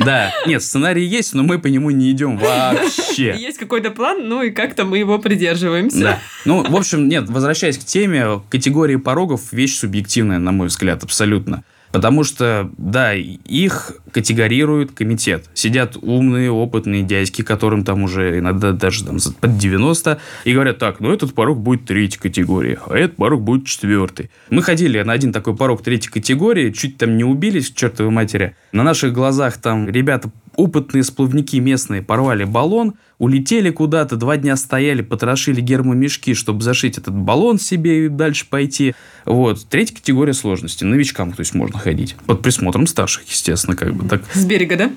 Да, 0.00 0.32
нет, 0.46 0.64
сценарий 0.64 1.04
есть, 1.04 1.32
но 1.32 1.44
мы 1.44 1.60
по 1.60 1.68
нему 1.68 1.90
не 1.90 2.10
идем 2.10 2.36
вообще. 2.38 3.36
Есть 3.38 3.58
какой-то 3.58 3.92
план, 3.92 4.28
ну 4.28 4.42
и 4.42 4.50
как-то 4.50 4.84
мы 4.84 4.98
его 4.98 5.20
придерживаемся. 5.20 6.00
Да. 6.00 6.20
Ну, 6.44 6.64
в 6.68 6.74
общем, 6.74 7.08
нет, 7.08 7.30
возвращаясь 7.30 7.78
к 7.78 7.84
теме, 7.84 8.42
категории 8.50 8.96
порогов 8.96 9.52
вещь 9.52 9.76
субъективная, 9.76 10.40
на 10.40 10.50
мой 10.50 10.66
взгляд, 10.66 11.04
абсолютно. 11.04 11.62
Потому 11.92 12.24
что, 12.24 12.70
да, 12.76 13.14
их 13.14 13.92
категорирует 14.12 14.92
комитет. 14.92 15.46
Сидят 15.54 15.96
умные, 16.00 16.50
опытные 16.50 17.02
дядьки, 17.02 17.42
которым 17.42 17.84
там 17.84 18.02
уже 18.02 18.38
иногда 18.38 18.72
даже 18.72 19.04
там 19.04 19.18
под 19.40 19.58
90, 19.58 20.18
и 20.44 20.52
говорят, 20.52 20.78
так, 20.78 21.00
ну 21.00 21.12
этот 21.12 21.34
порог 21.34 21.58
будет 21.58 21.84
третьей 21.84 22.20
категории, 22.20 22.78
а 22.86 22.96
этот 22.96 23.16
порог 23.16 23.42
будет 23.42 23.66
четвертый. 23.66 24.30
Мы 24.50 24.62
ходили 24.62 25.00
на 25.02 25.12
один 25.12 25.32
такой 25.32 25.56
порог 25.56 25.82
третьей 25.82 26.10
категории, 26.10 26.70
чуть 26.72 26.98
там 26.98 27.16
не 27.16 27.24
убились, 27.24 27.70
к 27.70 27.74
чертовой 27.74 28.12
матери. 28.12 28.54
На 28.72 28.82
наших 28.82 29.12
глазах 29.12 29.56
там 29.58 29.88
ребята 29.88 30.30
опытные 30.58 31.04
сплавники 31.04 31.56
местные 31.56 32.02
порвали 32.02 32.42
баллон, 32.42 32.94
улетели 33.18 33.70
куда-то, 33.70 34.16
два 34.16 34.36
дня 34.36 34.56
стояли, 34.56 35.02
потрошили 35.02 35.60
гермомешки, 35.60 36.34
чтобы 36.34 36.62
зашить 36.62 36.98
этот 36.98 37.14
баллон 37.14 37.60
себе 37.60 38.06
и 38.06 38.08
дальше 38.08 38.44
пойти. 38.50 38.94
Вот. 39.24 39.64
Третья 39.68 39.94
категория 39.94 40.34
сложности. 40.34 40.82
Новичкам, 40.82 41.32
то 41.32 41.40
есть, 41.40 41.54
можно 41.54 41.78
ходить. 41.78 42.16
Под 42.26 42.42
присмотром 42.42 42.88
старших, 42.88 43.22
естественно, 43.28 43.76
как 43.76 43.94
бы 43.94 44.08
так. 44.08 44.22
С 44.34 44.44
берега, 44.44 44.76
да? 44.76 44.90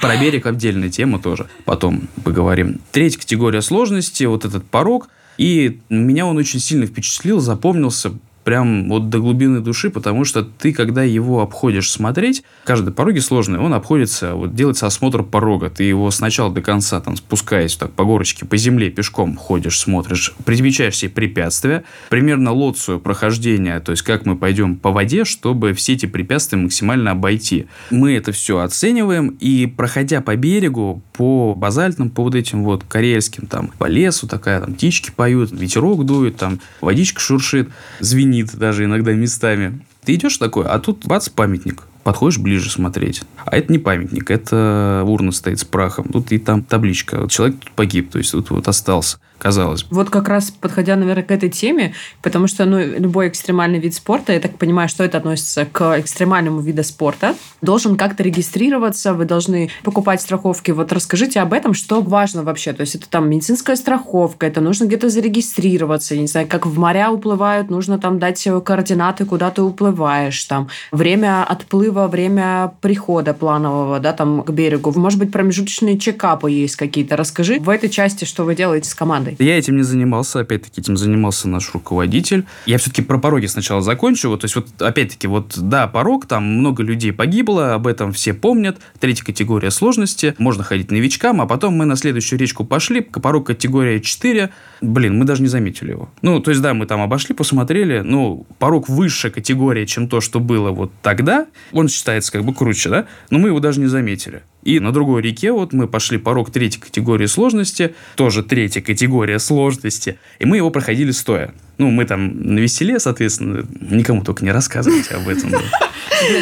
Про 0.00 0.16
берег 0.16 0.46
отдельная 0.46 0.88
тема 0.88 1.18
тоже. 1.18 1.46
Потом 1.66 2.08
поговорим. 2.24 2.80
Третья 2.92 3.18
категория 3.18 3.60
сложности, 3.60 4.24
вот 4.24 4.46
этот 4.46 4.64
порог. 4.64 5.10
И 5.36 5.80
меня 5.90 6.24
он 6.24 6.38
очень 6.38 6.60
сильно 6.60 6.86
впечатлил, 6.86 7.40
запомнился 7.40 8.12
прям 8.46 8.88
вот 8.88 9.10
до 9.10 9.18
глубины 9.18 9.58
души, 9.58 9.90
потому 9.90 10.24
что 10.24 10.44
ты, 10.44 10.72
когда 10.72 11.02
его 11.02 11.42
обходишь 11.42 11.90
смотреть, 11.90 12.44
каждый 12.62 12.94
пороги 12.94 13.18
сложный, 13.18 13.58
он 13.58 13.74
обходится, 13.74 14.36
вот 14.36 14.54
делается 14.54 14.86
осмотр 14.86 15.24
порога. 15.24 15.68
Ты 15.68 15.82
его 15.82 16.12
сначала 16.12 16.54
до 16.54 16.62
конца, 16.62 17.00
там, 17.00 17.16
спускаясь 17.16 17.74
так 17.74 17.90
по 17.90 18.04
горочке, 18.04 18.46
по 18.46 18.56
земле, 18.56 18.88
пешком 18.90 19.36
ходишь, 19.36 19.80
смотришь, 19.80 20.32
предвечаешь 20.44 20.96
себе 20.96 21.10
препятствия, 21.10 21.82
примерно 22.08 22.52
лоцию 22.52 23.00
прохождения, 23.00 23.80
то 23.80 23.90
есть 23.90 24.04
как 24.04 24.26
мы 24.26 24.36
пойдем 24.36 24.76
по 24.76 24.92
воде, 24.92 25.24
чтобы 25.24 25.72
все 25.72 25.94
эти 25.94 26.06
препятствия 26.06 26.56
максимально 26.56 27.10
обойти. 27.10 27.66
Мы 27.90 28.12
это 28.12 28.30
все 28.30 28.60
оцениваем, 28.60 29.30
и 29.40 29.66
проходя 29.66 30.20
по 30.20 30.36
берегу, 30.36 31.02
по 31.14 31.56
базальтным, 31.56 32.10
по 32.10 32.22
вот 32.22 32.36
этим 32.36 32.62
вот 32.62 32.84
карельским, 32.84 33.48
там, 33.48 33.72
по 33.76 33.86
лесу 33.86 34.28
такая, 34.28 34.60
там, 34.60 34.74
птички 34.74 35.10
поют, 35.10 35.50
ветерок 35.50 36.06
дует, 36.06 36.36
там, 36.36 36.60
водичка 36.80 37.20
шуршит, 37.20 37.70
звенит 37.98 38.35
даже 38.42 38.84
иногда 38.84 39.12
местами. 39.12 39.80
Ты 40.04 40.14
идешь 40.14 40.36
такой, 40.36 40.66
а 40.66 40.78
тут 40.78 41.04
бац, 41.06 41.28
памятник. 41.28 41.84
Подходишь 42.06 42.38
ближе 42.38 42.70
смотреть. 42.70 43.22
А 43.44 43.56
это 43.56 43.72
не 43.72 43.80
памятник, 43.80 44.30
это 44.30 45.02
урна 45.04 45.32
стоит 45.32 45.58
с 45.58 45.64
прахом. 45.64 46.04
Тут 46.12 46.30
и 46.30 46.38
там 46.38 46.62
табличка. 46.62 47.22
Вот 47.22 47.32
человек 47.32 47.58
тут 47.58 47.72
погиб, 47.72 48.12
то 48.12 48.18
есть 48.18 48.30
тут 48.30 48.50
вот 48.50 48.68
остался, 48.68 49.18
казалось. 49.38 49.86
Вот 49.90 50.08
как 50.08 50.28
раз 50.28 50.52
подходя, 50.52 50.94
наверное, 50.94 51.24
к 51.24 51.32
этой 51.32 51.50
теме, 51.50 51.94
потому 52.22 52.46
что 52.46 52.64
ну, 52.64 52.78
любой 52.78 53.26
экстремальный 53.26 53.80
вид 53.80 53.92
спорта, 53.92 54.32
я 54.32 54.38
так 54.38 54.56
понимаю, 54.56 54.88
что 54.88 55.02
это 55.02 55.18
относится 55.18 55.66
к 55.66 55.98
экстремальному 55.98 56.60
виду 56.60 56.84
спорта, 56.84 57.34
должен 57.60 57.96
как-то 57.96 58.22
регистрироваться, 58.22 59.12
вы 59.12 59.24
должны 59.24 59.70
покупать 59.82 60.20
страховки. 60.20 60.70
Вот 60.70 60.92
расскажите 60.92 61.40
об 61.40 61.52
этом, 61.52 61.74
что 61.74 62.02
важно 62.02 62.44
вообще. 62.44 62.72
То 62.72 62.82
есть 62.82 62.94
это 62.94 63.08
там 63.08 63.28
медицинская 63.28 63.74
страховка, 63.74 64.46
это 64.46 64.60
нужно 64.60 64.84
где-то 64.84 65.08
зарегистрироваться, 65.08 66.14
я 66.14 66.20
не 66.20 66.28
знаю, 66.28 66.46
как 66.46 66.66
в 66.66 66.78
моря 66.78 67.10
уплывают, 67.10 67.68
нужно 67.68 67.98
там 67.98 68.20
дать 68.20 68.46
координаты, 68.64 69.24
куда 69.24 69.50
ты 69.50 69.62
уплываешь, 69.62 70.44
там 70.44 70.68
время 70.92 71.42
отплыва, 71.42 71.95
время 72.06 72.72
прихода 72.80 73.34
планового, 73.34 73.98
да, 73.98 74.12
там 74.12 74.42
к 74.42 74.50
берегу. 74.50 74.92
Может 74.94 75.18
быть, 75.18 75.32
промежуточные 75.32 75.98
чекапы 75.98 76.50
есть 76.50 76.76
какие-то. 76.76 77.16
Расскажи 77.16 77.58
в 77.58 77.68
этой 77.68 77.88
части, 77.88 78.24
что 78.24 78.44
вы 78.44 78.54
делаете 78.54 78.88
с 78.88 78.94
командой. 78.94 79.36
Я 79.38 79.58
этим 79.58 79.76
не 79.76 79.82
занимался, 79.82 80.40
опять-таки, 80.40 80.80
этим 80.80 80.96
занимался 80.96 81.48
наш 81.48 81.72
руководитель. 81.72 82.44
Я 82.66 82.78
все-таки 82.78 83.02
про 83.02 83.18
пороги 83.18 83.46
сначала 83.46 83.80
закончу. 83.80 84.28
Вот, 84.28 84.40
то 84.40 84.44
есть, 84.44 84.56
вот, 84.56 84.68
опять-таки, 84.78 85.26
вот, 85.26 85.54
да, 85.56 85.86
порог, 85.86 86.26
там 86.26 86.44
много 86.44 86.82
людей 86.82 87.12
погибло, 87.12 87.74
об 87.74 87.86
этом 87.86 88.12
все 88.12 88.34
помнят. 88.34 88.78
Третья 89.00 89.24
категория 89.24 89.70
сложности. 89.70 90.34
Можно 90.38 90.62
ходить 90.62 90.90
новичкам, 90.90 91.40
а 91.40 91.46
потом 91.46 91.74
мы 91.74 91.86
на 91.86 91.96
следующую 91.96 92.38
речку 92.38 92.64
пошли, 92.64 93.00
порог 93.00 93.46
категория 93.46 94.00
4. 94.00 94.50
Блин, 94.82 95.18
мы 95.18 95.24
даже 95.24 95.42
не 95.42 95.48
заметили 95.48 95.92
его. 95.92 96.10
Ну, 96.22 96.40
то 96.40 96.50
есть, 96.50 96.62
да, 96.62 96.74
мы 96.74 96.86
там 96.86 97.00
обошли, 97.00 97.34
посмотрели. 97.34 98.00
Ну, 98.00 98.46
порог 98.58 98.88
высшая 98.88 99.30
категория, 99.30 99.86
чем 99.86 100.08
то, 100.08 100.20
что 100.20 100.40
было 100.40 100.70
вот 100.70 100.92
тогда. 101.02 101.46
Он 101.72 101.85
считается 101.88 102.32
как 102.32 102.44
бы 102.44 102.54
круче, 102.54 102.88
да? 102.90 103.06
Но 103.30 103.38
мы 103.38 103.48
его 103.48 103.60
даже 103.60 103.80
не 103.80 103.86
заметили. 103.86 104.42
И 104.62 104.80
на 104.80 104.92
другой 104.92 105.22
реке 105.22 105.52
вот 105.52 105.72
мы 105.72 105.86
пошли 105.86 106.18
порог 106.18 106.50
третьей 106.50 106.80
категории 106.80 107.26
сложности, 107.26 107.94
тоже 108.16 108.42
третья 108.42 108.80
категория 108.80 109.38
сложности, 109.38 110.18
и 110.40 110.44
мы 110.44 110.56
его 110.56 110.70
проходили 110.70 111.12
стоя. 111.12 111.54
Ну, 111.78 111.90
мы 111.90 112.04
там 112.04 112.54
на 112.54 112.58
веселе, 112.58 112.98
соответственно, 112.98 113.64
никому 113.80 114.24
только 114.24 114.44
не 114.44 114.50
рассказывайте 114.50 115.14
об 115.14 115.28
этом. 115.28 115.52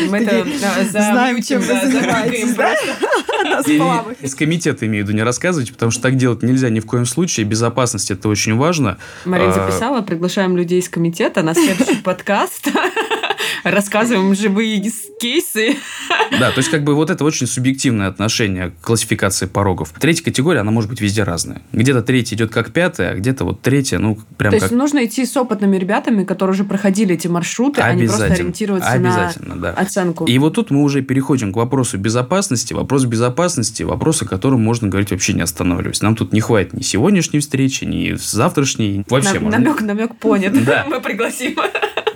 Мы 0.08 0.18
это, 0.18 0.46
Знаем, 0.88 1.42
чем 1.42 1.60
вы 1.60 1.66
занимаетесь. 1.66 2.56
Из 4.22 4.34
комитета 4.34 4.86
имею 4.86 5.04
в 5.04 5.08
виду 5.08 5.16
не 5.16 5.22
рассказывать, 5.22 5.72
потому 5.72 5.90
что 5.90 6.02
так 6.02 6.16
делать 6.16 6.42
нельзя 6.42 6.70
ни 6.70 6.80
в 6.80 6.86
коем 6.86 7.06
случае. 7.06 7.44
Безопасность 7.46 8.10
это 8.10 8.28
очень 8.28 8.56
важно. 8.56 8.98
Марин 9.24 9.50
А, 9.50 9.52
записала, 9.52 10.02
приглашаем 10.02 10.56
людей 10.56 10.80
из 10.80 10.88
комитета 10.88 11.42
на 11.42 11.54
следующий 11.54 11.96
подкаст. 12.02 12.68
Рассказываем 13.64 14.34
живые 14.34 14.82
кейсы. 15.18 15.76
Да, 16.38 16.50
то 16.50 16.58
есть 16.58 16.70
как 16.70 16.84
бы 16.84 16.94
вот 16.94 17.10
это 17.10 17.24
очень 17.24 17.46
субъективное 17.46 18.08
отношение 18.08 18.70
к 18.70 18.84
классификации 18.84 19.46
порогов. 19.46 19.92
Третья 19.98 20.24
категория, 20.24 20.60
она 20.60 20.70
может 20.70 20.90
быть 20.90 21.00
везде 21.00 21.22
разная. 21.22 21.62
Где-то 21.72 22.02
третья 22.02 22.36
идет 22.36 22.52
как 22.52 22.72
пятая, 22.72 23.12
а 23.12 23.14
где-то 23.14 23.44
вот 23.44 23.62
третья, 23.62 23.98
ну, 23.98 24.18
прям 24.36 24.52
То 24.52 24.58
как... 24.58 24.70
есть 24.70 24.78
нужно 24.78 25.04
идти 25.04 25.24
с 25.24 25.36
опытными 25.36 25.76
ребятами, 25.76 26.24
которые 26.24 26.54
уже 26.54 26.64
проходили 26.64 27.14
эти 27.14 27.26
маршруты, 27.26 27.80
а 27.80 27.94
не 27.94 28.06
просто 28.06 28.26
ориентироваться 28.26 28.90
Обязательно, 28.90 29.54
на 29.54 29.60
да. 29.60 29.70
оценку. 29.70 30.24
И 30.26 30.38
вот 30.38 30.54
тут 30.54 30.70
мы 30.70 30.82
уже 30.82 31.02
переходим 31.02 31.52
к 31.52 31.56
вопросу 31.56 31.98
безопасности. 31.98 32.74
Вопрос 32.74 33.04
безопасности, 33.04 33.82
вопрос, 33.82 34.22
о 34.22 34.26
котором 34.26 34.62
можно 34.62 34.88
говорить 34.88 35.10
вообще 35.10 35.32
не 35.32 35.42
останавливаясь. 35.42 36.02
Нам 36.02 36.16
тут 36.16 36.32
не 36.32 36.40
хватит 36.40 36.74
ни 36.74 36.82
сегодняшней 36.82 37.40
встречи, 37.40 37.84
ни 37.84 38.14
завтрашней. 38.14 39.04
Вообще 39.08 39.38
можно. 39.38 39.58
намек, 39.58 39.80
намек 39.80 40.16
понят. 40.16 40.64
Да. 40.64 40.84
Мы 40.88 41.00
пригласим. 41.00 41.56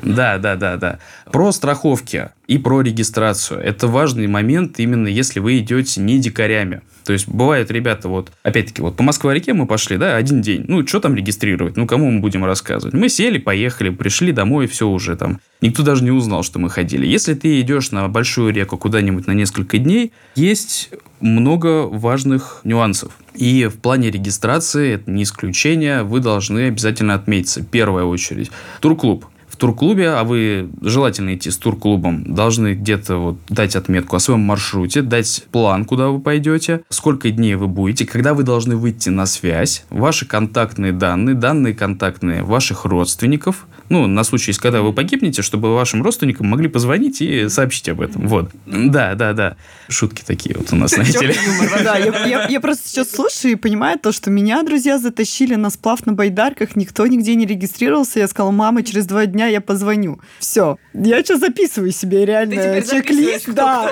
Да, 0.02 0.38
да, 0.38 0.56
да, 0.56 0.76
да. 0.76 0.98
Про 1.30 1.52
страховки 1.52 2.30
и 2.46 2.58
про 2.58 2.80
регистрацию. 2.80 3.60
Это 3.60 3.86
важный 3.86 4.26
момент, 4.26 4.78
именно 4.80 5.08
если 5.08 5.40
вы 5.40 5.58
идете 5.58 6.00
не 6.00 6.18
дикарями. 6.18 6.82
То 7.04 7.14
есть, 7.14 7.26
бывают 7.26 7.70
ребята, 7.70 8.08
вот, 8.08 8.32
опять-таки, 8.42 8.82
вот 8.82 8.96
по 8.96 9.02
Москва-реке 9.02 9.54
мы 9.54 9.66
пошли, 9.66 9.96
да, 9.96 10.16
один 10.16 10.42
день. 10.42 10.64
Ну, 10.68 10.86
что 10.86 11.00
там 11.00 11.14
регистрировать? 11.14 11.76
Ну, 11.76 11.86
кому 11.86 12.10
мы 12.10 12.20
будем 12.20 12.44
рассказывать? 12.44 12.94
Мы 12.94 13.08
сели, 13.08 13.38
поехали, 13.38 13.88
пришли 13.88 14.30
домой, 14.30 14.66
все 14.66 14.86
уже 14.86 15.16
там. 15.16 15.40
Никто 15.62 15.82
даже 15.82 16.04
не 16.04 16.10
узнал, 16.10 16.42
что 16.42 16.58
мы 16.58 16.68
ходили. 16.68 17.06
Если 17.06 17.32
ты 17.32 17.60
идешь 17.62 17.92
на 17.92 18.08
большую 18.08 18.52
реку 18.52 18.76
куда-нибудь 18.76 19.26
на 19.26 19.32
несколько 19.32 19.78
дней, 19.78 20.12
есть 20.34 20.90
много 21.20 21.86
важных 21.86 22.60
нюансов. 22.64 23.12
И 23.34 23.66
в 23.66 23.78
плане 23.78 24.10
регистрации, 24.10 24.94
это 24.94 25.10
не 25.10 25.22
исключение, 25.22 26.02
вы 26.02 26.20
должны 26.20 26.68
обязательно 26.68 27.14
отметиться. 27.14 27.64
Первая 27.64 28.04
очередь. 28.04 28.50
Турклуб. 28.80 29.26
Турклубе, 29.58 30.10
а 30.10 30.24
вы 30.24 30.70
желательно 30.80 31.34
идти 31.34 31.50
с 31.50 31.56
турклубом, 31.56 32.34
должны 32.34 32.74
где-то 32.74 33.16
вот 33.16 33.38
дать 33.48 33.76
отметку 33.76 34.16
о 34.16 34.20
своем 34.20 34.40
маршруте, 34.40 35.02
дать 35.02 35.44
план, 35.50 35.84
куда 35.84 36.08
вы 36.08 36.20
пойдете, 36.20 36.82
сколько 36.88 37.30
дней 37.30 37.54
вы 37.54 37.66
будете, 37.66 38.06
когда 38.06 38.34
вы 38.34 38.42
должны 38.42 38.76
выйти 38.76 39.08
на 39.08 39.26
связь, 39.26 39.84
ваши 39.90 40.26
контактные 40.26 40.92
данные, 40.92 41.34
данные 41.34 41.74
контактные 41.74 42.42
ваших 42.42 42.84
родственников, 42.84 43.66
ну, 43.88 44.06
на 44.06 44.24
случай, 44.24 44.50
если 44.50 44.60
когда 44.60 44.82
вы 44.82 44.92
погибнете, 44.92 45.42
чтобы 45.42 45.74
вашим 45.74 46.02
родственникам 46.02 46.46
могли 46.46 46.68
позвонить 46.68 47.20
и 47.20 47.48
сообщить 47.48 47.88
об 47.88 48.00
этом. 48.00 48.26
Вот. 48.28 48.50
Да, 48.66 49.14
да, 49.14 49.32
да. 49.32 49.56
Шутки 49.88 50.22
такие 50.26 50.54
вот 50.56 50.72
у 50.72 50.76
нас, 50.76 50.90
знаете 50.92 51.26
ли. 51.26 51.34
Да, 51.82 51.96
я, 51.96 52.60
просто 52.60 52.88
сейчас 52.88 53.10
слушаю 53.10 53.52
и 53.52 53.56
понимаю 53.56 53.98
то, 53.98 54.12
что 54.12 54.30
меня 54.30 54.62
друзья 54.62 54.98
затащили 54.98 55.54
на 55.54 55.70
сплав 55.70 56.04
на 56.06 56.12
байдарках, 56.12 56.76
никто 56.76 57.06
нигде 57.06 57.34
не 57.34 57.46
регистрировался. 57.46 58.18
Я 58.20 58.28
сказала, 58.28 58.50
мама, 58.50 58.82
через 58.82 59.06
два 59.06 59.26
дня 59.26 59.46
я 59.46 59.60
позвоню. 59.60 60.20
Все. 60.38 60.76
Я 60.94 61.22
сейчас 61.22 61.40
записываю 61.40 61.92
себе 61.92 62.24
реально 62.26 62.82
чек-лист. 62.82 63.44
кто- 63.44 63.52
Да. 63.52 63.90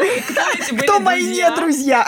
кто- 0.83 1.01
мои 1.01 1.23
друзья? 1.23 1.51
не 1.51 1.57
друзья? 1.57 2.07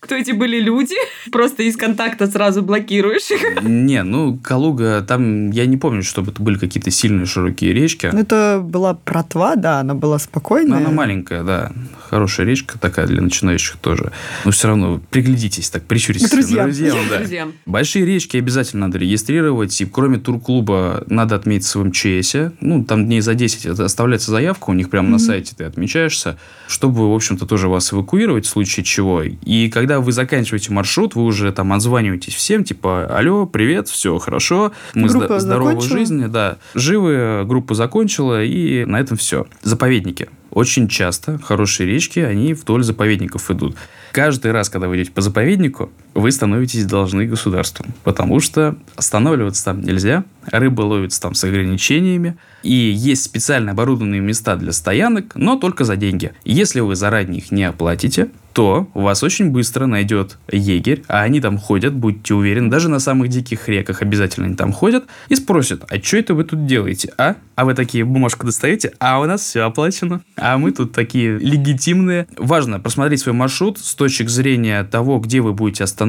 Кто, 0.00 0.14
эти 0.14 0.32
были 0.32 0.60
люди? 0.60 0.94
Просто 1.30 1.62
из 1.62 1.76
контакта 1.76 2.26
сразу 2.26 2.62
блокируешь 2.62 3.30
их. 3.30 3.62
Не, 3.62 4.02
ну, 4.02 4.38
Калуга, 4.38 5.02
там, 5.06 5.50
я 5.50 5.66
не 5.66 5.76
помню, 5.76 6.02
чтобы 6.02 6.32
это 6.32 6.42
были 6.42 6.58
какие-то 6.58 6.75
какие-то 6.76 6.90
сильные 6.90 7.26
широкие 7.26 7.72
речки. 7.72 8.10
Ну, 8.12 8.18
это 8.18 8.60
была 8.62 8.94
протва, 8.94 9.56
да, 9.56 9.80
она 9.80 9.94
была 9.94 10.16
Ну, 10.16 10.18
спокойная. 10.18 10.78
она 10.78 10.90
маленькая, 10.90 11.42
да. 11.42 11.72
Хорошая 12.10 12.46
речка 12.46 12.78
такая 12.78 13.06
для 13.06 13.22
начинающих 13.22 13.76
тоже. 13.78 14.12
Но 14.44 14.50
все 14.50 14.68
равно 14.68 15.00
приглядитесь, 15.10 15.70
так 15.70 15.84
прищуритесь. 15.84 16.28
К 16.28 16.32
друзьям. 16.32 16.66
Друзьям, 16.66 16.96
да. 17.10 17.18
Друзьям. 17.18 17.52
Большие 17.64 18.04
речки 18.04 18.36
обязательно 18.36 18.86
надо 18.86 18.98
регистрировать. 18.98 19.80
И 19.80 19.86
кроме 19.86 20.18
турклуба 20.18 21.02
надо 21.08 21.34
отметить 21.34 21.74
в 21.74 21.82
МЧСе. 21.82 22.52
Ну, 22.60 22.84
там 22.84 23.06
дней 23.06 23.20
за 23.22 23.34
10 23.34 23.66
это 23.66 23.84
оставляется 23.86 24.30
заявка 24.30 24.70
у 24.70 24.74
них 24.74 24.90
прямо 24.90 25.08
на 25.08 25.18
сайте, 25.18 25.54
ты 25.56 25.64
отмечаешься, 25.64 26.36
чтобы, 26.68 27.10
в 27.10 27.14
общем-то, 27.14 27.46
тоже 27.46 27.68
вас 27.68 27.92
эвакуировать 27.92 28.44
в 28.44 28.48
случае 28.48 28.84
чего. 28.84 29.22
И 29.22 29.70
когда 29.70 30.00
вы 30.00 30.12
заканчиваете 30.12 30.72
маршрут, 30.72 31.14
вы 31.14 31.24
уже 31.24 31.50
там 31.52 31.72
отзваниваетесь 31.72 32.34
всем, 32.34 32.64
типа, 32.64 33.06
алло, 33.06 33.46
привет, 33.46 33.88
все 33.88 34.18
хорошо, 34.18 34.72
мы 34.94 35.08
Группа 35.08 35.40
закончила?» 35.40 35.98
жизни, 35.98 36.26
да. 36.26 36.58
Живы, 36.74 37.44
группа 37.44 37.74
закончила, 37.74 38.42
и 38.42 38.84
на 38.84 39.00
этом 39.00 39.16
все. 39.16 39.46
Заповедники. 39.62 40.28
Очень 40.50 40.88
часто 40.88 41.38
хорошие 41.38 41.86
речки, 41.86 42.20
они 42.20 42.54
вдоль 42.54 42.82
заповедников 42.82 43.50
идут. 43.50 43.76
Каждый 44.12 44.52
раз, 44.52 44.70
когда 44.70 44.88
вы 44.88 44.96
идете 44.96 45.12
по 45.12 45.20
заповеднику, 45.20 45.90
вы 46.16 46.32
становитесь 46.32 46.84
должны 46.84 47.26
государству. 47.26 47.86
Потому 48.02 48.40
что 48.40 48.76
останавливаться 48.96 49.64
там 49.64 49.82
нельзя, 49.82 50.24
рыба 50.46 50.82
ловится 50.82 51.20
там 51.20 51.34
с 51.34 51.44
ограничениями, 51.44 52.36
и 52.62 52.72
есть 52.72 53.24
специально 53.24 53.72
оборудованные 53.72 54.20
места 54.20 54.56
для 54.56 54.72
стоянок, 54.72 55.34
но 55.34 55.56
только 55.56 55.84
за 55.84 55.96
деньги. 55.96 56.32
Если 56.44 56.80
вы 56.80 56.96
заранее 56.96 57.38
их 57.38 57.50
не 57.50 57.64
оплатите, 57.64 58.30
то 58.56 58.88
вас 58.94 59.22
очень 59.22 59.50
быстро 59.50 59.84
найдет 59.84 60.38
егерь, 60.50 61.04
а 61.08 61.20
они 61.20 61.42
там 61.42 61.58
ходят, 61.58 61.92
будьте 61.92 62.32
уверены, 62.32 62.70
даже 62.70 62.88
на 62.88 63.00
самых 63.00 63.28
диких 63.28 63.68
реках 63.68 64.00
обязательно 64.00 64.46
они 64.46 64.56
там 64.56 64.72
ходят, 64.72 65.04
и 65.28 65.34
спросят, 65.34 65.84
а 65.90 66.02
что 66.02 66.16
это 66.16 66.32
вы 66.32 66.44
тут 66.44 66.64
делаете, 66.64 67.12
а? 67.18 67.36
А 67.54 67.66
вы 67.66 67.74
такие 67.74 68.06
бумажку 68.06 68.46
достаете, 68.46 68.94
а 68.98 69.20
у 69.20 69.26
нас 69.26 69.42
все 69.42 69.60
оплачено, 69.60 70.22
а 70.36 70.56
мы 70.56 70.72
тут 70.72 70.92
такие 70.92 71.38
легитимные. 71.38 72.28
Важно 72.38 72.80
просмотреть 72.80 73.20
свой 73.20 73.34
маршрут 73.34 73.78
с 73.78 73.94
точки 73.94 74.26
зрения 74.26 74.84
того, 74.84 75.18
где 75.18 75.42
вы 75.42 75.52
будете 75.52 75.84
останавливаться, 75.84 76.05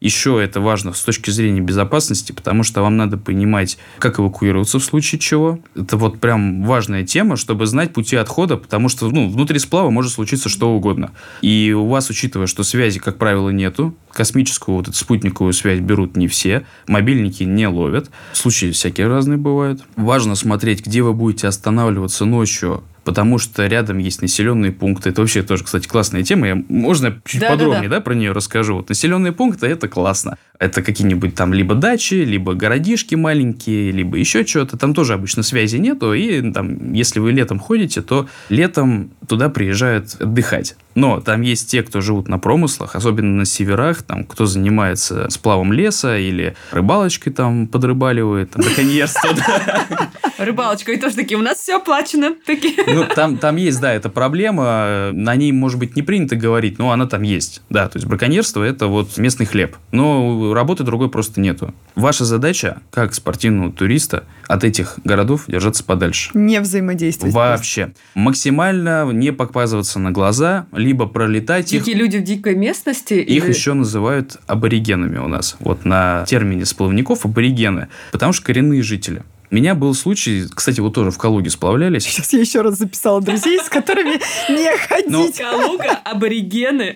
еще 0.00 0.42
это 0.42 0.60
важно 0.60 0.92
с 0.92 1.02
точки 1.02 1.30
зрения 1.30 1.60
безопасности, 1.60 2.32
потому 2.32 2.62
что 2.62 2.82
вам 2.82 2.96
надо 2.96 3.16
понимать, 3.16 3.78
как 3.98 4.20
эвакуироваться 4.20 4.78
в 4.78 4.84
случае 4.84 5.18
чего. 5.18 5.58
Это 5.74 5.96
вот 5.96 6.20
прям 6.20 6.64
важная 6.64 7.04
тема, 7.04 7.36
чтобы 7.36 7.66
знать 7.66 7.92
пути 7.92 8.16
отхода, 8.16 8.56
потому 8.56 8.88
что 8.88 9.08
ну, 9.08 9.28
внутри 9.28 9.58
сплава 9.58 9.90
может 9.90 10.12
случиться 10.12 10.48
что 10.48 10.70
угодно. 10.70 11.12
И 11.40 11.74
у 11.76 11.86
вас, 11.86 12.10
учитывая, 12.10 12.46
что 12.46 12.62
связи, 12.62 13.00
как 13.00 13.16
правило, 13.16 13.50
нету, 13.50 13.94
космическую 14.12 14.76
вот 14.76 14.88
эту 14.88 14.96
спутниковую 14.96 15.52
связь 15.52 15.80
берут 15.80 16.16
не 16.16 16.28
все, 16.28 16.66
мобильники 16.86 17.44
не 17.44 17.66
ловят, 17.66 18.10
случаи 18.32 18.70
всякие 18.70 19.06
разные 19.06 19.38
бывают. 19.38 19.82
Важно 19.96 20.34
смотреть, 20.34 20.84
где 20.84 21.02
вы 21.02 21.14
будете 21.14 21.48
останавливаться 21.48 22.24
ночью, 22.24 22.82
потому 23.06 23.38
что 23.38 23.66
рядом 23.66 23.98
есть 23.98 24.20
населенные 24.20 24.72
пункты. 24.72 25.10
Это 25.10 25.20
вообще 25.20 25.44
тоже, 25.44 25.62
кстати, 25.62 25.86
классная 25.86 26.24
тема. 26.24 26.48
Я, 26.48 26.62
можно 26.68 27.22
чуть 27.24 27.40
Да-да-да. 27.40 27.56
подробнее 27.56 27.88
да, 27.88 28.00
про 28.00 28.14
нее 28.14 28.32
расскажу. 28.32 28.74
Вот 28.74 28.88
населенные 28.88 29.32
пункты 29.32 29.68
это 29.68 29.86
классно. 29.86 30.36
Это 30.58 30.82
какие-нибудь 30.82 31.36
там 31.36 31.54
либо 31.54 31.76
дачи, 31.76 32.14
либо 32.14 32.54
городишки 32.54 33.14
маленькие, 33.14 33.92
либо 33.92 34.16
еще 34.16 34.44
что-то. 34.44 34.76
Там 34.76 34.92
тоже 34.92 35.14
обычно 35.14 35.44
связи 35.44 35.76
нету. 35.76 36.12
И 36.14 36.50
там, 36.50 36.92
если 36.94 37.20
вы 37.20 37.30
летом 37.30 37.60
ходите, 37.60 38.02
то 38.02 38.28
летом 38.48 39.12
туда 39.28 39.50
приезжают 39.50 40.16
отдыхать. 40.18 40.74
Но 40.96 41.20
там 41.20 41.42
есть 41.42 41.70
те, 41.70 41.82
кто 41.82 42.00
живут 42.00 42.26
на 42.26 42.38
промыслах, 42.38 42.96
особенно 42.96 43.36
на 43.36 43.44
северах, 43.44 44.02
там, 44.02 44.24
кто 44.24 44.46
занимается 44.46 45.28
сплавом 45.30 45.72
леса 45.72 46.16
или 46.16 46.56
рыбалочкой 46.72 47.34
там 47.34 47.68
подрыбаливает, 47.68 48.52
там, 48.52 48.64
браконьерство. 48.64 49.28
да. 49.34 50.08
Рыбалочка, 50.38 50.92
и 50.92 50.96
тоже 50.96 51.14
такие, 51.14 51.38
у 51.38 51.42
нас 51.42 51.58
все 51.58 51.76
оплачено. 51.76 52.34
Такие. 52.46 52.74
Ну, 52.86 53.04
там, 53.14 53.36
там 53.36 53.56
есть, 53.56 53.80
да, 53.80 53.92
эта 53.92 54.08
проблема. 54.08 55.10
На 55.12 55.36
ней, 55.36 55.52
может 55.52 55.78
быть, 55.78 55.96
не 55.96 56.02
принято 56.02 56.34
говорить, 56.34 56.78
но 56.78 56.90
она 56.90 57.06
там 57.06 57.22
есть. 57.22 57.62
Да, 57.68 57.88
то 57.88 57.98
есть 57.98 58.06
браконьерство– 58.06 58.62
это 58.64 58.86
вот 58.86 59.18
местный 59.18 59.44
хлеб. 59.44 59.76
Но 59.92 60.54
работы 60.54 60.82
другой 60.82 61.10
просто 61.10 61.40
нету. 61.40 61.74
Ваша 61.94 62.24
задача, 62.24 62.80
как 62.90 63.14
спортивного 63.14 63.70
туриста, 63.70 64.24
от 64.48 64.64
этих 64.64 64.98
городов 65.04 65.44
держаться 65.46 65.84
подальше. 65.84 66.30
Не 66.32 66.60
взаимодействовать. 66.60 67.34
Вообще. 67.34 67.92
Максимально 68.14 69.10
не 69.12 69.32
показываться 69.32 69.98
на 69.98 70.10
глаза, 70.10 70.66
либо 70.86 71.06
пролетать 71.06 71.72
их. 71.72 71.82
Дикие 71.82 71.96
люди 71.96 72.18
в 72.18 72.22
дикой 72.22 72.54
местности. 72.54 73.14
Их 73.14 73.44
или- 73.44 73.52
еще 73.52 73.74
называют 73.74 74.36
аборигенами 74.46 75.18
у 75.18 75.26
нас. 75.28 75.56
Вот 75.60 75.84
на 75.84 76.24
термине 76.28 76.64
сплавников 76.64 77.24
аборигены. 77.24 77.88
Потому 78.12 78.32
что 78.32 78.44
коренные 78.46 78.82
жители. 78.82 79.22
У 79.50 79.54
меня 79.54 79.74
был 79.74 79.94
случай, 79.94 80.44
кстати, 80.52 80.80
вот 80.80 80.94
тоже 80.94 81.10
в 81.12 81.18
Калуге 81.18 81.50
сплавлялись. 81.50 82.04
Сейчас 82.04 82.32
я 82.32 82.40
еще 82.40 82.62
раз 82.62 82.78
записала 82.78 83.20
друзей, 83.20 83.58
с 83.60 83.68
которыми 83.68 84.14
не 84.48 84.76
ходить. 84.78 85.38
Калуга, 85.38 86.00
аборигены. 86.04 86.94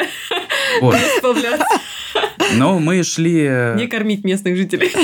Вот. 0.81 0.97
Но 2.57 2.79
мы 2.81 3.03
шли... 3.05 3.45
э, 3.49 3.75
не 3.77 3.87
кормить 3.87 4.25
местных 4.25 4.57
жителей. 4.57 4.91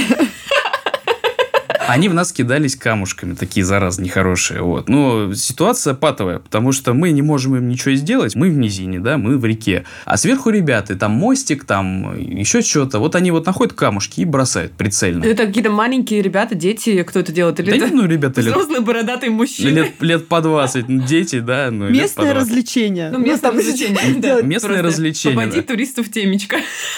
Они 1.88 2.08
в 2.08 2.14
нас 2.14 2.32
кидались 2.32 2.74
камушками, 2.76 3.34
такие 3.34 3.64
заразы 3.64 4.02
нехорошие. 4.02 4.60
Вот. 4.62 4.88
Но 4.88 5.32
ситуация 5.34 5.94
патовая, 5.94 6.40
потому 6.40 6.72
что 6.72 6.94
мы 6.94 7.10
не 7.12 7.22
можем 7.22 7.56
им 7.56 7.68
ничего 7.68 7.94
сделать. 7.94 8.34
Мы 8.34 8.50
в 8.50 8.56
низине, 8.56 8.98
да, 8.98 9.18
мы 9.18 9.38
в 9.38 9.44
реке. 9.44 9.84
А 10.04 10.16
сверху 10.16 10.50
ребята, 10.50 10.96
там 10.96 11.12
мостик, 11.12 11.64
там 11.64 12.18
еще 12.18 12.62
что-то. 12.62 12.98
Вот 12.98 13.14
они 13.14 13.30
вот 13.30 13.46
находят 13.46 13.74
камушки 13.74 14.20
и 14.20 14.24
бросают 14.24 14.72
прицельно. 14.72 15.24
Это 15.24 15.46
какие-то 15.46 15.70
маленькие 15.70 16.22
ребята, 16.22 16.54
дети, 16.54 17.02
кто 17.04 17.20
это 17.20 17.32
делает? 17.32 17.60
Или 17.60 17.70
Да 17.70 17.76
это 17.76 17.88
не, 17.90 17.94
ну, 18.02 18.06
ребята, 18.06 18.40
лет, 18.40 18.52
взрослый 18.52 18.80
бородатый 18.80 19.28
мужчина? 19.28 19.68
лет, 19.68 19.92
лет 20.00 20.26
по 20.28 20.40
20. 20.40 20.88
ну, 20.88 21.06
Дети, 21.06 21.38
да, 21.40 21.70
ну, 21.70 21.88
Местное 21.88 22.32
20. 22.32 22.36
развлечение. 22.36 23.10
Ну, 23.10 23.18
местное 23.18 23.50
там 23.50 23.56
развлечение. 23.58 24.14
да. 24.18 24.42
Местное 24.42 24.82
развлечение, 24.82 25.38
Попади 25.38 25.60
да. 25.60 25.66
туристу 25.66 26.02
в 26.02 26.10
темечко. 26.10 26.56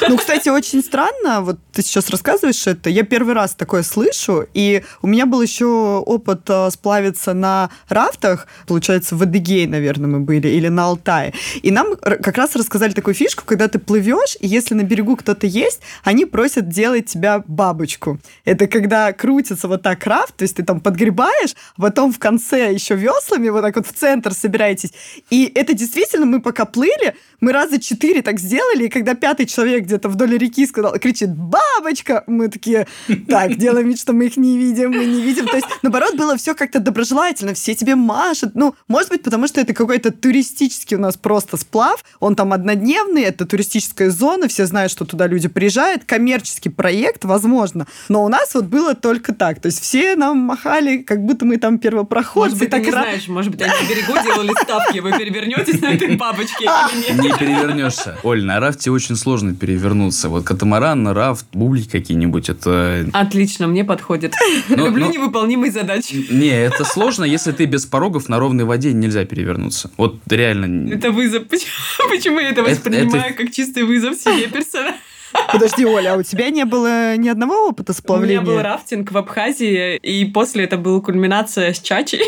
Ну, 0.08 0.16
кстати, 0.16 0.48
очень 0.48 0.82
странно, 0.82 1.42
вот 1.42 1.58
ты 1.72 1.82
сейчас 1.82 2.08
рассказываешь 2.10 2.66
это, 2.66 2.88
я 2.90 3.02
первый 3.02 3.34
раз 3.34 3.54
такое 3.54 3.82
слышу, 3.82 4.46
и 4.54 4.77
у 5.02 5.06
меня 5.06 5.26
был 5.26 5.42
еще 5.42 6.02
опыт 6.04 6.42
э, 6.48 6.70
сплавиться 6.70 7.34
на 7.34 7.70
рафтах, 7.88 8.46
получается, 8.66 9.16
в 9.16 9.22
Адыгее, 9.22 9.68
наверное, 9.68 10.08
мы 10.08 10.20
были, 10.20 10.48
или 10.48 10.68
на 10.68 10.86
Алтае, 10.86 11.32
и 11.62 11.70
нам 11.70 11.96
как 11.96 12.36
раз 12.36 12.56
рассказали 12.56 12.92
такую 12.92 13.14
фишку, 13.14 13.44
когда 13.44 13.68
ты 13.68 13.78
плывешь, 13.78 14.36
и 14.40 14.46
если 14.46 14.74
на 14.74 14.82
берегу 14.82 15.16
кто-то 15.16 15.46
есть, 15.46 15.80
они 16.04 16.24
просят 16.24 16.68
делать 16.68 17.06
тебя 17.06 17.42
бабочку. 17.46 18.18
Это 18.44 18.66
когда 18.66 19.12
крутится 19.12 19.68
вот 19.68 19.82
так 19.82 20.06
рафт, 20.06 20.36
то 20.36 20.42
есть 20.42 20.56
ты 20.56 20.62
там 20.62 20.80
подгребаешь, 20.80 21.54
а 21.76 21.82
потом 21.82 22.12
в 22.12 22.18
конце 22.18 22.72
еще 22.72 22.94
веслами 22.94 23.48
вот 23.48 23.62
так 23.62 23.76
вот 23.76 23.86
в 23.86 23.92
центр 23.92 24.32
собираетесь, 24.32 24.92
и 25.30 25.50
это 25.54 25.74
действительно, 25.74 26.26
мы 26.26 26.40
пока 26.40 26.64
плыли, 26.64 27.14
мы 27.40 27.52
раза 27.52 27.80
четыре 27.80 28.22
так 28.22 28.40
сделали, 28.40 28.84
и 28.84 28.88
когда 28.88 29.14
пятый 29.14 29.46
человек 29.46 29.84
где-то 29.84 30.08
вдоль 30.08 30.36
реки 30.36 30.66
сказал, 30.66 30.98
кричит 30.98 31.34
«бабочка», 31.34 32.24
мы 32.26 32.48
такие, 32.48 32.86
так, 33.28 33.56
делаем 33.56 33.88
вид, 33.88 33.98
что 33.98 34.12
мы 34.12 34.26
их 34.26 34.36
не 34.36 34.58
видим, 34.58 34.67
мы 34.74 35.04
не 35.06 35.22
видим. 35.22 35.46
То 35.46 35.56
есть, 35.56 35.68
наоборот, 35.82 36.16
было 36.16 36.36
все 36.36 36.54
как-то 36.54 36.80
доброжелательно, 36.80 37.54
все 37.54 37.74
тебе 37.74 37.94
машут. 37.94 38.52
Ну, 38.54 38.74
может 38.88 39.10
быть, 39.10 39.22
потому 39.22 39.46
что 39.46 39.60
это 39.60 39.74
какой-то 39.74 40.10
туристический 40.10 40.96
у 40.96 41.00
нас 41.00 41.16
просто 41.16 41.56
сплав, 41.56 42.04
он 42.20 42.36
там 42.36 42.52
однодневный, 42.52 43.22
это 43.22 43.46
туристическая 43.46 44.10
зона, 44.10 44.48
все 44.48 44.66
знают, 44.66 44.92
что 44.92 45.04
туда 45.04 45.26
люди 45.26 45.48
приезжают, 45.48 46.04
коммерческий 46.04 46.68
проект, 46.68 47.24
возможно. 47.24 47.86
Но 48.08 48.24
у 48.24 48.28
нас 48.28 48.54
вот 48.54 48.64
было 48.64 48.94
только 48.94 49.34
так. 49.34 49.60
То 49.60 49.66
есть 49.66 49.80
все 49.80 50.16
нам 50.16 50.38
махали, 50.38 50.98
как 50.98 51.24
будто 51.24 51.44
мы 51.44 51.58
там 51.58 51.78
первопроходцы. 51.78 52.50
Может 52.50 52.58
быть, 52.58 52.70
ты 52.70 52.76
так 52.76 52.84
не 52.84 52.88
ра- 52.88 53.02
знаешь, 53.02 53.28
может 53.28 53.50
быть, 53.50 53.62
они 53.62 53.72
на 53.72 53.88
берегу 53.88 54.12
делали 54.24 54.52
ставки, 54.62 54.98
вы 54.98 55.12
перевернетесь 55.12 55.80
на 55.80 55.86
этой 55.92 56.16
бабочке 56.16 56.64
или 56.64 57.12
нет? 57.12 57.22
Не 57.22 57.38
перевернешься. 57.38 58.18
Оль, 58.22 58.44
на 58.44 58.60
рафте 58.60 58.90
очень 58.90 59.16
сложно 59.16 59.54
перевернуться. 59.54 60.28
Вот 60.28 60.44
катамаран, 60.44 61.08
рафт, 61.08 61.46
бублики 61.52 61.88
какие-нибудь, 61.88 62.48
это... 62.48 63.06
Отлично, 63.12 63.66
мне 63.66 63.84
подходит. 63.84 64.34
Ну, 64.68 64.86
Люблю 64.86 65.06
ну- 65.06 65.12
невыполнимые 65.12 65.70
задачи. 65.72 66.26
Не, 66.30 66.48
это 66.50 66.84
сложно, 66.84 67.24
если 67.24 67.52
ты 67.52 67.64
без 67.66 67.86
порогов 67.86 68.28
на 68.28 68.38
ровной 68.38 68.64
воде 68.64 68.92
нельзя 68.92 69.24
перевернуться. 69.24 69.90
Вот 69.96 70.16
реально. 70.28 70.92
Это 70.92 71.10
вызов. 71.10 71.44
Почему, 71.48 72.08
почему 72.10 72.38
я 72.40 72.50
это 72.50 72.62
воспринимаю 72.62 73.32
это- 73.34 73.42
как 73.44 73.52
чистый 73.52 73.82
вызов 73.84 74.16
себе 74.16 74.48
персонально? 74.48 74.96
Подожди, 75.52 75.84
Оля, 75.84 76.14
а 76.14 76.16
у 76.16 76.22
тебя 76.22 76.48
не 76.48 76.64
было 76.64 77.14
ни 77.16 77.28
одного 77.28 77.68
опыта 77.68 77.92
У 77.92 77.94
сплавления? 77.94 78.40
меня 78.40 78.46
был 78.50 78.62
рафтинг 78.62 79.12
в 79.12 79.16
Абхазии, 79.18 79.96
и 79.96 80.24
после 80.24 80.64
это 80.64 80.78
была 80.78 81.00
кульминация 81.00 81.74
с 81.74 81.80
чачей. 81.80 82.22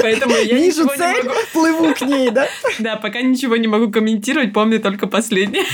Поэтому 0.00 0.34
я 0.36 0.42
Вижу 0.56 0.84
ничего 0.84 0.92
не 0.92 0.98
цель, 0.98 1.24
могу... 1.24 1.38
плыву 1.52 1.94
к 1.94 2.00
ней, 2.02 2.30
да? 2.30 2.46
Да, 2.78 2.94
пока 2.96 3.20
ничего 3.22 3.56
не 3.56 3.66
могу 3.66 3.90
комментировать, 3.90 4.52
помню 4.52 4.78
только 4.80 5.08
последнее. 5.08 5.64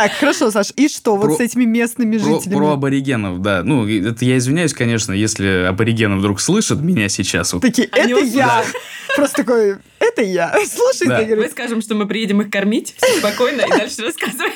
Так, 0.00 0.12
хорошо, 0.14 0.50
Саш, 0.50 0.72
и 0.76 0.88
что 0.88 1.14
вот 1.16 1.26
Про- 1.26 1.36
с 1.36 1.40
этими 1.40 1.64
местными 1.66 2.16
Про, 2.16 2.24
жителями? 2.38 2.56
про 2.56 2.72
аборигенов, 2.72 3.42
да. 3.42 3.62
Ну, 3.62 3.86
это 3.86 4.24
я 4.24 4.38
извиняюсь, 4.38 4.72
конечно, 4.72 5.12
если 5.12 5.66
аборигены 5.68 6.16
вдруг 6.16 6.40
слышат 6.40 6.80
меня 6.80 7.10
сейчас. 7.10 7.52
Вот. 7.52 7.60
Такие, 7.60 7.86
это 7.92 8.18
я. 8.24 8.64
Просто 9.16 9.44
такой, 9.44 9.76
это 9.98 10.22
я. 10.22 10.54
Слушай, 10.66 11.06
Да. 11.06 11.22
ты 11.22 11.36
Мы 11.36 11.48
скажем, 11.50 11.82
что 11.82 11.94
мы 11.94 12.06
приедем 12.06 12.40
их 12.40 12.48
кормить, 12.50 12.94
все 12.96 13.12
спокойно, 13.18 13.60
и 13.60 13.68
дальше 13.68 14.00
рассказывай. 14.00 14.52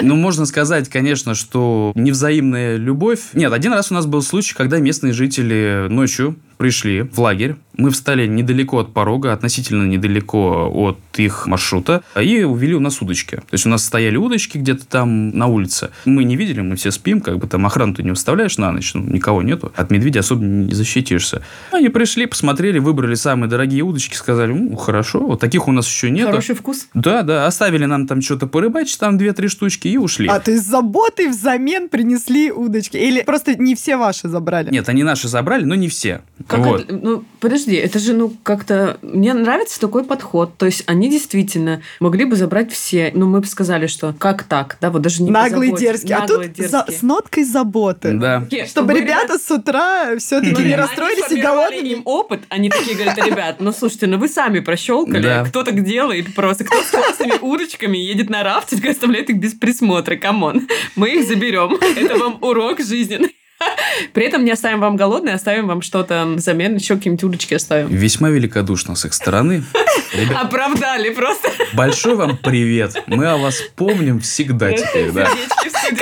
Ну, 0.00 0.14
можно 0.16 0.46
сказать, 0.46 0.88
конечно, 0.88 1.34
что 1.34 1.92
невзаимная 1.94 2.76
любовь. 2.76 3.20
Нет, 3.34 3.52
один 3.52 3.74
раз 3.74 3.90
у 3.90 3.94
нас 3.94 4.06
был 4.06 4.22
случай, 4.22 4.54
когда 4.54 4.78
местные 4.78 5.12
жители 5.12 5.86
ночью 5.90 6.36
пришли 6.62 7.02
в 7.02 7.18
лагерь. 7.18 7.56
Мы 7.76 7.90
встали 7.90 8.28
недалеко 8.28 8.78
от 8.78 8.92
порога, 8.92 9.32
относительно 9.32 9.84
недалеко 9.84 10.70
от 10.72 10.98
их 11.18 11.48
маршрута, 11.48 12.04
и 12.14 12.44
увели 12.44 12.74
у 12.74 12.80
нас 12.80 13.02
удочки. 13.02 13.36
То 13.36 13.52
есть 13.52 13.66
у 13.66 13.68
нас 13.68 13.84
стояли 13.84 14.16
удочки 14.16 14.58
где-то 14.58 14.86
там 14.86 15.30
на 15.30 15.48
улице. 15.48 15.90
Мы 16.04 16.22
не 16.22 16.36
видели, 16.36 16.60
мы 16.60 16.76
все 16.76 16.92
спим, 16.92 17.20
как 17.20 17.38
бы 17.38 17.48
там 17.48 17.66
охрану 17.66 17.94
ты 17.94 18.04
не 18.04 18.10
выставляешь 18.10 18.58
на 18.58 18.70
ночь, 18.70 18.94
ну, 18.94 19.02
никого 19.02 19.42
нету. 19.42 19.72
От 19.74 19.90
медведя 19.90 20.20
особо 20.20 20.44
не 20.44 20.72
защитишься. 20.72 21.42
Они 21.72 21.88
пришли, 21.88 22.26
посмотрели, 22.26 22.78
выбрали 22.78 23.16
самые 23.16 23.50
дорогие 23.50 23.82
удочки, 23.82 24.14
сказали, 24.14 24.52
ну, 24.52 24.76
хорошо, 24.76 25.26
вот 25.26 25.40
таких 25.40 25.66
у 25.66 25.72
нас 25.72 25.88
еще 25.88 26.10
нет. 26.10 26.26
Хороший 26.26 26.54
вкус. 26.54 26.86
Да, 26.94 27.22
да, 27.22 27.48
оставили 27.48 27.86
нам 27.86 28.06
там 28.06 28.22
что-то 28.22 28.46
порыбачить, 28.46 29.00
там 29.00 29.18
две-три 29.18 29.48
штучки 29.48 29.88
и 29.88 29.96
ушли. 29.96 30.28
А, 30.28 30.38
то 30.38 30.52
есть 30.52 30.68
заботой 30.68 31.26
взамен 31.26 31.88
принесли 31.88 32.52
удочки? 32.52 32.98
Или 32.98 33.22
просто 33.22 33.56
не 33.56 33.74
все 33.74 33.96
ваши 33.96 34.28
забрали? 34.28 34.70
Нет, 34.70 34.88
они 34.88 35.02
наши 35.02 35.26
забрали, 35.26 35.64
но 35.64 35.74
не 35.74 35.88
все. 35.88 36.20
Как 36.56 36.66
вот. 36.66 36.80
это- 36.82 36.94
ну, 36.94 37.24
подожди, 37.40 37.74
это 37.76 37.98
же, 37.98 38.12
ну, 38.14 38.32
как-то... 38.42 38.98
Мне 39.02 39.34
нравится 39.34 39.80
такой 39.80 40.04
подход. 40.04 40.56
То 40.56 40.66
есть 40.66 40.84
они 40.86 41.08
действительно 41.10 41.82
могли 42.00 42.24
бы 42.24 42.36
забрать 42.36 42.72
все. 42.72 43.10
Ну, 43.14 43.26
мы 43.26 43.40
бы 43.40 43.46
сказали, 43.46 43.86
что 43.86 44.14
как 44.18 44.44
так, 44.44 44.76
да, 44.80 44.90
вот 44.90 45.02
даже 45.02 45.22
не 45.22 45.30
Наглый, 45.30 45.72
дерзкий. 45.76 46.12
А 46.14 46.26
тут 46.26 46.44
за- 46.44 46.48
дерзкий. 46.48 46.94
с 46.94 47.02
ноткой 47.02 47.44
заботы. 47.44 48.12
Да. 48.12 48.46
Чтобы 48.66 48.92
Вы, 48.92 49.00
ребята 49.00 49.38
с 49.38 49.50
утра 49.50 50.16
все-таки 50.18 50.52
Ну, 50.52 50.58
не 50.60 50.64
они 50.66 50.76
расстроились 50.76 51.30
и 51.30 51.40
голодными. 51.40 51.88
им 51.88 52.02
опыт, 52.04 52.40
они 52.48 52.68
такие 52.70 52.94
говорят, 52.96 53.18
ребят, 53.18 53.56
ну 53.60 53.72
слушайте, 53.72 54.06
ну 54.06 54.18
вы 54.18 54.28
сами 54.28 54.60
прощелкали, 54.60 55.22
Да. 55.22 55.44
кто 55.44 55.62
так 55.62 55.82
делает 55.84 56.34
просто, 56.34 56.64
кто 56.64 56.76
с 56.82 56.90
классными 56.90 57.34
удочками 57.40 57.96
едет 57.98 58.30
на 58.30 58.42
рафтинг 58.42 58.84
и 58.84 58.88
оставляет 58.88 59.30
их 59.30 59.38
без 59.38 59.54
присмотра, 59.54 60.16
come 60.16 60.46
on, 60.46 60.68
мы 60.96 61.10
их 61.10 61.26
заберем, 61.26 61.78
это 61.96 62.16
вам 62.18 62.38
урок 62.42 62.80
жизненный. 62.80 63.34
При 64.12 64.24
этом 64.24 64.44
не 64.44 64.50
оставим 64.50 64.80
вам 64.80 64.96
голодные, 64.96 65.34
оставим 65.34 65.66
вам 65.66 65.82
что-то 65.82 66.24
взамен, 66.26 66.76
еще 66.76 66.96
какие-нибудь 66.96 67.24
удочки 67.24 67.54
оставим. 67.54 67.88
Весьма 67.88 68.30
великодушно 68.30 68.94
с 68.94 69.04
их 69.04 69.14
стороны. 69.14 69.64
Ребят, 70.12 70.44
Оправдали 70.44 71.10
просто. 71.10 71.50
большой 71.74 72.16
вам 72.16 72.36
привет. 72.36 73.02
Мы 73.06 73.26
о 73.26 73.36
вас 73.36 73.60
помним 73.76 74.20
всегда 74.20 74.72
теперь, 74.72 75.10
да. 75.12 75.26
Студии. 75.26 75.98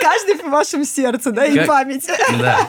Каждый 0.00 0.34
в 0.46 0.50
вашем 0.50 0.84
сердце, 0.84 1.32
да, 1.32 1.46
и 1.46 1.54
Как- 1.56 1.66
память. 1.66 2.06
Да. 2.38 2.68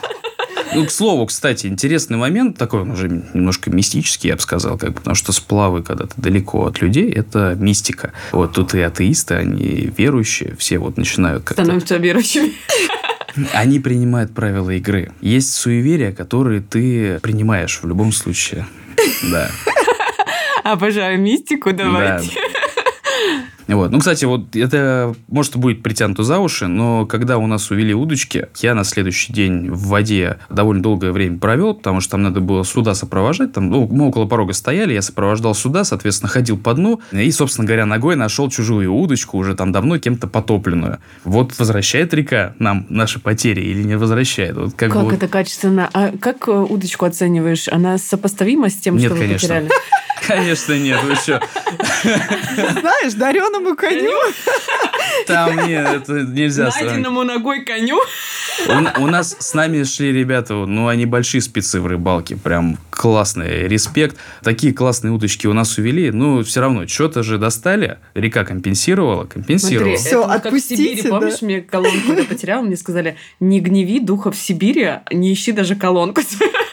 Ну, 0.74 0.86
к 0.86 0.90
слову, 0.90 1.26
кстати, 1.26 1.66
интересный 1.66 2.16
момент, 2.16 2.58
такой 2.58 2.80
он 2.82 2.90
уже 2.90 3.08
немножко 3.08 3.70
мистический, 3.70 4.28
я 4.28 4.36
бы 4.36 4.40
сказал, 4.42 4.78
как 4.78 4.90
бы, 4.90 4.96
потому 4.96 5.14
что 5.14 5.32
сплавы, 5.32 5.82
когда 5.82 6.06
ты 6.06 6.14
далеко 6.16 6.66
от 6.66 6.80
людей, 6.80 7.10
это 7.12 7.54
мистика. 7.58 8.12
Вот 8.32 8.52
тут 8.52 8.74
и 8.74 8.80
атеисты, 8.80 9.34
они 9.34 9.92
верующие, 9.96 10.56
все 10.58 10.78
вот 10.78 10.96
начинают 10.96 11.44
как-то... 11.44 11.62
Становимся 11.62 11.96
верующими. 11.96 12.52
Они 13.52 13.80
принимают 13.80 14.34
правила 14.34 14.70
игры. 14.70 15.12
Есть 15.20 15.54
суеверия, 15.54 16.12
которые 16.12 16.60
ты 16.60 17.18
принимаешь 17.20 17.80
в 17.82 17.86
любом 17.86 18.12
случае. 18.12 18.66
Да. 19.30 19.50
Обожаю 20.64 21.20
мистику, 21.20 21.72
давайте. 21.72 22.30
Вот. 23.68 23.90
Ну, 23.90 23.98
кстати, 23.98 24.24
вот 24.24 24.54
это, 24.54 25.14
может, 25.28 25.56
будет 25.56 25.82
притянуто 25.82 26.22
за 26.22 26.38
уши, 26.38 26.66
но 26.66 27.04
когда 27.06 27.38
у 27.38 27.46
нас 27.46 27.70
увели 27.70 27.94
удочки, 27.94 28.46
я 28.60 28.74
на 28.74 28.84
следующий 28.84 29.32
день 29.32 29.70
в 29.70 29.88
воде 29.88 30.38
довольно 30.48 30.82
долгое 30.82 31.12
время 31.12 31.38
провел, 31.38 31.74
потому 31.74 32.00
что 32.00 32.12
там 32.12 32.22
надо 32.22 32.40
было 32.40 32.62
суда 32.62 32.94
сопровождать. 32.94 33.52
Там, 33.52 33.68
ну, 33.70 33.88
мы 33.90 34.08
около 34.08 34.26
порога 34.26 34.52
стояли, 34.52 34.92
я 34.94 35.02
сопровождал 35.02 35.54
суда, 35.54 35.84
соответственно, 35.84 36.28
ходил 36.28 36.56
по 36.58 36.74
дну 36.74 37.00
и, 37.12 37.30
собственно 37.32 37.66
говоря, 37.66 37.86
ногой 37.86 38.16
нашел 38.16 38.48
чужую 38.50 38.92
удочку, 38.94 39.36
уже 39.38 39.54
там 39.54 39.72
давно 39.72 39.98
кем-то 39.98 40.26
потопленную. 40.28 40.98
Вот 41.24 41.58
возвращает 41.58 42.14
река 42.14 42.54
нам 42.58 42.86
наши 42.88 43.18
потери 43.20 43.62
или 43.62 43.82
не 43.82 43.96
возвращает? 43.96 44.56
Вот 44.56 44.74
как, 44.74 44.90
бы 44.90 44.94
Как 44.94 45.04
вот- 45.04 45.14
это 45.14 45.28
качественно? 45.28 45.90
А 45.92 46.12
как 46.18 46.48
э, 46.48 46.52
удочку 46.52 47.04
оцениваешь? 47.04 47.68
Она 47.68 47.98
сопоставима 47.98 48.70
с 48.70 48.74
тем, 48.74 48.96
Нет, 48.96 49.06
что 49.06 49.14
вы 49.14 49.20
конечно. 49.20 49.48
потеряли? 49.48 49.68
Конечно, 50.26 50.72
нет, 50.78 51.02
вы 51.04 51.14
что? 51.16 51.40
Знаешь, 52.02 53.14
дареному 53.14 53.76
коню. 53.76 54.12
Там 55.26 55.66
нет, 55.66 56.02
это 56.02 56.12
нельзя. 56.12 56.70
Найденному 56.70 57.24
ногой 57.24 57.64
коню? 57.64 57.98
У, 58.68 59.02
у 59.02 59.06
нас 59.06 59.36
с 59.38 59.54
нами 59.54 59.82
шли 59.84 60.12
ребята, 60.12 60.54
ну, 60.54 60.88
они 60.88 61.06
большие 61.06 61.40
спецы 61.40 61.80
в 61.80 61.86
рыбалке, 61.86 62.36
прям 62.36 62.78
классные, 62.90 63.68
респект. 63.68 64.16
Такие 64.42 64.72
классные 64.72 65.12
удочки 65.12 65.46
у 65.46 65.52
нас 65.52 65.76
увели, 65.78 66.10
ну, 66.10 66.42
все 66.42 66.60
равно, 66.60 66.86
что-то 66.86 67.22
же 67.22 67.38
достали, 67.38 67.98
река 68.14 68.44
компенсировала, 68.44 69.24
компенсировала. 69.24 69.96
Всё, 69.96 70.08
это 70.08 70.18
вот 70.18 70.26
как 70.26 70.42
в 70.44 70.46
отпустите, 70.46 70.82
Сибири, 70.82 71.02
да. 71.02 71.08
помнишь, 71.10 71.42
мне 71.42 71.60
колонку 71.60 72.24
потерял, 72.28 72.62
мне 72.62 72.76
сказали, 72.76 73.16
не 73.40 73.60
гневи 73.60 74.00
духа 74.00 74.30
в 74.30 74.36
Сибири, 74.36 75.00
не 75.12 75.32
ищи 75.32 75.52
даже 75.52 75.76
колонку. 75.76 76.22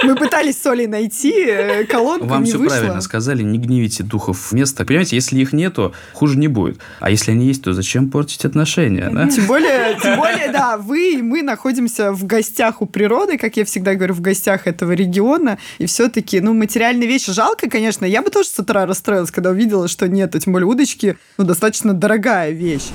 Мы 0.04 0.16
пытались 0.16 0.62
с 0.62 0.66
Олей 0.66 0.88
найти, 0.88 1.34
э, 1.48 1.86
колонку 1.86 2.26
Вам 2.26 2.44
не 2.44 2.50
все 2.50 2.58
вышло. 2.58 2.76
правильно 2.78 3.02
сказали, 3.02 3.43
не 3.44 3.58
гневите 3.58 4.04
духов 4.04 4.52
места. 4.52 4.86
Понимаете, 4.86 5.16
если 5.16 5.40
их 5.40 5.54
нету, 5.54 5.94
хуже 6.14 6.38
не 6.38 6.48
будет. 6.48 6.80
А 7.00 7.10
если 7.10 7.32
они 7.32 7.48
есть, 7.48 7.64
то 7.64 7.74
зачем 7.74 8.10
портить 8.10 8.46
отношения, 8.46 9.10
да? 9.12 9.28
Тем 9.28 9.46
более, 9.46 9.98
тем 10.02 10.18
более, 10.18 10.52
да, 10.52 10.78
вы 10.78 11.14
и 11.14 11.22
мы 11.22 11.42
находимся 11.42 12.12
в 12.12 12.26
гостях 12.26 12.82
у 12.82 12.86
природы, 12.86 13.38
как 13.38 13.58
я 13.58 13.66
всегда 13.66 13.96
говорю, 13.96 14.14
в 14.14 14.22
гостях 14.22 14.68
этого 14.68 14.92
региона. 14.94 15.58
И 15.78 15.86
все-таки, 15.86 16.40
ну, 16.40 16.54
материальные 16.54 17.08
вещи 17.08 17.32
жалко, 17.32 17.70
конечно. 17.70 18.06
Я 18.06 18.22
бы 18.22 18.30
тоже 18.30 18.50
с 18.50 18.60
утра 18.60 18.86
расстроилась, 18.86 19.32
когда 19.32 19.52
увидела, 19.52 19.88
что 19.88 20.08
нет, 20.08 20.36
тем 20.40 20.54
более 20.54 20.68
удочки, 20.68 21.18
ну, 21.38 21.46
достаточно 21.46 21.94
дорогая 21.94 22.52
вещь. 22.52 22.90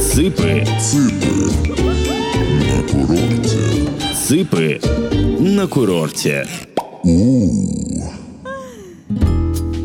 Цыпы. 0.00 0.64
Цыпы 0.80 1.36
на 2.96 3.45
курорте. 5.68 6.48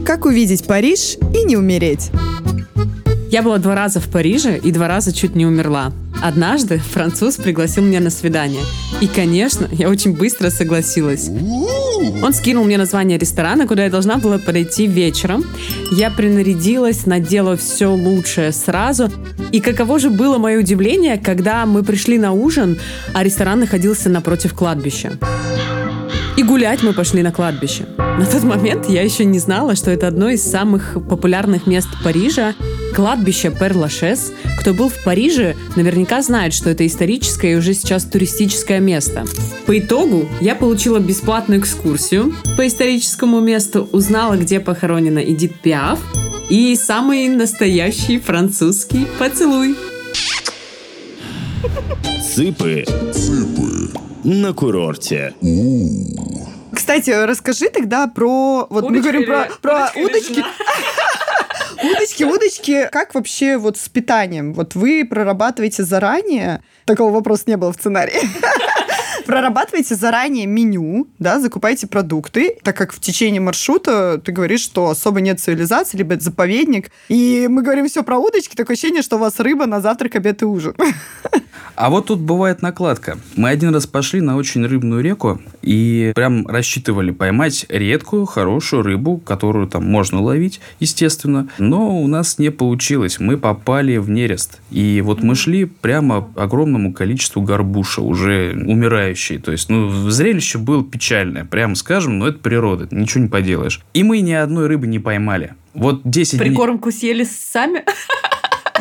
Как 0.04 0.26
увидеть 0.26 0.66
Париж 0.66 1.18
и 1.36 1.44
не 1.44 1.56
умереть? 1.56 2.10
Я 3.30 3.44
была 3.44 3.60
два 3.60 3.76
раза 3.76 4.00
в 4.00 4.10
Париже 4.10 4.58
и 4.58 4.72
два 4.72 4.88
раза 4.88 5.14
чуть 5.14 5.36
не 5.36 5.46
умерла. 5.46 5.94
Однажды 6.24 6.80
француз 6.80 7.36
пригласил 7.36 7.84
меня 7.84 8.00
на 8.00 8.10
свидание. 8.10 8.64
И, 9.00 9.06
конечно, 9.06 9.70
я 9.72 9.90
очень 9.90 10.18
быстро 10.18 10.50
согласилась. 10.50 11.30
Он 12.24 12.34
скинул 12.34 12.64
мне 12.64 12.78
название 12.78 13.18
ресторана, 13.18 13.68
куда 13.68 13.84
я 13.84 13.90
должна 13.90 14.18
была 14.18 14.38
подойти 14.38 14.88
вечером. 14.88 15.46
Я 15.92 16.10
принарядилась, 16.10 17.06
надела 17.06 17.56
все 17.58 17.88
лучшее 17.88 18.52
сразу. 18.52 19.10
И 19.52 19.60
каково 19.60 20.00
же 20.00 20.10
было 20.10 20.38
мое 20.38 20.60
удивление, 20.60 21.18
когда 21.18 21.66
мы 21.66 21.84
пришли 21.84 22.18
на 22.18 22.32
ужин, 22.32 22.80
а 23.14 23.24
ресторан 23.24 23.60
находился 23.60 24.10
напротив 24.10 24.54
кладбища. 24.54 25.14
И 26.38 26.44
гулять 26.44 26.82
мы 26.82 26.94
пошли 26.94 27.22
на 27.22 27.32
кладбище. 27.32 27.86
На 27.98 28.26
тот 28.26 28.44
момент 28.44 28.90
я 28.90 29.04
еще 29.04 29.26
не 29.26 29.40
знала, 29.40 29.76
что 29.76 29.92
это 29.92 30.08
одно 30.08 30.30
из 30.30 30.42
самых 30.44 30.98
популярных 31.08 31.68
мест 31.68 31.90
Парижа– 32.04 32.56
кладбище 32.92 33.52
Пер-Лашес. 33.52 34.34
Кто 34.60 34.74
был 34.74 34.90
в 34.90 35.04
Париже, 35.04 35.56
наверняка 35.76 36.22
знает, 36.22 36.54
что 36.54 36.70
это 36.70 36.86
историческое 36.86 37.54
и 37.54 37.56
уже 37.56 37.74
сейчас 37.74 38.04
туристическое 38.04 38.80
место. 38.80 39.26
По 39.66 39.78
итогу 39.80 40.28
я 40.42 40.56
получила 40.56 41.00
бесплатную 41.00 41.62
экскурсию 41.62 42.36
по 42.58 42.68
историческому 42.68 43.40
месту, 43.40 43.90
узнала, 43.92 44.36
где 44.36 44.60
похоронена 44.60 45.20
Эдит 45.20 45.60
Пиаф 45.62 46.00
и 46.50 46.76
самый 46.76 47.30
настоящий 47.30 48.20
французский 48.20 49.08
поцелуй. 49.18 49.76
Цыпы. 52.34 52.86
На 54.24 54.54
курорте. 54.54 55.34
Кстати, 56.74 57.10
расскажи 57.10 57.70
тогда 57.70 58.08
про... 58.08 58.68
Вот 58.70 58.84
мы 58.90 59.00
Удочка 59.00 59.02
говорим 59.02 59.26
про, 59.26 59.50
про 59.62 59.92
удочки. 59.96 60.44
Удочки, 61.84 62.24
удочки. 62.24 62.90
Как 62.92 63.14
вообще 63.16 63.58
вот 63.58 63.78
с 63.78 63.90
питанием? 63.90 64.54
Вот 64.54 64.76
вы 64.76 65.06
прорабатываете 65.06 65.84
заранее? 65.84 66.62
Такого 66.86 67.12
вопроса 67.14 67.44
не 67.48 67.58
было 67.58 67.72
в 67.74 67.76
сценарии. 67.76 68.20
Прорабатываете 69.26 69.96
заранее 69.96 70.46
меню, 70.46 71.08
да, 71.20 71.40
закупаете 71.40 71.88
продукты, 71.88 72.58
так 72.64 72.76
как 72.76 72.94
в 72.94 73.00
течение 73.00 73.42
маршрута 73.42 74.22
ты 74.24 74.32
говоришь, 74.32 74.62
что 74.62 74.90
особо 74.90 75.22
нет 75.22 75.40
цивилизации, 75.40 75.98
либо 75.98 76.14
это 76.14 76.24
заповедник. 76.24 76.92
И 77.10 77.48
мы 77.50 77.62
говорим 77.62 77.88
все 77.88 78.04
про 78.04 78.18
удочки, 78.18 78.56
такое 78.56 78.76
ощущение, 78.76 79.02
что 79.02 79.18
у 79.18 79.20
вас 79.20 79.40
рыба 79.40 79.66
на 79.66 79.82
завтрак, 79.82 80.16
обед 80.16 80.42
и 80.42 80.46
ужин. 80.46 80.74
А 81.76 81.90
вот 81.90 82.08
тут 82.08 82.20
бывает 82.20 82.62
накладка. 82.62 83.18
Мы 83.36 83.50
один 83.50 83.74
раз 83.74 83.88
пошли 83.88 84.22
на 84.22 84.36
очень 84.36 84.66
рыбную 84.66 85.02
реку 85.02 85.42
и 85.62 86.12
прям 86.14 86.46
рассчитывали 86.46 87.12
поймать 87.12 87.66
редкую, 87.70 88.26
хорошую 88.26 88.84
рыбу, 88.84 89.18
которую 89.18 89.68
там 89.68 89.86
можно 89.90 90.22
ловить, 90.22 90.60
естественно. 90.80 91.50
Но 91.58 91.98
у 92.02 92.08
нас 92.08 92.38
не 92.38 92.52
получилось. 92.52 93.20
Мы 93.20 93.38
попали 93.38 93.98
в 93.98 94.10
нерест. 94.10 94.60
И 94.70 95.02
вот 95.04 95.24
мы 95.24 95.34
шли 95.34 95.66
прямо 95.66 96.30
огромному 96.36 96.94
количеству 96.94 97.42
горбуша, 97.42 98.02
уже 98.02 98.54
умирающей. 99.12 99.38
То 99.38 99.52
есть, 99.52 99.70
ну, 99.70 100.10
зрелище 100.10 100.58
было 100.58 100.84
печальное, 100.84 101.46
прямо 101.46 101.76
скажем, 101.76 102.20
но 102.20 102.28
это 102.28 102.40
природа, 102.40 102.88
ничего 102.92 103.24
не 103.24 103.30
поделаешь. 103.30 103.82
И 103.94 104.04
мы 104.04 104.22
ни 104.22 104.34
одной 104.34 104.68
рыбы 104.68 104.88
не 104.88 105.00
поймали. 105.00 105.54
Вот 105.74 106.02
10 106.04 106.40
дней... 106.40 106.50
Прикормку 106.50 106.92
съели 106.92 107.24
сами? 107.24 107.84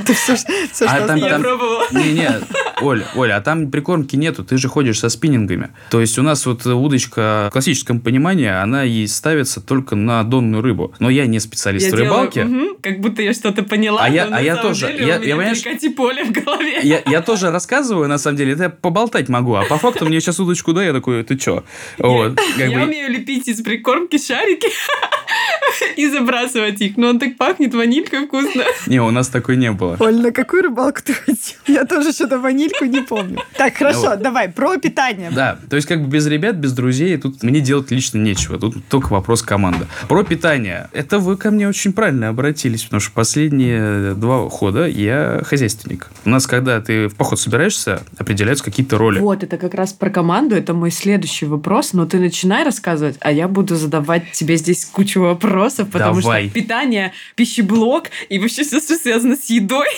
Ты 0.06 0.14
все, 0.14 0.34
все, 0.36 0.86
А 0.86 0.96
что 0.96 1.06
там, 1.06 1.20
там- 1.20 1.42
пробовала. 1.42 1.84
Не-не, 1.92 2.40
Оля, 2.82 3.06
Оля, 3.14 3.36
а 3.36 3.40
там 3.40 3.70
прикормки 3.70 4.16
нету, 4.16 4.44
ты 4.44 4.56
же 4.56 4.68
ходишь 4.68 4.98
со 5.00 5.08
спиннингами. 5.08 5.68
То 5.90 6.00
есть 6.00 6.18
у 6.18 6.22
нас 6.22 6.46
вот 6.46 6.64
удочка 6.66 7.48
в 7.50 7.52
классическом 7.52 8.00
понимании, 8.00 8.48
она 8.48 8.84
и 8.84 9.06
ставится 9.06 9.60
только 9.60 9.96
на 9.96 10.22
донную 10.24 10.62
рыбу. 10.62 10.94
Но 10.98 11.10
я 11.10 11.26
не 11.26 11.40
специалист 11.40 11.86
Я 11.86 11.92
в 11.92 11.96
делаю, 11.96 12.10
рыбалке. 12.12 12.44
мгм, 12.44 12.76
как 12.80 13.00
будто 13.00 13.22
я 13.22 13.32
что-то 13.34 13.62
поняла, 13.62 14.00
А 14.02 14.08
я- 14.08 14.24
но 14.26 14.30
а 14.32 14.34
на 14.36 14.40
я 14.40 14.56
самом 14.56 14.68
тоже. 14.70 14.86
деле 14.88 14.98
Я- 15.06 15.16
у 15.16 15.18
меня 15.20 15.28
я, 15.28 15.36
понимаешь, 15.36 15.94
поле 15.96 16.24
в 16.24 16.32
голове. 16.32 16.80
Я, 16.82 17.02
я 17.06 17.20
тоже 17.20 17.50
рассказываю, 17.50 18.08
на 18.08 18.18
самом 18.18 18.36
деле, 18.38 18.52
это 18.52 18.62
я 18.64 18.70
поболтать 18.70 19.28
могу, 19.28 19.54
а 19.54 19.64
по 19.64 19.76
факту 19.76 20.06
мне 20.06 20.20
сейчас 20.20 20.40
удочку 20.40 20.72
дай, 20.72 20.86
я 20.86 20.92
такой, 20.92 21.22
ты 21.24 21.36
чё? 21.36 21.64
Вот, 21.98 22.36
как 22.36 22.58
Я 22.70 22.78
бы- 22.78 22.84
умею 22.84 23.10
лепить 23.10 23.48
из 23.48 23.60
прикормки 23.62 24.18
шарики 24.18 24.68
и 25.96 26.08
забрасывать 26.08 26.80
их. 26.80 26.96
Но 26.96 27.08
он 27.08 27.18
так 27.18 27.36
пахнет 27.36 27.74
ванилькой 27.74 28.26
вкусно. 28.26 28.64
Не, 28.86 29.00
у 29.00 29.10
нас 29.10 29.28
такой 29.28 29.56
не 29.56 29.72
было. 29.72 29.96
Оль, 30.00 30.20
на 30.20 30.32
какую 30.32 30.62
рыбалку 30.62 31.00
ты 31.04 31.14
ходил? 31.14 31.40
Я 31.66 31.84
тоже 31.84 32.12
что-то 32.12 32.38
ванильку 32.38 32.84
не 32.84 33.00
помню. 33.00 33.38
Так, 33.56 33.76
хорошо, 33.76 34.14
Ну 34.16 34.22
давай, 34.22 34.48
про 34.48 34.76
питание. 34.78 35.30
Да, 35.30 35.58
то 35.68 35.76
есть 35.76 35.88
как 35.88 36.02
бы 36.02 36.08
без 36.08 36.26
ребят, 36.26 36.56
без 36.56 36.72
друзей 36.72 37.16
тут 37.16 37.42
мне 37.42 37.60
делать 37.60 37.90
лично 37.90 38.18
нечего. 38.18 38.58
Тут 38.58 38.84
только 38.88 39.12
вопрос 39.12 39.42
команда. 39.42 39.86
Про 40.08 40.24
питание. 40.24 40.88
Это 40.92 41.18
вы 41.18 41.36
ко 41.36 41.50
мне 41.50 41.68
очень 41.68 41.92
правильно 41.92 42.28
обратились, 42.28 42.82
потому 42.82 43.00
что 43.00 43.12
последние 43.12 44.14
два 44.14 44.48
хода 44.48 44.86
я 44.86 45.42
хозяйственник. 45.44 46.08
У 46.24 46.30
нас, 46.30 46.46
когда 46.46 46.80
ты 46.80 47.08
в 47.08 47.14
поход 47.14 47.40
собираешься, 47.40 48.02
определяются 48.16 48.64
какие-то 48.64 48.98
роли. 48.98 49.18
Вот, 49.20 49.42
это 49.42 49.56
как 49.56 49.74
раз 49.74 49.92
про 49.92 50.10
команду, 50.10 50.54
это 50.56 50.74
мой 50.74 50.90
следующий 50.90 51.46
вопрос. 51.46 51.92
Но 51.92 52.06
ты 52.06 52.18
начинай 52.18 52.64
рассказывать, 52.64 53.16
а 53.20 53.32
я 53.32 53.48
буду 53.48 53.76
задавать 53.76 54.32
тебе 54.32 54.56
здесь 54.56 54.84
кучу 54.84 55.20
вопросов, 55.20 55.49
потому 55.84 56.20
Давай. 56.20 56.46
что 56.46 56.54
питание, 56.54 57.12
пищеблок 57.34 58.10
и 58.28 58.38
вообще 58.38 58.62
все, 58.62 58.80
что 58.80 58.96
связано 58.96 59.36
с 59.36 59.50
едой 59.50 59.88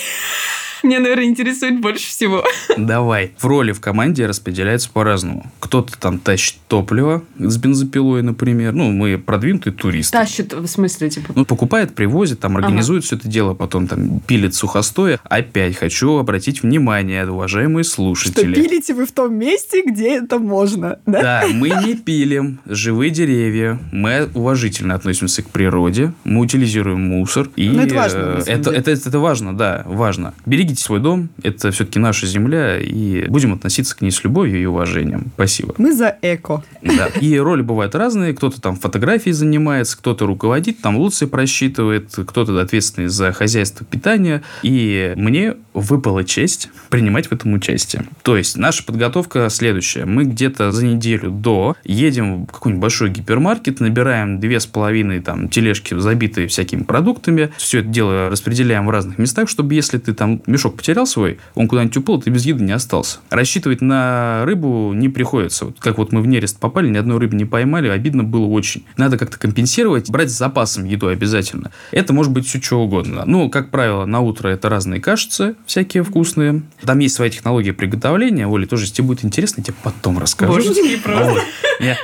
меня, 0.84 1.00
наверное, 1.00 1.26
интересует 1.26 1.80
больше 1.80 2.08
всего. 2.08 2.44
Давай. 2.76 3.32
В 3.38 3.44
роли 3.46 3.72
в 3.72 3.80
команде 3.80 4.26
распределяются 4.26 4.90
по-разному. 4.90 5.50
Кто-то 5.60 5.98
там 5.98 6.18
тащит 6.18 6.56
топливо 6.68 7.22
с 7.38 7.56
бензопилой, 7.56 8.22
например. 8.22 8.72
Ну, 8.72 8.90
мы 8.90 9.18
продвинутые 9.18 9.72
туристы. 9.72 10.12
Тащит, 10.12 10.52
в 10.52 10.66
смысле, 10.66 11.10
типа... 11.10 11.32
Ну, 11.34 11.44
покупает, 11.44 11.94
привозит, 11.94 12.40
там, 12.40 12.56
организует 12.56 13.04
все 13.04 13.16
это 13.16 13.28
дело, 13.28 13.54
потом 13.54 13.86
там 13.86 14.20
пилит 14.20 14.54
сухостоя. 14.54 15.18
Опять 15.24 15.76
хочу 15.76 16.16
обратить 16.18 16.62
внимание, 16.62 17.26
уважаемые 17.28 17.84
Что 17.84 17.94
слушатели. 17.94 18.54
пилите 18.54 18.94
вы 18.94 19.06
в 19.06 19.12
том 19.12 19.34
месте, 19.34 19.82
где 19.86 20.18
это 20.18 20.38
можно, 20.38 20.98
да? 21.06 21.22
Да, 21.22 21.44
мы 21.52 21.68
не 21.68 21.94
пилим 21.94 22.58
живые 22.66 23.10
деревья, 23.10 23.78
мы 23.92 24.28
уважительно 24.34 24.94
относимся 24.94 25.42
к 25.42 25.48
природе, 25.50 26.12
мы 26.24 26.40
утилизируем 26.40 27.00
мусор. 27.00 27.50
И 27.56 27.68
Ну, 27.68 27.82
это 27.82 27.94
важно, 27.94 28.18
э, 28.18 28.34
на 28.36 28.40
самом 28.40 28.60
это, 28.60 28.70
деле. 28.70 28.78
это, 28.80 28.90
это 28.90 29.18
важно, 29.18 29.56
да, 29.56 29.82
важно. 29.86 30.34
Берегите 30.72 30.84
свой 30.86 31.00
дом, 31.00 31.28
это 31.42 31.70
все-таки 31.70 31.98
наша 31.98 32.26
земля, 32.26 32.78
и 32.78 33.26
будем 33.28 33.52
относиться 33.52 33.94
к 33.94 34.00
ней 34.00 34.10
с 34.10 34.24
любовью 34.24 34.58
и 34.58 34.64
уважением. 34.64 35.30
Спасибо. 35.34 35.74
Мы 35.76 35.92
за 35.92 36.16
эко. 36.22 36.64
Да. 36.80 37.08
И 37.20 37.36
роли 37.38 37.60
бывают 37.60 37.94
разные. 37.94 38.32
Кто-то 38.32 38.58
там 38.58 38.76
фотографией 38.76 39.34
занимается, 39.34 39.98
кто-то 39.98 40.24
руководит, 40.24 40.80
там 40.80 40.96
луции 40.96 41.26
просчитывает, 41.26 42.10
кто-то 42.14 42.58
ответственный 42.58 43.08
за 43.08 43.32
хозяйство 43.32 43.84
питания. 43.84 44.42
И 44.62 45.12
мне 45.16 45.56
выпала 45.74 46.24
честь 46.24 46.70
принимать 46.88 47.26
в 47.26 47.32
этом 47.32 47.52
участие. 47.52 48.04
То 48.22 48.38
есть 48.38 48.56
наша 48.56 48.82
подготовка 48.82 49.48
следующая. 49.50 50.06
Мы 50.06 50.24
где-то 50.24 50.72
за 50.72 50.86
неделю 50.86 51.30
до 51.30 51.76
едем 51.84 52.46
в 52.46 52.52
какой-нибудь 52.52 52.80
большой 52.80 53.10
гипермаркет, 53.10 53.80
набираем 53.80 54.40
две 54.40 54.58
с 54.58 54.66
половиной 54.66 55.20
там 55.20 55.50
тележки, 55.50 55.98
забитые 55.98 56.48
всякими 56.48 56.82
продуктами. 56.82 57.52
Все 57.58 57.80
это 57.80 57.88
дело 57.88 58.30
распределяем 58.30 58.86
в 58.86 58.90
разных 58.90 59.18
местах, 59.18 59.50
чтобы 59.50 59.74
если 59.74 59.98
ты 59.98 60.14
там 60.14 60.40
мешок 60.46 60.61
потерял 60.70 61.06
свой, 61.06 61.38
он 61.54 61.68
куда-нибудь 61.68 61.96
упал, 61.96 62.20
ты 62.20 62.30
без 62.30 62.44
еды 62.44 62.64
не 62.64 62.72
остался. 62.72 63.18
Рассчитывать 63.30 63.80
на 63.80 64.44
рыбу 64.44 64.92
не 64.92 65.08
приходится. 65.08 65.66
Вот 65.66 65.76
как 65.80 65.98
вот 65.98 66.12
мы 66.12 66.20
в 66.20 66.26
нерест 66.26 66.58
попали, 66.58 66.88
ни 66.88 66.96
одной 66.96 67.18
рыбы 67.18 67.36
не 67.36 67.44
поймали, 67.44 67.88
обидно 67.88 68.24
было 68.24 68.46
очень. 68.46 68.84
Надо 68.96 69.18
как-то 69.18 69.38
компенсировать, 69.38 70.10
брать 70.10 70.30
с 70.30 70.38
запасом 70.38 70.84
еду 70.84 71.08
обязательно. 71.08 71.70
Это 71.90 72.12
может 72.12 72.32
быть 72.32 72.46
все 72.46 72.60
что 72.60 72.80
угодно. 72.80 73.24
Ну, 73.26 73.50
как 73.50 73.70
правило, 73.70 74.04
на 74.04 74.20
утро 74.20 74.48
это 74.48 74.68
разные 74.68 75.00
кашицы, 75.00 75.56
всякие 75.66 76.02
вкусные. 76.02 76.62
Там 76.82 76.98
есть 76.98 77.14
своя 77.14 77.30
технология 77.30 77.72
приготовления. 77.72 78.46
Оля, 78.46 78.66
тоже, 78.66 78.84
если 78.84 78.96
тебе 78.96 79.08
будет 79.08 79.24
интересно, 79.24 79.60
я 79.60 79.64
тебе 79.64 79.76
потом 79.82 80.18
расскажу. 80.18 80.52
Божечки, 80.52 80.96
просто. 80.96 81.42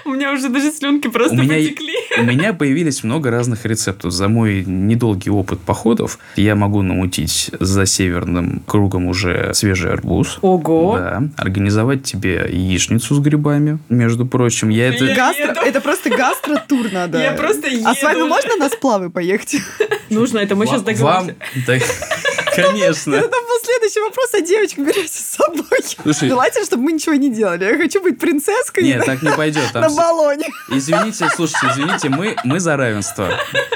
У 0.04 0.10
меня 0.10 0.32
уже 0.32 0.48
даже 0.48 0.72
слюнки 0.72 1.08
просто 1.08 1.36
потекли. 1.36 1.94
у 2.18 2.22
меня 2.22 2.52
появились 2.52 3.04
много 3.04 3.30
разных 3.30 3.64
рецептов. 3.64 4.12
За 4.12 4.28
мой 4.28 4.64
недолгий 4.64 5.30
опыт 5.30 5.60
походов 5.60 6.18
я 6.36 6.54
могу 6.54 6.82
намутить 6.82 7.50
за 7.60 7.86
северным 7.86 8.47
кругом 8.66 9.06
уже 9.06 9.52
свежий 9.54 9.92
арбуз. 9.92 10.38
Ого. 10.42 10.96
Да. 10.98 11.22
Организовать 11.36 12.04
тебе 12.04 12.46
яичницу 12.48 13.14
с 13.14 13.18
грибами, 13.18 13.78
между 13.88 14.26
прочим. 14.26 14.68
Я 14.68 14.88
это... 14.88 15.04
Я 15.04 15.14
Гастро, 15.14 15.50
еду. 15.50 15.60
это 15.60 15.80
просто 15.80 16.10
гастро-тур 16.10 16.92
надо. 16.92 17.18
Я 17.20 17.32
просто 17.32 17.68
А 17.84 17.94
с 17.94 18.02
вами 18.02 18.18
еду 18.18 18.28
можно 18.28 18.56
на 18.56 18.68
сплавы 18.68 19.10
поехать? 19.10 19.56
Нужно, 20.10 20.38
это 20.38 20.56
мы 20.56 20.66
сейчас 20.66 20.82
договоримся. 20.82 21.34
Вам... 21.66 21.80
Конечно. 22.62 23.14
Это 23.14 23.28
был 23.28 23.58
следующий 23.64 24.00
вопрос, 24.00 24.30
а 24.34 24.40
девочку 24.40 24.82
берете 24.82 25.08
с 25.08 25.36
собой. 25.36 25.64
Слушай- 26.02 26.28
Желательно, 26.28 26.64
чтобы 26.66 26.82
мы 26.84 26.92
ничего 26.92 27.14
не 27.14 27.30
делали. 27.30 27.64
Я 27.64 27.76
хочу 27.76 28.02
быть 28.02 28.18
принцесской 28.18 28.84
Нет, 28.84 29.04
так 29.04 29.22
не 29.22 29.30
пойдет. 29.32 29.64
Там 29.72 29.82
на 29.82 29.90
баллоне. 29.90 30.48
Извините, 30.70 31.28
слушайте, 31.34 31.66
извините, 31.72 32.08
мы, 32.08 32.36
мы 32.44 32.60
за 32.60 32.76
равенство. 32.76 33.30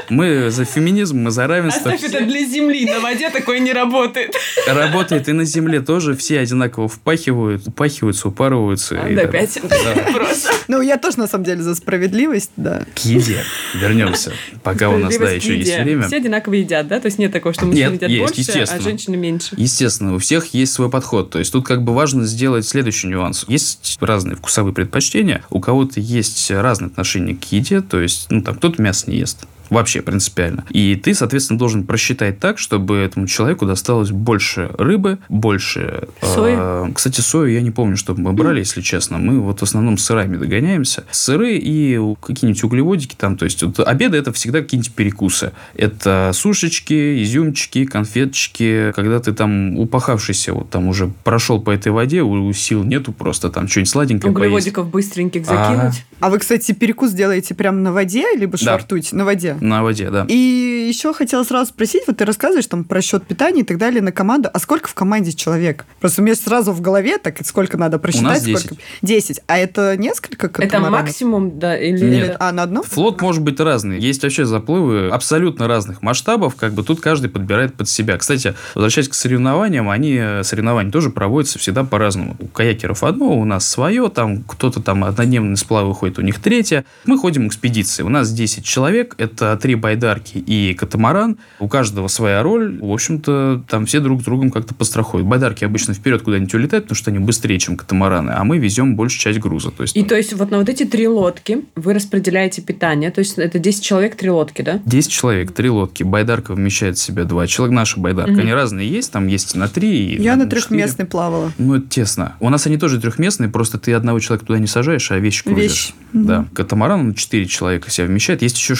Мы 0.08 0.50
за 0.50 0.64
феминизм, 0.64 1.18
мы 1.18 1.30
за 1.30 1.46
равенство. 1.46 1.92
Оставь 1.92 2.12
это 2.12 2.24
для 2.24 2.44
земли, 2.44 2.84
на 2.86 3.00
воде 3.00 3.30
такое 3.30 3.58
не 3.60 3.72
работает. 3.72 4.34
Работает 4.66 5.28
и 5.28 5.32
на 5.32 5.44
земле 5.44 5.80
тоже, 5.80 6.16
все 6.16 6.40
одинаково 6.40 6.88
впахивают, 6.88 7.66
упахиваются, 7.66 8.28
упарываются. 8.28 8.96
и 8.96 9.14
Да, 9.14 9.22
опять. 9.22 9.58
Да. 9.62 10.02
Просто. 10.12 10.50
Ну, 10.68 10.80
я 10.80 10.98
тоже, 10.98 11.18
на 11.18 11.26
самом 11.26 11.44
деле, 11.44 11.62
за 11.62 11.74
справедливость, 11.74 12.50
да. 12.56 12.84
К 12.94 12.98
еде 13.00 13.42
вернемся, 13.74 14.32
пока 14.62 14.88
у 14.90 14.98
нас, 14.98 15.16
да, 15.16 15.30
еще 15.30 15.56
есть 15.56 15.76
время. 15.78 16.06
Все 16.06 16.16
одинаково 16.16 16.54
едят, 16.54 16.88
да? 16.88 17.00
То 17.00 17.06
есть 17.06 17.18
нет 17.18 17.32
такого, 17.32 17.54
что 17.54 17.66
мужчины 17.66 17.92
Нет, 17.92 18.02
едят 18.02 18.10
есть, 18.10 18.34
больше, 18.72 18.86
а 18.86 18.90
естественно. 18.90 18.90
женщины 18.90 19.16
меньше. 19.16 19.54
Естественно, 19.56 20.14
у 20.14 20.18
всех 20.18 20.54
есть 20.54 20.72
свой 20.72 20.90
подход. 20.90 21.30
То 21.30 21.38
есть 21.38 21.52
тут 21.52 21.66
как 21.66 21.82
бы 21.82 21.94
важно 21.94 22.24
сделать 22.24 22.66
следующий 22.66 23.08
нюанс. 23.08 23.44
Есть 23.48 23.98
разные 24.00 24.36
вкусовые 24.36 24.74
предпочтения. 24.74 25.44
У 25.50 25.60
кого-то 25.60 26.00
есть 26.00 26.50
разные 26.50 26.88
отношения 26.88 27.34
к 27.34 27.44
еде. 27.44 27.80
То 27.80 28.00
есть, 28.00 28.26
ну, 28.30 28.42
там, 28.42 28.56
кто-то 28.56 28.80
мясо 28.80 29.10
не 29.10 29.18
ест. 29.18 29.46
Вообще 29.70 30.02
принципиально. 30.02 30.64
И 30.70 30.96
ты, 30.96 31.14
соответственно, 31.14 31.58
должен 31.58 31.84
просчитать 31.84 32.38
так, 32.38 32.58
чтобы 32.58 32.96
этому 32.96 33.26
человеку 33.26 33.66
досталось 33.66 34.10
больше 34.10 34.70
рыбы, 34.78 35.18
больше... 35.28 36.08
Сои? 36.22 36.54
э, 36.56 36.88
кстати, 36.94 37.20
сою 37.20 37.52
я 37.52 37.60
не 37.62 37.70
помню, 37.70 37.96
что 37.96 38.14
мы 38.14 38.32
брали, 38.32 38.60
если 38.60 38.80
честно. 38.80 39.18
Мы 39.18 39.40
вот 39.40 39.60
в 39.60 39.62
основном 39.62 39.98
сырами 39.98 40.36
догоняемся. 40.36 41.04
Сыры 41.10 41.56
и 41.56 41.98
какие-нибудь 42.20 42.62
углеводики 42.64 43.14
там. 43.16 43.36
То 43.36 43.44
есть, 43.44 43.62
вот 43.62 43.80
обеды 43.80 44.16
это 44.18 44.32
всегда 44.32 44.60
какие-нибудь 44.60 44.92
перекусы. 44.92 45.52
Это 45.74 46.30
сушечки, 46.34 47.22
изюмчики, 47.22 47.84
конфеточки. 47.84 48.92
Когда 48.94 49.20
ты 49.20 49.32
там 49.32 49.78
упахавшийся, 49.78 50.52
вот 50.52 50.70
там 50.70 50.88
уже 50.88 51.10
прошел 51.24 51.60
по 51.60 51.70
этой 51.70 51.92
воде, 51.92 52.22
у, 52.22 52.52
сил 52.52 52.84
нету 52.84 53.12
просто 53.12 53.50
там 53.50 53.68
что-нибудь 53.68 53.90
сладенькое 53.90 54.32
поесть. 54.32 54.46
Углеводиков 54.46 54.90
быстреньких 54.90 55.42
Ага. 55.48 55.76
закинуть. 55.76 56.04
А 56.20 56.30
вы, 56.30 56.38
кстати, 56.38 56.72
перекус 56.72 57.12
делаете 57.12 57.54
прямо 57.54 57.78
на 57.78 57.92
воде, 57.92 58.24
либо 58.36 58.52
Да. 58.52 58.58
швартуете 58.58 59.16
на 59.16 59.24
воде? 59.24 59.56
На 59.62 59.84
воде, 59.84 60.10
да. 60.10 60.26
И 60.28 60.86
еще 60.88 61.14
хотела 61.14 61.44
сразу 61.44 61.70
спросить, 61.70 62.02
вот 62.08 62.16
ты 62.16 62.24
рассказываешь 62.24 62.66
там 62.66 62.82
про 62.82 63.00
счет 63.00 63.24
питания 63.24 63.60
и 63.60 63.64
так 63.64 63.78
далее 63.78 64.02
на 64.02 64.10
команду, 64.10 64.50
а 64.52 64.58
сколько 64.58 64.88
в 64.88 64.94
команде 64.94 65.32
человек? 65.32 65.84
Просто 66.00 66.20
у 66.20 66.24
меня 66.24 66.34
сразу 66.34 66.72
в 66.72 66.80
голове 66.80 67.16
так, 67.18 67.36
сколько 67.46 67.78
надо 67.78 68.00
просчитать. 68.00 68.28
нас 68.28 68.42
10. 68.42 68.66
сколько... 68.66 68.82
10. 69.02 69.40
А 69.46 69.58
это 69.58 69.96
несколько 69.96 70.50
Это 70.60 70.80
максимум, 70.80 71.60
да, 71.60 71.78
или... 71.78 71.96
Или- 71.96 72.16
Нет. 72.16 72.36
А, 72.40 72.50
на 72.50 72.64
одном? 72.64 72.82
Флот 72.82 73.20
может 73.20 73.42
быть 73.42 73.60
разный. 73.60 74.00
Есть 74.00 74.24
вообще 74.24 74.44
заплывы 74.44 75.08
абсолютно 75.10 75.68
разных 75.68 76.02
масштабов. 76.02 76.56
Как 76.56 76.72
бы 76.72 76.82
тут 76.82 77.00
каждый 77.00 77.30
подбирает 77.30 77.74
под 77.74 77.88
себя. 77.88 78.18
Кстати, 78.18 78.54
возвращаясь 78.74 79.08
к 79.08 79.14
соревнованиям, 79.14 79.88
они, 79.88 80.16
э, 80.20 80.42
соревнования 80.42 80.90
тоже 80.90 81.10
проводятся 81.10 81.60
всегда 81.60 81.84
по-разному. 81.84 82.36
У 82.40 82.48
каякеров 82.48 83.04
одно, 83.04 83.38
у 83.38 83.44
нас 83.44 83.68
свое. 83.68 84.08
Там 84.08 84.42
кто-то 84.42 84.82
там 84.82 85.04
однодневный 85.04 85.56
сплав 85.56 85.86
выходит, 85.86 86.18
у 86.18 86.22
них 86.22 86.40
третье. 86.40 86.84
Мы 87.06 87.16
ходим 87.16 87.46
экспедиции. 87.46 88.02
У 88.02 88.08
нас 88.08 88.32
10 88.32 88.64
человек. 88.64 89.14
Это 89.18 89.41
это 89.46 89.60
три 89.60 89.74
байдарки 89.74 90.38
и 90.38 90.74
катамаран. 90.74 91.38
У 91.60 91.68
каждого 91.68 92.08
своя 92.08 92.42
роль. 92.42 92.78
В 92.80 92.90
общем-то, 92.92 93.64
там 93.68 93.86
все 93.86 94.00
друг 94.00 94.22
с 94.22 94.24
другом 94.24 94.50
как-то 94.50 94.74
пострахуют. 94.74 95.26
Байдарки 95.26 95.64
обычно 95.64 95.94
вперед 95.94 96.22
куда-нибудь 96.22 96.54
улетают, 96.54 96.84
потому 96.84 96.96
что 96.96 97.10
они 97.10 97.18
быстрее, 97.18 97.58
чем 97.58 97.76
катамараны, 97.76 98.30
а 98.30 98.44
мы 98.44 98.58
везем 98.58 98.96
большую 98.96 99.20
часть 99.20 99.38
груза. 99.38 99.70
То 99.70 99.82
есть, 99.82 99.96
И 99.96 100.02
то 100.02 100.16
есть 100.16 100.32
вот 100.34 100.50
на 100.50 100.58
вот 100.58 100.68
эти 100.68 100.84
три 100.84 101.08
лодки 101.08 101.64
вы 101.76 101.94
распределяете 101.94 102.62
питание, 102.62 103.10
то 103.10 103.20
есть 103.20 103.38
это 103.38 103.58
10 103.58 103.82
человек, 103.82 104.16
три 104.16 104.30
лодки, 104.30 104.62
да? 104.62 104.80
10 104.84 105.10
человек, 105.10 105.52
три 105.52 105.70
лодки. 105.70 106.02
Байдарка 106.02 106.54
вмещает 106.54 106.96
в 106.96 107.00
себя 107.02 107.24
два 107.24 107.46
человека. 107.46 107.74
Наша 107.74 108.00
байдарка. 108.00 108.32
Мгм. 108.32 108.40
Они 108.40 108.52
разные 108.52 108.88
есть. 108.88 109.12
Там 109.12 109.26
есть 109.26 109.54
на 109.56 109.68
три. 109.68 110.14
и 110.14 110.22
Я 110.22 110.36
на 110.36 110.44
четыре. 110.44 110.60
трехместной 110.62 111.06
плавала. 111.06 111.52
Ну, 111.58 111.76
это 111.76 111.88
тесно. 111.88 112.36
У 112.40 112.48
нас 112.48 112.66
они 112.66 112.76
тоже 112.76 113.00
трехместные, 113.00 113.48
просто 113.48 113.78
ты 113.78 113.92
одного 113.92 114.18
человека 114.20 114.46
туда 114.46 114.58
не 114.58 114.66
сажаешь, 114.66 115.10
а 115.10 115.18
вещи 115.18 115.42
грузишь. 115.44 115.62
Вещи. 115.70 115.92
Мгм. 116.12 116.26
Да. 116.26 116.46
Катамаран 116.54 117.00
он 117.00 117.14
4 117.14 117.46
человека 117.46 117.90
себя 117.90 118.06
вмещает. 118.06 118.42
Есть 118.42 118.56
еще 118.58 118.74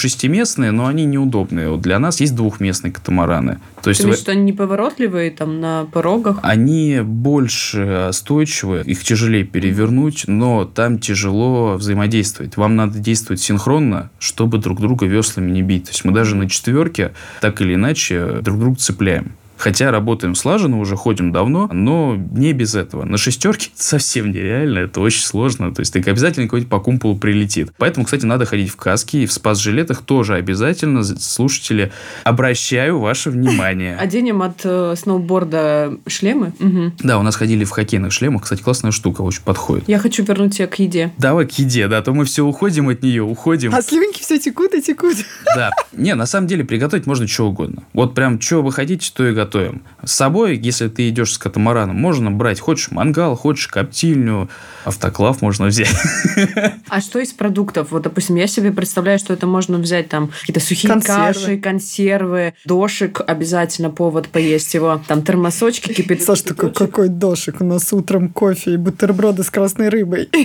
шестиместные, 0.52 0.70
но 0.72 0.86
они 0.86 1.04
неудобные. 1.04 1.70
Вот 1.70 1.80
для 1.80 1.98
нас 1.98 2.20
есть 2.20 2.34
двухместные 2.34 2.92
катамараны. 2.92 3.58
То 3.82 3.90
есть 3.90 4.02
То 4.02 4.08
вы- 4.08 4.12
есть, 4.14 4.22
что 4.22 4.32
они 4.32 4.42
неповоротливые 4.42 5.30
там 5.30 5.60
на 5.60 5.86
порогах? 5.92 6.38
они 6.42 7.00
больше 7.02 8.08
устойчивы, 8.10 8.82
их 8.84 9.02
тяжелее 9.02 9.44
перевернуть, 9.44 10.24
но 10.28 10.64
там 10.64 10.98
тяжело 10.98 11.74
взаимодействовать. 11.76 12.56
Вам 12.56 12.76
надо 12.76 12.98
действовать 12.98 13.40
синхронно, 13.40 14.10
чтобы 14.18 14.58
друг 14.58 14.80
друга 14.80 15.06
веслами 15.06 15.50
не 15.50 15.62
бить. 15.62 15.84
То 15.84 15.90
есть 15.90 16.04
мы 16.04 16.12
даже 16.12 16.36
на 16.36 16.48
четверке 16.48 17.12
так 17.40 17.60
или 17.60 17.74
иначе 17.74 18.40
друг 18.42 18.58
друга 18.58 18.76
цепляем. 18.78 19.32
Хотя 19.62 19.92
работаем 19.92 20.34
слаженно, 20.34 20.80
уже 20.80 20.96
ходим 20.96 21.30
давно, 21.30 21.70
но 21.72 22.16
не 22.16 22.52
без 22.52 22.74
этого. 22.74 23.04
На 23.04 23.16
шестерке 23.16 23.70
это 23.72 23.80
совсем 23.80 24.32
нереально, 24.32 24.80
это 24.80 25.00
очень 25.00 25.22
сложно. 25.22 25.72
То 25.72 25.82
есть, 25.82 25.92
ты 25.92 26.00
обязательно 26.00 26.46
какой-нибудь 26.46 26.68
по 26.68 26.80
кумполу 26.80 27.16
прилетит. 27.16 27.70
Поэтому, 27.78 28.04
кстати, 28.04 28.26
надо 28.26 28.44
ходить 28.44 28.70
в 28.70 28.74
каске 28.74 29.22
и 29.22 29.26
в 29.26 29.32
спас-жилетах 29.32 30.02
тоже 30.02 30.34
обязательно. 30.34 31.04
Слушатели, 31.04 31.92
обращаю 32.24 32.98
ваше 32.98 33.30
внимание. 33.30 33.96
Оденем 34.00 34.42
от 34.42 34.62
э, 34.64 34.96
сноуборда 34.96 35.96
шлемы? 36.08 36.54
Мгм. 36.58 36.94
Да, 36.98 37.20
у 37.20 37.22
нас 37.22 37.36
ходили 37.36 37.62
в 37.62 37.70
хоккейных 37.70 38.10
шлемах. 38.10 38.42
Кстати, 38.42 38.62
классная 38.62 38.90
штука, 38.90 39.22
очень 39.22 39.42
подходит. 39.44 39.88
Я 39.88 40.00
хочу 40.00 40.24
вернуть 40.24 40.56
тебя 40.56 40.66
к 40.66 40.76
еде. 40.80 41.12
Давай 41.18 41.46
к 41.46 41.52
еде, 41.52 41.86
да, 41.86 41.98
а 41.98 42.02
то 42.02 42.12
мы 42.12 42.24
все 42.24 42.44
уходим 42.44 42.88
от 42.88 43.04
нее, 43.04 43.22
уходим. 43.22 43.72
А 43.72 43.80
слюнки 43.80 44.22
все 44.22 44.40
текут 44.40 44.74
и 44.74 44.82
текут. 44.82 45.18
Да. 45.54 45.70
Не, 45.92 46.16
на 46.16 46.26
самом 46.26 46.48
деле 46.48 46.64
приготовить 46.64 47.06
можно 47.06 47.28
что 47.28 47.46
угодно. 47.46 47.84
Вот 47.92 48.16
прям 48.16 48.40
что 48.40 48.60
вы 48.60 48.72
хотите, 48.72 49.08
то 49.14 49.28
и 49.28 49.32
готовим. 49.52 49.82
С 50.04 50.12
собой, 50.12 50.56
если 50.56 50.88
ты 50.88 51.08
идешь 51.08 51.34
с 51.34 51.38
катамараном, 51.38 51.96
можно 51.96 52.30
брать, 52.30 52.58
хочешь 52.60 52.90
мангал, 52.90 53.36
хочешь 53.36 53.68
коптильню, 53.68 54.48
автоклав 54.84 55.42
можно 55.42 55.66
взять. 55.66 55.94
А 56.88 57.00
что 57.00 57.20
из 57.20 57.32
продуктов? 57.32 57.90
Вот, 57.90 58.02
допустим, 58.02 58.36
я 58.36 58.46
себе 58.46 58.70
представляю, 58.70 59.18
что 59.18 59.32
это 59.32 59.46
можно 59.46 59.78
взять 59.78 60.08
там 60.08 60.30
какие-то 60.40 60.60
сухие 60.60 60.92
Консервы. 60.92 61.32
каши, 61.32 61.58
консервы, 61.58 62.54
дошик, 62.64 63.20
обязательно 63.26 63.90
повод 63.90 64.28
поесть 64.28 64.74
его, 64.74 65.00
там 65.06 65.22
термосочки, 65.22 65.92
кипяток. 65.94 66.26
Саш, 66.26 66.42
такой, 66.42 66.72
какой 66.72 67.08
дошик. 67.08 67.60
У 67.60 67.64
нас 67.64 67.92
утром 67.92 68.28
кофе 68.28 68.74
и 68.74 68.76
бутерброды 68.76 69.42
с 69.42 69.50
красной 69.50 69.88
рыбой. 69.88 70.28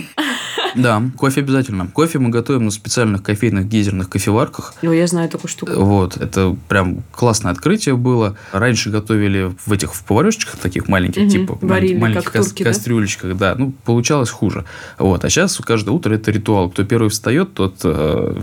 Да, 0.74 1.02
кофе 1.16 1.40
обязательно. 1.40 1.86
Кофе 1.86 2.18
мы 2.18 2.28
готовим 2.28 2.66
на 2.66 2.70
специальных 2.70 3.22
кофейных 3.22 3.68
гейзерных 3.68 4.08
кофеварках. 4.08 4.74
О, 4.82 4.92
я 4.92 5.06
знаю 5.06 5.28
такую 5.28 5.50
штуку. 5.50 5.72
Вот, 5.74 6.16
это 6.16 6.56
прям 6.68 7.02
классное 7.10 7.52
открытие 7.52 7.96
было. 7.96 8.36
Раньше 8.52 8.87
готовили 8.90 9.54
в 9.66 9.72
этих 9.72 9.94
в 9.94 10.02
поварешечках 10.04 10.56
таких 10.56 10.88
маленьких, 10.88 11.22
Мгм. 11.22 11.30
типа 11.30 11.58
Варили, 11.62 11.94
малень- 11.94 11.98
маленьких 12.00 12.32
как 12.32 12.42
турки, 12.44 12.62
да? 12.62 12.70
кастрюлечках, 12.70 13.36
да. 13.36 13.54
Ну, 13.56 13.72
получалось 13.84 14.30
хуже. 14.30 14.64
Вот, 14.98 15.24
а 15.24 15.30
сейчас 15.30 15.56
каждое 15.58 15.90
утро 15.92 16.14
это 16.14 16.30
ритуал. 16.30 16.70
Кто 16.70 16.84
первый 16.84 17.08
встает, 17.10 17.54
тот 17.54 17.76
э, 17.84 18.34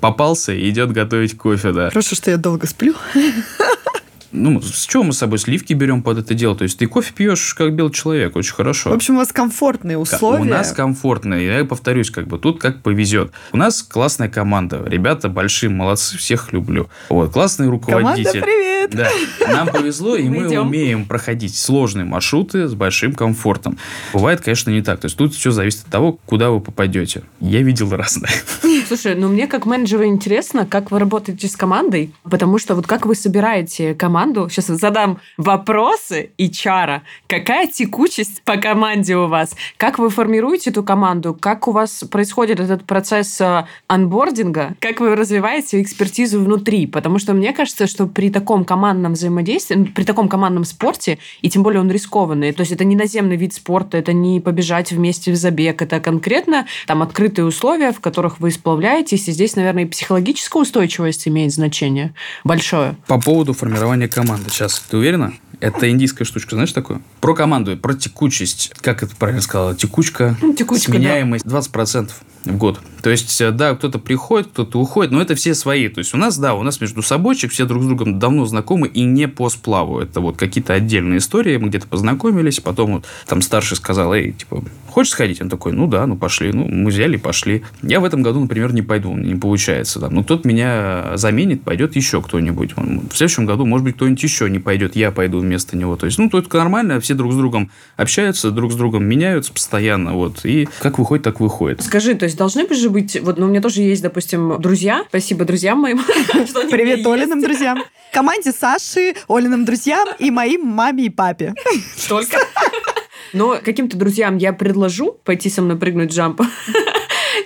попался 0.00 0.52
и 0.52 0.68
идет 0.70 0.92
готовить 0.92 1.36
кофе, 1.36 1.72
да. 1.72 1.88
Хорошо, 1.90 2.14
что 2.16 2.30
я 2.30 2.36
долго 2.36 2.66
сплю. 2.66 2.94
Ну, 4.32 4.60
с 4.60 4.86
чего 4.86 5.04
мы 5.04 5.12
с 5.12 5.18
собой 5.18 5.38
сливки 5.38 5.72
берем 5.72 6.02
под 6.02 6.18
это 6.18 6.34
дело? 6.34 6.54
То 6.54 6.64
есть 6.64 6.78
ты 6.78 6.86
кофе 6.86 7.12
пьешь 7.14 7.54
как 7.54 7.74
белый 7.74 7.92
человек, 7.92 8.36
очень 8.36 8.54
хорошо. 8.54 8.90
В 8.90 8.94
общем, 8.94 9.14
у 9.14 9.18
вас 9.18 9.32
комфортные 9.32 9.96
условия. 9.96 10.42
У 10.42 10.44
нас 10.44 10.72
комфортно. 10.72 11.34
Я 11.34 11.64
повторюсь, 11.64 12.10
как 12.10 12.26
бы 12.26 12.38
тут 12.38 12.60
как 12.60 12.82
повезет. 12.82 13.32
У 13.52 13.56
нас 13.56 13.82
классная 13.82 14.28
команда. 14.28 14.82
Ребята 14.86 15.28
большие, 15.28 15.70
молодцы, 15.70 16.18
всех 16.18 16.52
люблю. 16.52 16.88
Вот, 17.08 17.32
классный 17.32 17.66
Команда, 17.66 17.86
руководитель. 17.86 18.42
привет! 18.42 18.90
Да, 18.90 19.10
нам 19.52 19.68
повезло, 19.68 20.16
и 20.16 20.28
Мы 20.28 20.48
мы 20.48 20.60
умеем 20.60 21.04
проходить 21.04 21.56
сложные 21.56 22.04
маршруты 22.04 22.68
с 22.68 22.74
большим 22.74 23.12
комфортом. 23.12 23.78
Бывает, 24.12 24.40
конечно, 24.40 24.70
не 24.70 24.82
так. 24.82 25.00
То 25.00 25.06
есть 25.06 25.16
тут 25.16 25.34
все 25.34 25.50
зависит 25.50 25.84
от 25.84 25.90
того, 25.90 26.18
куда 26.26 26.50
вы 26.50 26.60
попадете. 26.60 27.22
Я 27.40 27.62
видел 27.62 27.90
разное. 27.90 28.30
Слушай, 28.88 29.16
ну 29.16 29.28
мне 29.28 29.46
как 29.46 29.66
менеджеру 29.66 30.06
интересно, 30.06 30.64
как 30.64 30.90
вы 30.90 30.98
работаете 30.98 31.46
с 31.46 31.56
командой, 31.56 32.10
потому 32.22 32.56
что 32.56 32.74
вот 32.74 32.86
как 32.86 33.04
вы 33.04 33.14
собираете 33.14 33.94
команду, 33.94 34.48
сейчас 34.48 34.68
задам 34.68 35.18
вопросы 35.36 36.30
и 36.38 36.50
чара. 36.50 37.02
Какая 37.26 37.66
текучесть 37.66 38.40
по 38.44 38.56
команде 38.56 39.14
у 39.14 39.26
вас? 39.26 39.54
Как 39.76 39.98
вы 39.98 40.08
формируете 40.08 40.70
эту 40.70 40.82
команду? 40.82 41.36
Как 41.38 41.68
у 41.68 41.72
вас 41.72 42.02
происходит 42.10 42.60
этот 42.60 42.84
процесс 42.84 43.38
э, 43.42 43.66
анбординга? 43.88 44.74
Как 44.80 45.00
вы 45.00 45.14
развиваете 45.14 45.82
экспертизу 45.82 46.40
внутри? 46.40 46.86
Потому 46.86 47.18
что 47.18 47.34
мне 47.34 47.52
кажется, 47.52 47.86
что 47.88 48.06
при 48.06 48.30
таком 48.30 48.64
командном 48.64 49.12
взаимодействии, 49.12 49.74
ну, 49.74 49.84
при 49.84 50.04
таком 50.04 50.30
командном 50.30 50.64
спорте, 50.64 51.18
и 51.42 51.50
тем 51.50 51.62
более 51.62 51.82
он 51.82 51.90
рискованный, 51.90 52.52
то 52.52 52.60
есть 52.60 52.72
это 52.72 52.84
не 52.84 52.96
наземный 52.96 53.36
вид 53.36 53.52
спорта, 53.52 53.98
это 53.98 54.14
не 54.14 54.40
побежать 54.40 54.92
вместе 54.92 55.30
в 55.30 55.36
забег, 55.36 55.82
это 55.82 56.00
конкретно 56.00 56.66
там 56.86 57.02
открытые 57.02 57.44
условия, 57.44 57.92
в 57.92 58.00
которых 58.00 58.40
вы 58.40 58.50
сплавляетесь, 58.78 59.26
и 59.28 59.32
здесь, 59.32 59.56
наверное, 59.56 59.84
и 59.84 59.86
психологическая 59.86 60.62
устойчивость 60.62 61.26
имеет 61.26 61.52
значение 61.52 62.14
большое. 62.44 62.96
По 63.08 63.20
поводу 63.20 63.52
формирования 63.52 64.06
команды. 64.06 64.50
Сейчас, 64.50 64.78
ты 64.88 64.96
уверена? 64.96 65.32
Это 65.60 65.90
индийская 65.90 66.24
штучка, 66.24 66.54
знаешь 66.54 66.72
такое? 66.72 67.02
Про 67.20 67.34
команду, 67.34 67.76
про 67.76 67.94
текучесть. 67.94 68.70
Как 68.80 69.02
это 69.02 69.16
правильно 69.16 69.42
сказала? 69.42 69.74
Текучка, 69.74 70.36
Ну, 70.40 70.52
текучка, 70.54 70.92
да. 70.92 70.98
сменяемость 70.98 71.44
20% 71.44 72.10
в 72.48 72.56
год. 72.56 72.80
То 73.02 73.10
есть, 73.10 73.40
э, 73.40 73.50
да, 73.50 73.74
кто-то 73.74 73.98
приходит, 73.98 74.48
кто-то 74.48 74.78
уходит, 74.80 75.12
но 75.12 75.22
это 75.22 75.34
все 75.34 75.54
свои. 75.54 75.88
То 75.88 75.98
есть, 75.98 76.14
у 76.14 76.16
нас, 76.16 76.38
да, 76.38 76.54
у 76.54 76.62
нас 76.62 76.80
между 76.80 77.02
собойчик, 77.02 77.52
все 77.52 77.64
друг 77.64 77.82
с 77.82 77.86
другом 77.86 78.18
давно 78.18 78.44
знакомы 78.46 78.88
и 78.88 79.04
не 79.04 79.28
по 79.28 79.48
сплаву. 79.48 80.00
Это 80.00 80.20
вот 80.20 80.36
какие-то 80.36 80.74
отдельные 80.74 81.18
истории, 81.18 81.56
мы 81.56 81.68
где-то 81.68 81.86
познакомились, 81.86 82.60
потом 82.60 82.94
вот 82.94 83.06
там 83.26 83.42
старший 83.42 83.76
сказал, 83.76 84.12
эй, 84.12 84.32
типа, 84.32 84.64
хочешь 84.88 85.12
сходить? 85.12 85.40
Он 85.40 85.48
такой, 85.48 85.72
ну 85.72 85.86
да, 85.86 86.06
ну 86.06 86.16
пошли. 86.16 86.52
Ну, 86.52 86.66
мы 86.66 86.90
взяли, 86.90 87.16
пошли. 87.16 87.62
Я 87.82 88.00
в 88.00 88.04
этом 88.04 88.22
году, 88.22 88.40
например, 88.40 88.72
не 88.72 88.82
пойду, 88.82 89.14
не 89.14 89.34
получается. 89.36 90.00
Там. 90.00 90.14
Ну, 90.14 90.24
кто-то 90.24 90.46
меня 90.48 91.12
заменит, 91.14 91.62
пойдет 91.62 91.94
еще 91.96 92.20
кто-нибудь. 92.20 92.74
В 92.76 93.16
следующем 93.16 93.46
году, 93.46 93.64
может 93.64 93.84
быть, 93.84 93.96
кто-нибудь 93.96 94.22
еще 94.22 94.50
не 94.50 94.58
пойдет, 94.58 94.96
я 94.96 95.12
пойду 95.12 95.38
вместо 95.38 95.76
него. 95.76 95.96
То 95.96 96.06
есть, 96.06 96.18
ну, 96.18 96.28
только 96.28 96.58
нормально, 96.58 97.00
все 97.00 97.14
друг 97.14 97.32
с 97.32 97.36
другом 97.36 97.70
общаются, 97.96 98.50
друг 98.50 98.72
с 98.72 98.76
другом 98.76 99.04
меняются 99.04 99.52
постоянно, 99.52 100.14
вот. 100.14 100.44
И 100.44 100.68
как 100.80 100.98
выходит, 100.98 101.24
так 101.24 101.40
выходит. 101.40 101.82
Скажи, 101.82 102.14
то 102.14 102.24
есть 102.24 102.37
должны 102.38 102.64
бы 102.64 102.74
же 102.74 102.88
быть, 102.88 103.20
вот, 103.20 103.36
ну, 103.36 103.46
у 103.46 103.48
меня 103.48 103.60
тоже 103.60 103.82
есть, 103.82 104.00
допустим, 104.00 104.60
друзья, 104.60 105.04
спасибо 105.08 105.44
друзьям 105.44 105.80
моим, 105.80 105.98
Привет 106.70 107.06
Олиным 107.06 107.42
друзьям. 107.42 107.84
Команде 108.12 108.52
Саши, 108.52 109.14
Олиным 109.28 109.64
друзьям 109.64 110.08
и 110.18 110.30
моим 110.30 110.64
маме 110.64 111.06
и 111.06 111.10
папе. 111.10 111.54
Только. 112.08 112.38
Но 113.34 113.58
каким-то 113.62 113.98
друзьям 113.98 114.38
я 114.38 114.54
предложу 114.54 115.18
пойти 115.24 115.50
со 115.50 115.60
мной 115.60 115.76
прыгнуть 115.76 116.12
джамп 116.12 116.40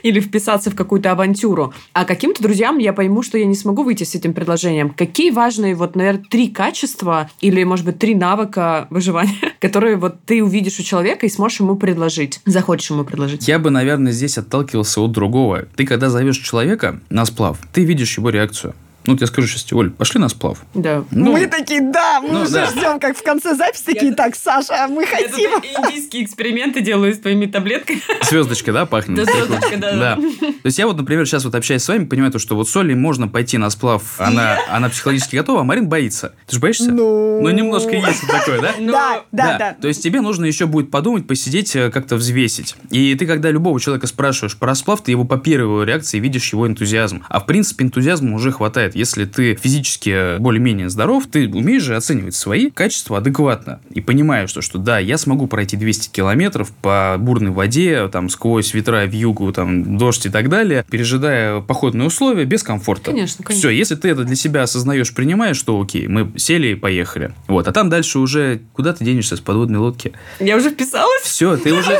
или 0.02 0.20
вписаться 0.20 0.70
в 0.70 0.74
какую-то 0.74 1.12
авантюру. 1.12 1.72
А 1.92 2.04
каким-то 2.04 2.42
друзьям 2.42 2.78
я 2.78 2.92
пойму, 2.92 3.22
что 3.22 3.38
я 3.38 3.46
не 3.46 3.54
смогу 3.54 3.82
выйти 3.82 4.04
с 4.04 4.14
этим 4.14 4.34
предложением. 4.34 4.90
Какие 4.90 5.30
важные, 5.30 5.74
вот, 5.74 5.96
наверное, 5.96 6.24
три 6.28 6.48
качества 6.48 7.30
или, 7.40 7.62
может 7.64 7.84
быть, 7.84 7.98
три 7.98 8.14
навыка 8.14 8.86
выживания, 8.90 9.32
которые 9.60 9.96
вот 9.96 10.24
ты 10.24 10.42
увидишь 10.42 10.78
у 10.78 10.82
человека 10.82 11.26
и 11.26 11.28
сможешь 11.28 11.60
ему 11.60 11.76
предложить, 11.76 12.40
захочешь 12.46 12.90
ему 12.90 13.04
предложить? 13.04 13.48
Я 13.48 13.58
бы, 13.58 13.70
наверное, 13.70 14.12
здесь 14.12 14.38
отталкивался 14.38 15.00
от 15.00 15.12
другого. 15.12 15.66
Ты, 15.76 15.86
когда 15.86 16.10
зовешь 16.10 16.38
человека 16.38 17.00
на 17.10 17.24
сплав, 17.24 17.58
ты 17.72 17.84
видишь 17.84 18.18
его 18.18 18.30
реакцию. 18.30 18.74
Ну, 19.04 19.12
вот 19.12 19.20
я 19.20 19.26
скажу 19.26 19.48
сейчас, 19.48 19.72
Оль, 19.72 19.90
пошли 19.90 20.20
на 20.20 20.28
сплав. 20.28 20.58
Да. 20.74 21.04
Ну, 21.10 21.32
мы 21.32 21.46
такие, 21.46 21.80
да, 21.80 22.20
мы 22.20 22.30
ну 22.30 22.40
уже 22.42 22.52
да. 22.52 22.66
ждем, 22.66 23.00
как 23.00 23.16
в 23.16 23.22
конце 23.22 23.54
записи, 23.54 23.82
такие, 23.84 24.10
Я- 24.10 24.14
так, 24.14 24.34
Саша, 24.36 24.86
мы 24.88 25.02
Я 25.02 25.08
тут 25.28 25.30
хотим. 25.30 25.50
индийские 25.86 26.24
эксперименты 26.24 26.80
делаю 26.80 27.12
с 27.14 27.18
твоими 27.18 27.46
таблетками. 27.46 28.00
Звездочка, 28.28 28.72
да, 28.72 28.86
пахнет? 28.86 29.16
Да, 29.16 29.24
звездочка, 29.24 29.76
да, 29.76 29.96
да. 29.96 30.16
То 30.16 30.66
есть 30.66 30.78
я 30.78 30.86
вот, 30.86 30.96
например, 30.96 31.26
сейчас 31.26 31.44
вот 31.44 31.54
общаюсь 31.54 31.82
с 31.82 31.88
вами, 31.88 32.04
понимаю, 32.04 32.32
то, 32.32 32.38
что 32.38 32.54
вот 32.56 32.68
с 32.68 32.76
Олей 32.76 32.94
можно 32.94 33.28
пойти 33.28 33.58
на 33.58 33.70
сплав, 33.70 34.02
она, 34.18 34.58
она 34.70 34.88
психологически 34.88 35.36
готова, 35.36 35.60
а 35.62 35.64
Марин 35.64 35.88
боится. 35.88 36.34
Ты 36.46 36.54
же 36.56 36.60
боишься? 36.60 36.90
Ну. 36.92 37.40
Ну, 37.42 37.50
немножко 37.50 37.90
есть 37.90 38.26
такое, 38.26 38.60
да? 38.60 38.72
Но- 38.78 38.92
Да, 38.92 39.22
да, 39.32 39.58
да. 39.58 39.76
То 39.80 39.88
есть 39.88 40.02
тебе 40.02 40.20
нужно 40.20 40.44
еще 40.44 40.66
будет 40.66 40.90
подумать, 40.90 41.26
посидеть, 41.26 41.74
э, 41.74 41.90
как-то 41.90 42.16
взвесить. 42.16 42.76
И 42.90 43.14
ты, 43.14 43.26
когда 43.26 43.50
любого 43.50 43.80
человека 43.80 44.06
спрашиваешь 44.06 44.56
про 44.56 44.74
сплав, 44.74 45.02
ты 45.02 45.10
его 45.10 45.24
по 45.24 45.38
первой 45.38 45.84
реакции 45.84 46.18
видишь 46.18 46.52
его 46.52 46.66
энтузиазм. 46.66 47.24
А 47.28 47.40
в 47.40 47.46
принципе 47.46 47.84
энтузиазма 47.84 48.34
уже 48.36 48.52
хватает. 48.52 48.91
Бывает. 48.92 48.96
Если 48.96 49.24
ты 49.24 49.54
физически 49.54 50.38
более-менее 50.38 50.88
здоров, 50.88 51.26
ты 51.30 51.48
умеешь 51.48 51.82
же 51.82 51.96
оценивать 51.96 52.34
свои 52.34 52.70
качества 52.70 53.18
адекватно. 53.18 53.80
И 53.90 54.00
понимаешь, 54.00 54.50
что, 54.50 54.60
что 54.60 54.78
да, 54.78 54.98
я 54.98 55.18
смогу 55.18 55.46
пройти 55.46 55.76
200 55.76 56.10
километров 56.10 56.72
по 56.82 57.16
бурной 57.18 57.50
воде, 57.50 58.08
там, 58.08 58.28
сквозь 58.28 58.74
ветра 58.74 59.06
в 59.06 59.12
югу, 59.12 59.52
там, 59.52 59.98
дождь 59.98 60.26
и 60.26 60.30
так 60.30 60.48
далее, 60.48 60.84
пережидая 60.90 61.60
походные 61.60 62.06
условия 62.06 62.44
без 62.44 62.62
комфорта. 62.62 63.10
Конечно, 63.10 63.44
конечно. 63.44 63.68
Все, 63.68 63.76
если 63.76 63.94
ты 63.94 64.08
это 64.08 64.24
для 64.24 64.36
себя 64.36 64.62
осознаешь, 64.62 65.14
принимаешь, 65.14 65.56
что 65.56 65.80
окей, 65.80 66.06
мы 66.08 66.32
сели 66.36 66.68
и 66.68 66.74
поехали. 66.74 67.32
Вот, 67.48 67.68
а 67.68 67.72
там 67.72 67.90
дальше 67.90 68.18
уже 68.18 68.60
куда 68.72 68.92
ты 68.92 69.04
денешься 69.04 69.36
с 69.36 69.40
подводной 69.40 69.78
лодки? 69.78 70.12
Я 70.40 70.56
уже 70.56 70.70
вписалась? 70.70 71.22
Все, 71.22 71.56
ты 71.56 71.72
уже... 71.72 71.98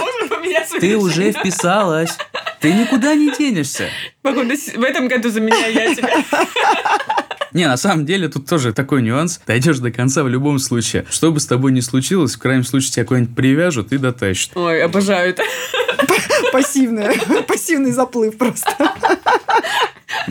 Ты 0.81 0.97
уже 0.97 1.33
вписалась. 1.33 2.17
Ты 2.61 2.73
никуда 2.73 3.15
не 3.15 3.31
денешься. 3.37 3.89
Походу, 4.23 4.53
с- 4.57 4.75
в 4.75 4.83
этом 4.83 5.09
году 5.09 5.31
заменяю 5.31 5.73
я 5.75 5.95
тебя. 5.95 6.25
Не, 7.53 7.67
на 7.69 7.77
самом 7.77 8.07
деле 8.07 8.29
тут 8.29 8.49
тоже 8.49 8.73
такой 8.73 9.03
нюанс. 9.03 9.39
Дойдешь 9.47 9.79
до 9.79 9.91
конца 9.91 10.23
в 10.23 10.29
любом 10.29 10.59
случае. 10.59 11.05
Что 11.11 11.31
бы 11.31 11.39
с 11.39 11.45
тобой 11.47 11.73
ни 11.73 11.81
случилось, 11.81 12.35
в 12.35 12.39
крайнем 12.39 12.65
случае 12.65 12.93
тебя 12.93 13.05
куда-нибудь 13.05 13.37
привяжут 13.37 13.93
и 13.93 13.99
дотащат. 13.99 14.57
Ой, 14.57 14.83
обожаю 14.83 15.31
это. 15.31 15.43
Пассивный, 16.53 17.15
пассивный 17.49 17.91
заплыв 17.93 18.39
просто. 18.39 18.71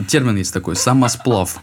Термин 0.07 0.37
есть 0.37 0.53
такой, 0.53 0.75
самосплав. 0.75 1.57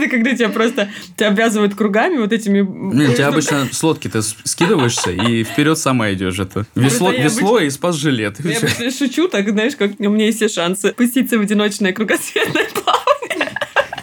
Это 0.00 0.10
когда 0.10 0.34
тебя 0.34 0.48
просто 0.48 0.90
тебя 1.16 1.28
обвязывают 1.28 1.74
кругами 1.74 2.16
вот 2.16 2.32
этими... 2.32 2.60
Не, 2.60 3.14
тебя 3.14 3.28
обычно 3.28 3.68
с 3.70 3.82
лодки 3.82 4.08
ты 4.08 4.22
скидываешься 4.22 5.10
и 5.10 5.44
вперед 5.44 5.78
сама 5.78 6.12
идешь. 6.12 6.38
Это 6.38 6.66
весло, 6.74 7.12
весло 7.12 7.58
и 7.58 7.68
спас 7.70 7.96
жилет. 7.96 8.36
Я 8.42 8.58
обычно 8.58 8.90
шучу, 8.90 9.28
так, 9.28 9.48
знаешь, 9.50 9.76
как 9.76 9.92
у 9.98 10.08
меня 10.08 10.26
есть 10.26 10.38
все 10.38 10.48
шансы 10.48 10.92
пуститься 10.92 11.38
в 11.38 11.42
одиночное 11.42 11.92
кругосветное 11.92 12.66
плавание. 12.74 12.99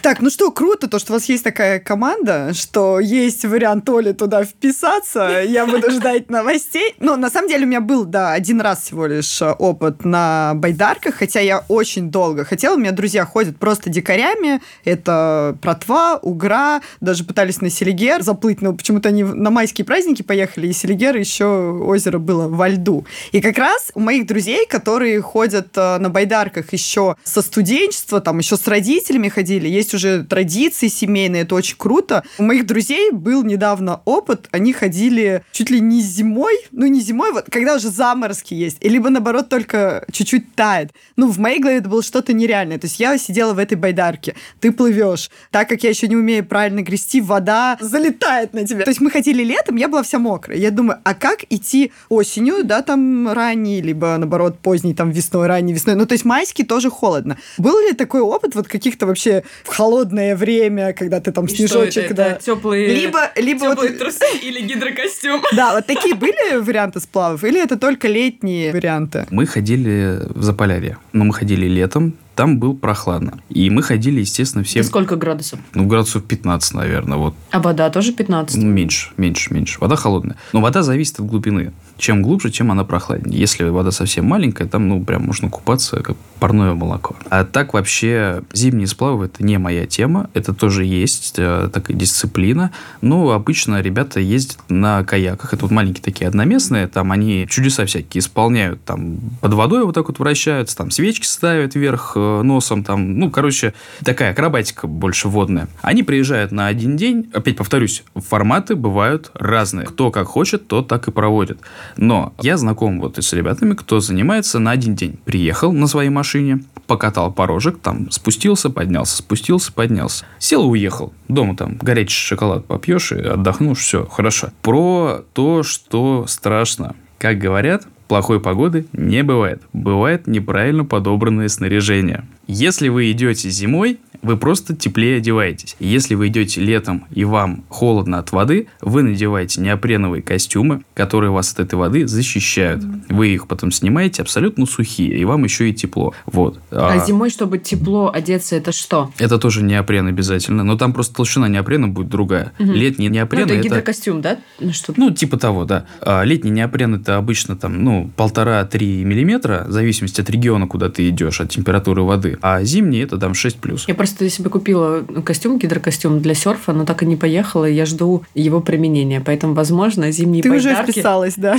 Так, 0.08 0.20
ну 0.20 0.30
что, 0.30 0.50
круто, 0.50 0.88
то, 0.88 0.98
что 0.98 1.12
у 1.12 1.16
вас 1.16 1.26
есть 1.26 1.44
такая 1.44 1.80
команда, 1.80 2.54
что 2.54 2.98
есть 2.98 3.44
вариант 3.44 3.86
Оли 3.90 4.12
туда 4.12 4.42
вписаться. 4.42 5.42
Я 5.46 5.66
буду 5.66 5.90
ждать 5.90 6.30
новостей. 6.30 6.94
Ну, 6.98 7.16
на 7.16 7.28
самом 7.28 7.50
деле, 7.50 7.66
у 7.66 7.68
меня 7.68 7.82
был, 7.82 8.06
да, 8.06 8.32
один 8.32 8.62
раз 8.62 8.84
всего 8.84 9.04
лишь 9.04 9.42
э, 9.42 9.50
опыт 9.50 10.06
на 10.06 10.54
байдарках, 10.54 11.16
хотя 11.16 11.40
я 11.40 11.62
очень 11.68 12.10
долго 12.10 12.46
хотела. 12.46 12.76
У 12.76 12.78
меня 12.78 12.92
друзья 12.92 13.26
ходят 13.26 13.58
просто 13.58 13.90
дикарями. 13.90 14.62
Это 14.82 15.58
Протва, 15.60 16.18
Угра, 16.22 16.80
даже 17.02 17.24
пытались 17.24 17.60
на 17.60 17.68
Селигер 17.68 18.22
заплыть, 18.22 18.62
но 18.62 18.72
почему-то 18.72 19.10
они 19.10 19.24
на 19.24 19.50
майские 19.50 19.84
праздники 19.84 20.22
поехали, 20.22 20.68
и 20.68 20.72
Селигер 20.72 21.18
еще 21.18 21.44
озеро 21.44 22.18
было 22.18 22.48
во 22.48 22.70
льду. 22.70 23.04
И 23.32 23.42
как 23.42 23.58
раз 23.58 23.90
у 23.92 24.00
моих 24.00 24.26
друзей, 24.26 24.64
которые 24.64 25.20
ходят 25.20 25.68
э, 25.76 25.98
на 25.98 26.08
байдарках 26.08 26.72
еще 26.72 27.16
со 27.24 27.42
студенчества, 27.42 28.22
там 28.22 28.38
еще 28.38 28.56
с 28.56 28.66
родителями 28.66 29.28
ходили, 29.28 29.68
есть 29.68 29.92
уже 29.92 29.97
традиции 30.28 30.88
семейные, 30.88 31.42
это 31.42 31.54
очень 31.54 31.76
круто. 31.76 32.24
У 32.38 32.42
моих 32.42 32.66
друзей 32.66 33.10
был 33.10 33.42
недавно 33.42 34.00
опыт, 34.04 34.48
они 34.50 34.72
ходили 34.72 35.42
чуть 35.52 35.70
ли 35.70 35.80
не 35.80 36.00
зимой, 36.00 36.54
ну 36.72 36.86
не 36.86 37.00
зимой, 37.00 37.32
вот 37.32 37.46
когда 37.50 37.76
уже 37.76 37.90
заморозки 37.90 38.54
есть, 38.54 38.78
и 38.80 38.88
либо 38.88 39.10
наоборот 39.10 39.48
только 39.48 40.04
чуть-чуть 40.12 40.54
тает. 40.54 40.92
Ну, 41.16 41.28
в 41.28 41.38
моей 41.38 41.60
голове 41.60 41.78
это 41.78 41.88
было 41.88 42.02
что-то 42.02 42.32
нереальное. 42.32 42.78
То 42.78 42.86
есть 42.86 43.00
я 43.00 43.18
сидела 43.18 43.54
в 43.54 43.58
этой 43.58 43.76
байдарке, 43.76 44.34
ты 44.60 44.72
плывешь. 44.72 45.30
Так 45.50 45.68
как 45.68 45.82
я 45.82 45.90
еще 45.90 46.08
не 46.08 46.16
умею 46.16 46.44
правильно 46.44 46.82
грести, 46.82 47.20
вода 47.20 47.76
залетает 47.80 48.54
на 48.54 48.66
тебя. 48.66 48.84
То 48.84 48.90
есть 48.90 49.00
мы 49.00 49.10
ходили 49.10 49.42
летом, 49.42 49.76
я 49.76 49.88
была 49.88 50.02
вся 50.02 50.18
мокрая. 50.18 50.58
Я 50.58 50.70
думаю, 50.70 51.00
а 51.04 51.14
как 51.14 51.44
идти 51.50 51.92
осенью, 52.08 52.64
да, 52.64 52.82
там 52.82 53.30
ранней, 53.32 53.80
либо 53.80 54.16
наоборот 54.16 54.58
поздней, 54.58 54.94
там 54.94 55.10
весной, 55.10 55.46
ранней 55.46 55.72
весной. 55.72 55.94
Ну, 55.94 56.06
то 56.06 56.12
есть 56.12 56.24
майский 56.24 56.64
тоже 56.64 56.90
холодно. 56.90 57.38
Был 57.58 57.78
ли 57.80 57.92
такой 57.92 58.20
опыт 58.20 58.54
вот 58.54 58.68
каких-то 58.68 59.06
вообще 59.06 59.44
в 59.64 59.68
холодное 59.88 60.36
время, 60.36 60.92
когда 60.92 61.20
ты 61.20 61.32
там 61.32 61.46
И 61.46 61.48
что 61.48 61.56
снежочек, 61.56 62.04
это? 62.04 62.14
да. 62.14 62.26
Это 62.32 62.44
теплые, 62.44 62.88
Либо, 62.88 63.30
либо 63.36 63.60
вот... 63.60 63.70
теплые 63.72 63.92
трусы 63.92 64.24
или 64.42 64.60
гидрокостюм? 64.60 65.42
Да, 65.56 65.74
вот 65.74 65.86
такие 65.86 66.14
были 66.14 66.58
варианты 66.58 67.00
сплавов? 67.00 67.42
Или 67.44 67.62
это 67.62 67.78
только 67.78 68.08
летние 68.08 68.72
варианты? 68.72 69.26
Мы 69.30 69.46
ходили 69.46 70.20
в 70.28 70.42
Заполярье, 70.42 70.98
но 71.12 71.24
мы 71.24 71.32
ходили 71.32 71.66
летом, 71.66 72.14
там 72.38 72.60
было 72.60 72.72
прохладно. 72.72 73.40
И 73.48 73.68
мы 73.68 73.82
ходили, 73.82 74.20
естественно, 74.20 74.62
все... 74.62 74.78
И 74.78 74.82
сколько 74.84 75.16
градусов? 75.16 75.58
Ну, 75.74 75.86
градусов 75.86 76.22
15, 76.22 76.74
наверное, 76.74 77.18
вот. 77.18 77.34
А 77.50 77.58
вода 77.58 77.90
тоже 77.90 78.12
15? 78.12 78.56
Ну, 78.62 78.70
меньше, 78.70 79.10
меньше, 79.16 79.52
меньше. 79.52 79.78
Вода 79.80 79.96
холодная. 79.96 80.36
Но 80.52 80.60
вода 80.60 80.84
зависит 80.84 81.18
от 81.18 81.26
глубины. 81.26 81.72
Чем 81.96 82.22
глубже, 82.22 82.52
тем 82.52 82.70
она 82.70 82.84
прохладнее. 82.84 83.36
Если 83.36 83.64
вода 83.64 83.90
совсем 83.90 84.24
маленькая, 84.26 84.68
там, 84.68 84.88
ну, 84.88 85.04
прям 85.04 85.24
можно 85.24 85.50
купаться, 85.50 86.00
как 86.00 86.16
парное 86.38 86.74
молоко. 86.74 87.16
А 87.28 87.44
так 87.44 87.74
вообще 87.74 88.44
зимние 88.52 88.86
сплавы– 88.86 89.24
это 89.26 89.42
не 89.42 89.58
моя 89.58 89.84
тема. 89.86 90.30
Это 90.32 90.54
тоже 90.54 90.84
есть 90.84 91.34
э, 91.38 91.68
такая 91.72 91.96
дисциплина. 91.96 92.70
Но 93.00 93.32
обычно 93.32 93.80
ребята 93.80 94.20
ездят 94.20 94.58
на 94.68 95.02
каяках. 95.02 95.54
Это 95.54 95.62
вот 95.62 95.72
маленькие 95.72 96.04
такие 96.04 96.28
одноместные. 96.28 96.86
Там 96.86 97.10
они 97.10 97.48
чудеса 97.50 97.84
всякие 97.84 98.20
исполняют. 98.20 98.84
Там 98.84 99.18
под 99.40 99.54
водой 99.54 99.84
вот 99.84 99.96
так 99.96 100.06
вот 100.06 100.20
вращаются. 100.20 100.76
Там 100.76 100.92
свечки 100.92 101.26
ставят 101.26 101.74
вверх 101.74 102.12
э, 102.14 102.27
носом. 102.42 102.84
Там, 102.84 103.18
ну, 103.18 103.30
короче, 103.30 103.74
такая 104.04 104.32
акробатика 104.32 104.86
больше 104.86 105.28
водная. 105.28 105.68
Они 105.82 106.02
приезжают 106.02 106.52
на 106.52 106.66
один 106.66 106.96
день. 106.96 107.30
Опять 107.32 107.56
повторюсь, 107.56 108.04
форматы 108.14 108.76
бывают 108.76 109.30
разные. 109.34 109.86
Кто 109.86 110.10
как 110.10 110.26
хочет, 110.26 110.68
то 110.68 110.82
так 110.82 111.08
и 111.08 111.10
проводит. 111.10 111.58
Но 111.96 112.32
я 112.40 112.56
знаком 112.56 113.00
вот 113.00 113.18
с 113.18 113.32
ребятами, 113.32 113.74
кто 113.74 114.00
занимается 114.00 114.58
на 114.58 114.70
один 114.70 114.94
день. 114.94 115.18
Приехал 115.24 115.72
на 115.72 115.86
своей 115.86 116.10
машине, 116.10 116.64
покатал 116.86 117.32
порожек, 117.32 117.78
там 117.78 118.10
спустился, 118.10 118.70
поднялся, 118.70 119.16
спустился, 119.16 119.72
поднялся. 119.72 120.24
Сел 120.38 120.64
и 120.64 120.68
уехал. 120.68 121.12
Дома 121.28 121.56
там 121.56 121.78
горячий 121.80 122.20
шоколад 122.20 122.66
попьешь 122.66 123.12
и 123.12 123.20
отдохнешь, 123.20 123.78
все, 123.78 124.06
хорошо. 124.06 124.50
Про 124.62 125.24
то, 125.32 125.62
что 125.62 126.26
страшно. 126.26 126.94
Как 127.18 127.38
говорят, 127.38 127.86
плохой 128.08 128.40
погоды 128.40 128.86
не 128.92 129.22
бывает. 129.22 129.62
Бывает 129.72 130.26
неправильно 130.26 130.84
подобранное 130.84 131.48
снаряжение. 131.48 132.24
Если 132.46 132.88
вы 132.88 133.10
идете 133.12 133.50
зимой, 133.50 133.98
вы 134.22 134.36
просто 134.36 134.74
теплее 134.74 135.18
одеваетесь. 135.18 135.76
Если 135.78 136.14
вы 136.14 136.28
идете 136.28 136.60
летом 136.60 137.06
и 137.10 137.24
вам 137.24 137.64
холодно 137.68 138.18
от 138.18 138.32
воды, 138.32 138.68
вы 138.80 139.02
надеваете 139.02 139.60
неопреновые 139.60 140.22
костюмы, 140.22 140.82
которые 140.94 141.30
вас 141.30 141.52
от 141.52 141.60
этой 141.60 141.74
воды 141.76 142.06
защищают. 142.06 142.82
Вы 143.08 143.28
их 143.28 143.46
потом 143.46 143.70
снимаете 143.70 144.22
абсолютно 144.22 144.66
сухие, 144.66 145.16
и 145.16 145.24
вам 145.24 145.44
еще 145.44 145.70
и 145.70 145.74
тепло. 145.74 146.14
Вот. 146.26 146.60
А 146.70 147.04
зимой, 147.04 147.30
чтобы 147.30 147.58
тепло 147.58 148.10
одеться, 148.12 148.56
это 148.56 148.72
что? 148.72 149.12
Это 149.18 149.38
тоже 149.38 149.62
неопрен 149.62 150.06
обязательно, 150.06 150.64
но 150.64 150.76
там 150.76 150.92
просто 150.92 151.14
толщина 151.14 151.48
неопрена 151.48 151.88
будет 151.88 152.08
другая. 152.08 152.52
Летний 152.58 153.08
Ну, 153.08 153.14
неопрен 153.14 153.44
это 153.44 153.54
это... 153.54 153.62
гидрокостюм, 153.62 154.20
да? 154.20 154.38
Ну, 154.60 154.72
что 154.72 154.92
Ну, 154.96 155.10
типа 155.10 155.36
того, 155.36 155.64
да. 155.64 155.86
А 156.00 156.22
летний 156.24 156.50
неопрен 156.50 156.94
это 156.96 157.16
обычно 157.16 157.56
там, 157.56 157.82
ну, 157.82 158.10
полтора-три 158.16 159.04
миллиметра, 159.04 159.64
в 159.68 159.72
зависимости 159.72 160.20
от 160.20 160.30
региона, 160.30 160.66
куда 160.66 160.88
ты 160.88 161.08
идешь, 161.08 161.40
от 161.40 161.50
температуры 161.50 162.02
воды. 162.02 162.38
А 162.42 162.62
зимний 162.62 163.00
это 163.00 163.18
там 163.18 163.34
6 163.34 163.58
плюс. 163.60 163.86
Я 163.88 163.94
просто 164.08 164.30
себе 164.30 164.50
купила 164.50 165.04
костюм, 165.24 165.58
гидрокостюм 165.58 166.20
для 166.20 166.34
серфа, 166.34 166.72
но 166.72 166.84
так 166.84 167.02
и 167.02 167.06
не 167.06 167.16
поехала, 167.16 167.68
и 167.68 167.74
я 167.74 167.84
жду 167.84 168.24
его 168.34 168.60
применения. 168.60 169.20
Поэтому, 169.20 169.54
возможно, 169.54 170.10
зимние 170.10 170.42
Ты 170.42 170.50
уже 170.50 170.70
байдарки... 170.70 170.92
вписалась, 170.92 171.34
да? 171.36 171.56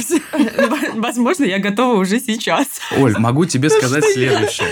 Возможно, 0.95 1.43
я 1.43 1.60
готова 1.60 2.00
уже 2.00 2.20
сейчас. 2.20 2.68
Оль, 2.97 3.18
могу 3.18 3.45
тебе 3.45 3.70
сказать 3.70 4.04
следующее. 4.04 4.68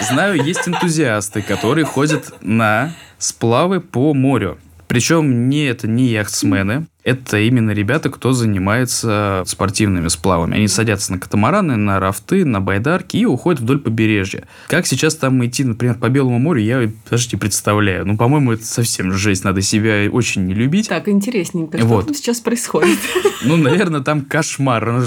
Знаю, 0.00 0.42
есть 0.42 0.66
энтузиасты, 0.66 1.42
которые 1.42 1.84
ходят 1.84 2.32
на 2.40 2.94
сплавы 3.18 3.80
по 3.80 4.12
морю. 4.14 4.58
Причем 4.88 5.48
не 5.48 5.66
это 5.66 5.86
не 5.86 6.06
яхтсмены, 6.06 6.86
это 7.10 7.38
именно 7.38 7.72
ребята, 7.72 8.10
кто 8.10 8.32
занимается 8.32 9.42
спортивными 9.46 10.08
сплавами. 10.08 10.56
Они 10.56 10.68
садятся 10.68 11.12
на 11.12 11.18
катамараны, 11.18 11.76
на 11.76 12.00
рафты, 12.00 12.44
на 12.44 12.60
байдарки 12.60 13.16
и 13.16 13.24
уходят 13.24 13.60
вдоль 13.60 13.78
побережья. 13.78 14.44
Как 14.68 14.86
сейчас 14.86 15.14
там 15.16 15.44
идти, 15.44 15.64
например, 15.64 15.96
по 15.96 16.08
Белому 16.08 16.38
морю, 16.38 16.60
я 16.60 16.90
даже 17.10 17.28
не 17.32 17.38
представляю. 17.38 18.06
Ну, 18.06 18.16
по-моему, 18.16 18.52
это 18.52 18.64
совсем 18.64 19.12
жесть. 19.12 19.44
Надо 19.44 19.62
себя 19.62 20.08
очень 20.10 20.46
не 20.46 20.54
любить. 20.54 20.88
Так, 20.88 21.08
интересненько. 21.08 21.78
Что 21.78 21.86
Вот. 21.86 22.06
там 22.06 22.14
сейчас 22.14 22.40
происходит? 22.40 22.98
Ну, 23.42 23.56
наверное, 23.56 24.00
там 24.00 24.20
кошмар. 24.20 25.02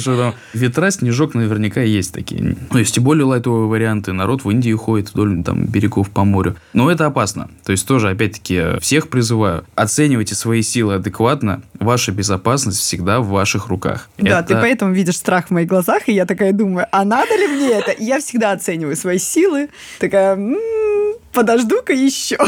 Ветра, 0.54 0.90
снежок 0.90 1.36
наверняка 1.36 1.82
есть 1.82 2.14
такие. 2.14 2.58
Ну, 2.72 2.80
есть 2.80 2.98
и 2.98 3.00
более 3.00 3.26
лайтовые 3.26 3.68
варианты. 3.68 4.12
Народ 4.12 4.44
в 4.44 4.50
Индии 4.50 4.72
ходит 4.74 5.12
вдоль 5.12 5.44
там, 5.44 5.66
берегов 5.66 6.10
по 6.10 6.24
морю. 6.24 6.56
Но 6.74 6.90
это 6.90 7.06
опасно. 7.06 7.50
То 7.64 7.72
есть 7.72 7.88
тоже, 7.88 8.10
опять-таки, 8.10 8.80
всех 8.80 9.10
призываю. 9.10 9.66
Оценивайте 9.76 10.34
свои 10.34 10.64
силы 10.64 10.96
адекватно. 10.96 11.62
Ваша 11.94 12.12
безопасность 12.12 12.80
всегда 12.80 13.20
в 13.20 13.28
ваших 13.28 13.68
руках. 13.68 14.10
Да, 14.18 14.40
Это- 14.40 14.48
ты 14.48 14.54
поэтому 14.56 14.94
видишь 14.94 15.16
страх 15.18 15.50
в 15.50 15.52
моих 15.52 15.68
глазах, 15.68 16.10
и 16.10 16.12
я 16.14 16.26
такая 16.26 16.52
думаю, 16.52 16.88
а 16.92 17.06
надо 17.06 17.36
ли 17.38 17.46
мне 17.48 17.70
это? 17.70 17.92
И 17.92 18.04
я 18.04 18.20
всегда 18.20 18.52
оцениваю 18.52 18.96
свои 18.96 19.20
силы. 19.20 19.70
Такая, 20.00 20.34
«М, 20.34 20.58
подожду-ка 21.32 21.94
еще. 21.94 22.38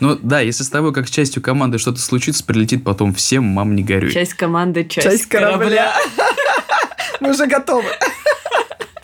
Ну 0.00 0.18
да, 0.20 0.40
если 0.40 0.64
с 0.64 0.68
тобой 0.68 0.92
как 0.92 1.06
с 1.08 1.10
частью 1.10 1.40
команды 1.40 1.78
что-то 1.78 2.00
случится, 2.00 2.44
прилетит 2.44 2.82
потом 2.84 3.14
всем, 3.14 3.44
мам, 3.44 3.74
не 3.76 3.84
горюй. 3.84 4.10
Часть 4.10 4.34
команды, 4.34 4.84
часть, 4.84 5.06
Часть 5.06 5.26
корабля. 5.26 5.94
Мы 7.20 7.30
уже 7.30 7.46
готовы. 7.46 7.88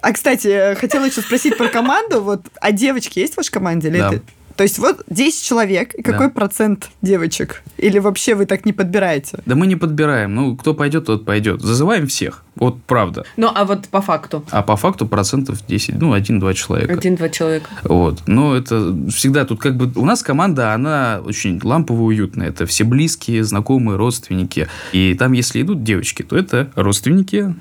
А, 0.03 0.13
кстати, 0.13 0.75
хотела 0.75 1.05
еще 1.07 1.21
спросить 1.23 1.57
про 1.57 1.69
команду. 1.69 2.21
Вот, 2.23 2.43
а 2.61 2.73
девочки 2.73 3.21
есть 3.21 3.35
в 3.35 3.37
вашей 3.39 3.53
команде? 3.53 3.89
Или 3.89 3.99
Да. 3.99 4.09
это- 4.15 4.23
То 4.59 4.65
есть 4.65 4.81
вот 4.81 5.05
10 5.09 5.45
человек, 5.45 5.95
и 5.95 6.03
какой 6.03 6.27
Да. 6.27 6.33
процент 6.33 6.91
девочек? 7.01 7.63
Или 7.77 8.01
вообще 8.01 8.35
вы 8.35 8.45
так 8.45 8.67
не 8.67 8.73
подбираете? 8.73 9.39
Да 9.47 9.55
мы 9.55 9.69
не 9.69 9.77
подбираем. 9.77 10.35
Ну, 10.35 10.57
кто 10.57 10.75
пойдет, 10.75 11.07
тот 11.07 11.25
пойдет. 11.25 11.63
Зазываем 11.63 12.09
всех. 12.09 12.43
Вот 12.57 12.83
правда. 12.83 13.25
Ну, 13.37 13.49
а 13.55 13.65
вот 13.65 13.87
по 13.87 14.01
факту. 14.03 14.45
А 14.51 14.63
по 14.63 14.75
факту 14.75 15.07
процентов 15.07 15.65
10, 15.65 16.01
ну, 16.01 16.13
1-2 16.13 16.55
человека. 16.55 16.93
Один-два 16.93 17.29
человека. 17.29 17.71
Вот. 17.85 18.25
Но 18.27 18.57
это 18.57 18.93
всегда 19.11 19.45
тут 19.45 19.61
как 19.61 19.77
бы... 19.77 19.93
У 19.95 20.05
нас 20.05 20.25
команда, 20.25 20.75
она 20.75 21.21
очень 21.25 21.61
лампово 21.63 22.03
уютная. 22.03 22.49
Это 22.49 22.67
все 22.67 22.83
близкие, 22.83 23.45
знакомые, 23.45 23.97
родственники. 23.97 24.67
И 24.93 25.15
там, 25.15 25.35
если 25.35 25.63
идут 25.63 25.85
девочки, 25.85 26.25
то 26.25 26.37
это 26.37 26.69
родственники, 26.75 27.55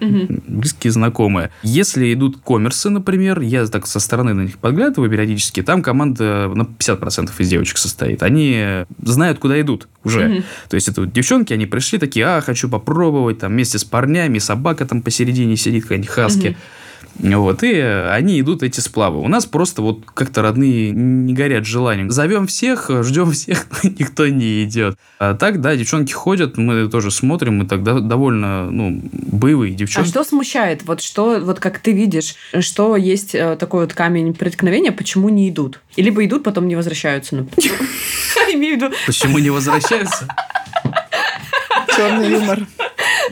близкие, 0.47 0.91
знакомые. 0.91 1.51
Если 1.61 2.11
идут 2.11 2.39
коммерсы, 2.43 2.89
например, 2.89 3.39
я 3.41 3.67
так 3.67 3.85
со 3.85 3.99
стороны 3.99 4.33
на 4.33 4.41
них 4.41 4.57
подглядываю 4.57 5.11
периодически, 5.11 5.61
там 5.61 5.83
команда 5.83 6.51
на 6.55 6.65
50% 6.87 7.31
из 7.37 7.49
девочек 7.49 7.77
состоит. 7.77 8.23
Они 8.23 8.85
знают, 9.03 9.39
куда 9.39 9.59
идут 9.61 9.87
уже. 10.03 10.21
То 10.69 10.75
есть 10.75 10.87
это 10.87 11.01
вот 11.01 11.11
девчонки, 11.11 11.53
они 11.53 11.65
пришли 11.65 11.99
такие, 11.99 12.25
а, 12.25 12.41
хочу 12.41 12.69
попробовать, 12.69 13.39
там 13.39 13.51
вместе 13.51 13.77
с 13.77 13.83
парнями, 13.83 14.39
собака 14.39 14.85
там 14.85 15.01
посередине 15.01 15.57
сидит, 15.57 15.83
какая-нибудь 15.83 16.09
хаски. 16.09 16.57
Вот, 17.19 17.63
и 17.63 17.73
они 17.79 18.39
идут 18.39 18.63
эти 18.63 18.79
сплавы. 18.79 19.21
У 19.21 19.27
нас 19.27 19.45
просто 19.45 19.81
вот 19.81 20.01
как-то 20.13 20.41
родные 20.41 20.91
не 20.91 21.33
горят 21.33 21.65
желанием. 21.65 22.11
Зовем 22.11 22.47
всех, 22.47 22.89
ждем 23.03 23.31
всех, 23.31 23.67
никто 23.83 24.27
не 24.27 24.63
идет. 24.63 24.97
А 25.19 25.33
так, 25.33 25.61
да, 25.61 25.75
девчонки 25.75 26.13
ходят, 26.13 26.57
мы 26.57 26.87
тоже 26.89 27.11
смотрим, 27.11 27.57
мы 27.57 27.65
тогда 27.65 27.99
довольно, 27.99 28.69
ну, 28.69 29.01
боевые 29.11 29.73
А 29.73 29.75
девчонки. 29.77 30.09
что 30.09 30.23
смущает? 30.23 30.83
Вот 30.85 31.01
что, 31.01 31.39
вот 31.39 31.59
как 31.59 31.79
ты 31.79 31.91
видишь, 31.91 32.35
что 32.59 32.95
есть 32.95 33.33
э, 33.33 33.55
такой 33.55 33.81
вот 33.81 33.93
камень 33.93 34.33
преткновения, 34.33 34.91
почему 34.91 35.29
не 35.29 35.49
идут? 35.49 35.79
И 35.95 36.01
либо 36.01 36.23
идут, 36.25 36.43
потом 36.43 36.67
не 36.67 36.75
возвращаются, 36.75 37.35
например. 37.35 37.77
Имею 38.53 38.75
в 38.75 38.81
виду, 38.81 38.95
Почему 39.05 39.39
не 39.39 39.49
возвращаются? 39.49 40.27
Черный 41.95 42.31
юмор. 42.31 42.59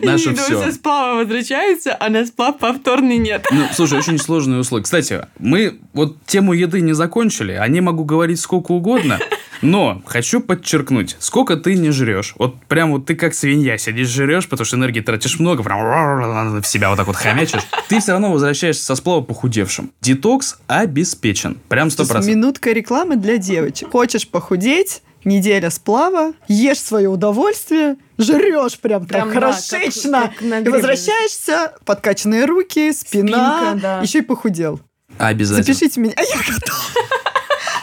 Наше 0.02 0.30
в 0.30 0.34
виду, 0.34 0.42
все. 0.42 0.64
со 0.64 0.72
сплава 0.72 1.20
возвращаются, 1.20 1.96
а 2.00 2.10
на 2.10 2.26
сплав 2.26 2.58
повторный 2.58 3.18
нет. 3.18 3.46
Ну, 3.52 3.66
слушай, 3.74 3.98
очень 3.98 4.18
сложные 4.18 4.60
условия. 4.60 4.84
Кстати, 4.84 5.28
мы 5.40 5.80
вот 5.94 6.18
тему 6.26 6.54
еды 6.54 6.82
не 6.82 6.94
закончили. 6.94 7.54
О 7.54 7.68
ней 7.68 7.82
могу 7.82 8.04
говорить 8.04 8.40
сколько 8.40 8.72
угодно. 8.72 9.20
Но 9.62 10.02
хочу 10.06 10.42
подчеркнуть, 10.42 11.16
сколько 11.20 11.56
ты 11.56 11.76
не 11.76 11.90
жрешь. 11.92 12.36
Вот 12.38 12.62
прям 12.66 12.92
вот 12.92 13.06
ты 13.06 13.16
как 13.16 13.34
свинья 13.34 13.78
сидишь, 13.78 14.10
жрешь, 14.10 14.48
потому 14.50 14.66
что 14.66 14.76
энергии 14.76 15.00
тратишь 15.00 15.40
много, 15.40 15.64
прям 15.64 16.62
в 16.62 16.68
себя 16.68 16.90
вот 16.90 16.98
так 16.98 17.08
вот 17.08 17.16
хомячишь. 17.16 17.64
Ты 17.88 18.00
все 18.00 18.12
равно 18.12 18.32
возвращаешься 18.32 18.84
со 18.84 18.96
сплава 18.96 19.22
похудевшим. 19.22 19.92
Детокс 20.02 20.58
обеспечен. 20.68 21.58
Прям 21.70 21.90
сто 21.90 21.98
То 21.98 22.04
есть 22.04 22.12
процентов. 22.12 22.36
минутка 22.36 22.72
рекламы 22.74 23.16
для 23.16 23.38
девочек. 23.38 23.90
Хочешь 23.92 24.28
похудеть, 24.28 25.02
неделя 25.26 25.70
сплава, 25.70 26.34
ешь 26.48 26.80
свое 26.80 27.10
удовольствие, 27.10 27.98
жрешь 28.18 28.80
прям, 28.80 29.06
Прям, 29.06 29.32
так 29.32 29.34
да, 29.34 29.52
хорошечно. 29.52 30.22
как- 30.22 30.32
как 30.36 30.42
на 30.42 30.60
и 30.60 30.70
возвращаешься, 30.70 31.74
подкачанные 31.86 32.46
руки, 32.46 32.94
спина, 32.94 33.60
Спинка, 33.60 33.80
да. 33.82 34.02
еще 34.02 34.20
и 34.20 34.22
похудел. 34.22 34.80
Обязательно. 35.18 35.64
Запишите 35.64 36.00
меня. 36.00 36.14
А 36.16 36.22
я 36.24 36.36
готова. 36.38 37.35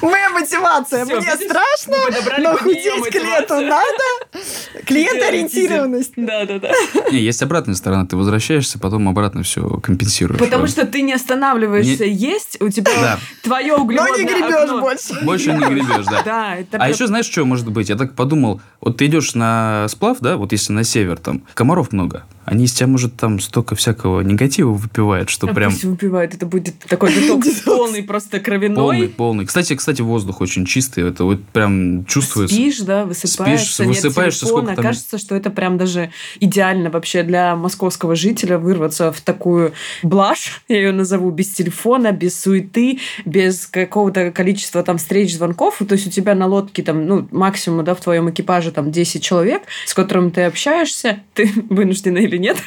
Моя 0.02 0.30
мотивация. 0.30 1.04
Всё, 1.04 1.16
Мне 1.16 1.26
видишь, 1.30 1.48
страшно, 1.48 1.96
но 2.40 2.56
худеть 2.58 2.82
к 2.84 3.14
лету 3.14 3.54
мотивацию. 3.54 3.68
надо. 3.68 4.04
Клиент-ориентированность. 4.86 6.12
Да, 6.16 6.44
да, 6.44 6.58
да. 6.58 6.70
Не, 7.10 7.18
есть 7.18 7.42
обратная 7.42 7.74
сторона. 7.74 8.06
Ты 8.06 8.16
возвращаешься, 8.16 8.78
потом 8.78 9.08
обратно 9.08 9.42
все 9.42 9.62
компенсируешь. 9.80 10.38
Потому 10.40 10.66
что 10.66 10.86
ты 10.86 11.02
не 11.02 11.12
останавливаешься 11.12 12.04
есть, 12.04 12.60
у 12.60 12.68
тебя 12.68 12.90
Да. 13.00 13.18
твое 13.42 13.76
Но 13.76 13.84
углеводное 13.84 14.18
не 14.18 14.24
гребешь 14.24 14.54
окно. 14.64 14.80
больше. 14.80 15.20
Больше 15.24 15.52
не 15.52 15.64
гребешь, 15.64 16.06
да. 16.06 16.22
Да, 16.24 16.54
это 16.56 16.76
А 16.76 16.80
прям- 16.80 16.92
еще 16.92 17.06
знаешь, 17.06 17.26
что 17.26 17.44
может 17.44 17.70
быть? 17.70 17.88
Я 17.88 17.96
так 17.96 18.14
подумал, 18.14 18.60
вот 18.80 18.96
ты 18.96 19.06
идешь 19.06 19.34
на 19.34 19.86
сплав, 19.88 20.18
да, 20.20 20.36
вот 20.36 20.52
если 20.52 20.72
на 20.72 20.84
север, 20.84 21.18
там, 21.18 21.42
комаров 21.54 21.92
много. 21.92 22.24
Они 22.44 22.64
из 22.64 22.72
тебя, 22.72 22.86
может, 22.88 23.16
там 23.16 23.40
столько 23.40 23.74
всякого 23.74 24.20
негатива 24.20 24.72
выпивают, 24.72 25.30
что 25.30 25.48
А 25.48 25.54
прям 25.54 25.70
пусть 25.70 25.84
выпивает, 25.84 26.34
это 26.34 26.46
будет 26.46 26.78
такой 26.80 27.12
детокс 27.14 27.60
полный, 27.60 28.02
просто 28.02 28.40
кровяной. 28.40 28.76
полный, 28.76 29.08
полный. 29.08 29.46
Кстати, 29.46 29.74
кстати, 29.74 30.02
воздух 30.02 30.40
очень 30.40 30.64
чистый, 30.66 31.08
это 31.08 31.24
вот 31.24 31.42
прям 31.44 32.04
чувствуется. 32.06 32.54
Спишь, 32.54 32.80
да, 32.80 33.04
высыпаешься, 33.04 33.66
Спишь, 33.84 33.86
нет 33.86 34.04
высыпаешься, 34.04 34.40
телефона. 34.40 34.62
сколько 34.62 34.76
там- 34.76 34.84
Кажется, 34.84 35.18
что 35.18 35.34
это 35.36 35.50
прям 35.50 35.78
даже 35.78 36.10
идеально 36.40 36.90
вообще 36.90 37.22
для 37.22 37.54
московского 37.56 38.16
жителя 38.16 38.58
вырваться 38.58 39.12
в 39.12 39.20
такую 39.20 39.72
блажь, 40.02 40.62
я 40.68 40.76
ее 40.76 40.92
назову, 40.92 41.30
без 41.30 41.48
телефона, 41.50 42.12
без 42.12 42.38
суеты, 42.40 42.98
без 43.24 43.66
какого-то 43.66 44.30
количества 44.32 44.82
там 44.82 44.98
встреч, 44.98 45.34
звонков. 45.36 45.78
То 45.86 45.94
есть 45.94 46.06
у 46.06 46.10
тебя 46.10 46.34
на 46.34 46.46
лодке 46.46 46.82
там, 46.82 47.06
ну, 47.06 47.28
максимум, 47.30 47.84
да, 47.84 47.94
в 47.94 48.00
твоем 48.00 48.30
экипаже 48.30 48.72
там 48.72 48.90
10 48.90 49.22
человек, 49.22 49.62
с 49.86 49.94
которыми 49.94 50.30
ты 50.30 50.42
общаешься, 50.42 51.20
ты 51.34 51.50
вынуждена 51.70 52.18
или 52.32 52.38
нет. 52.40 52.56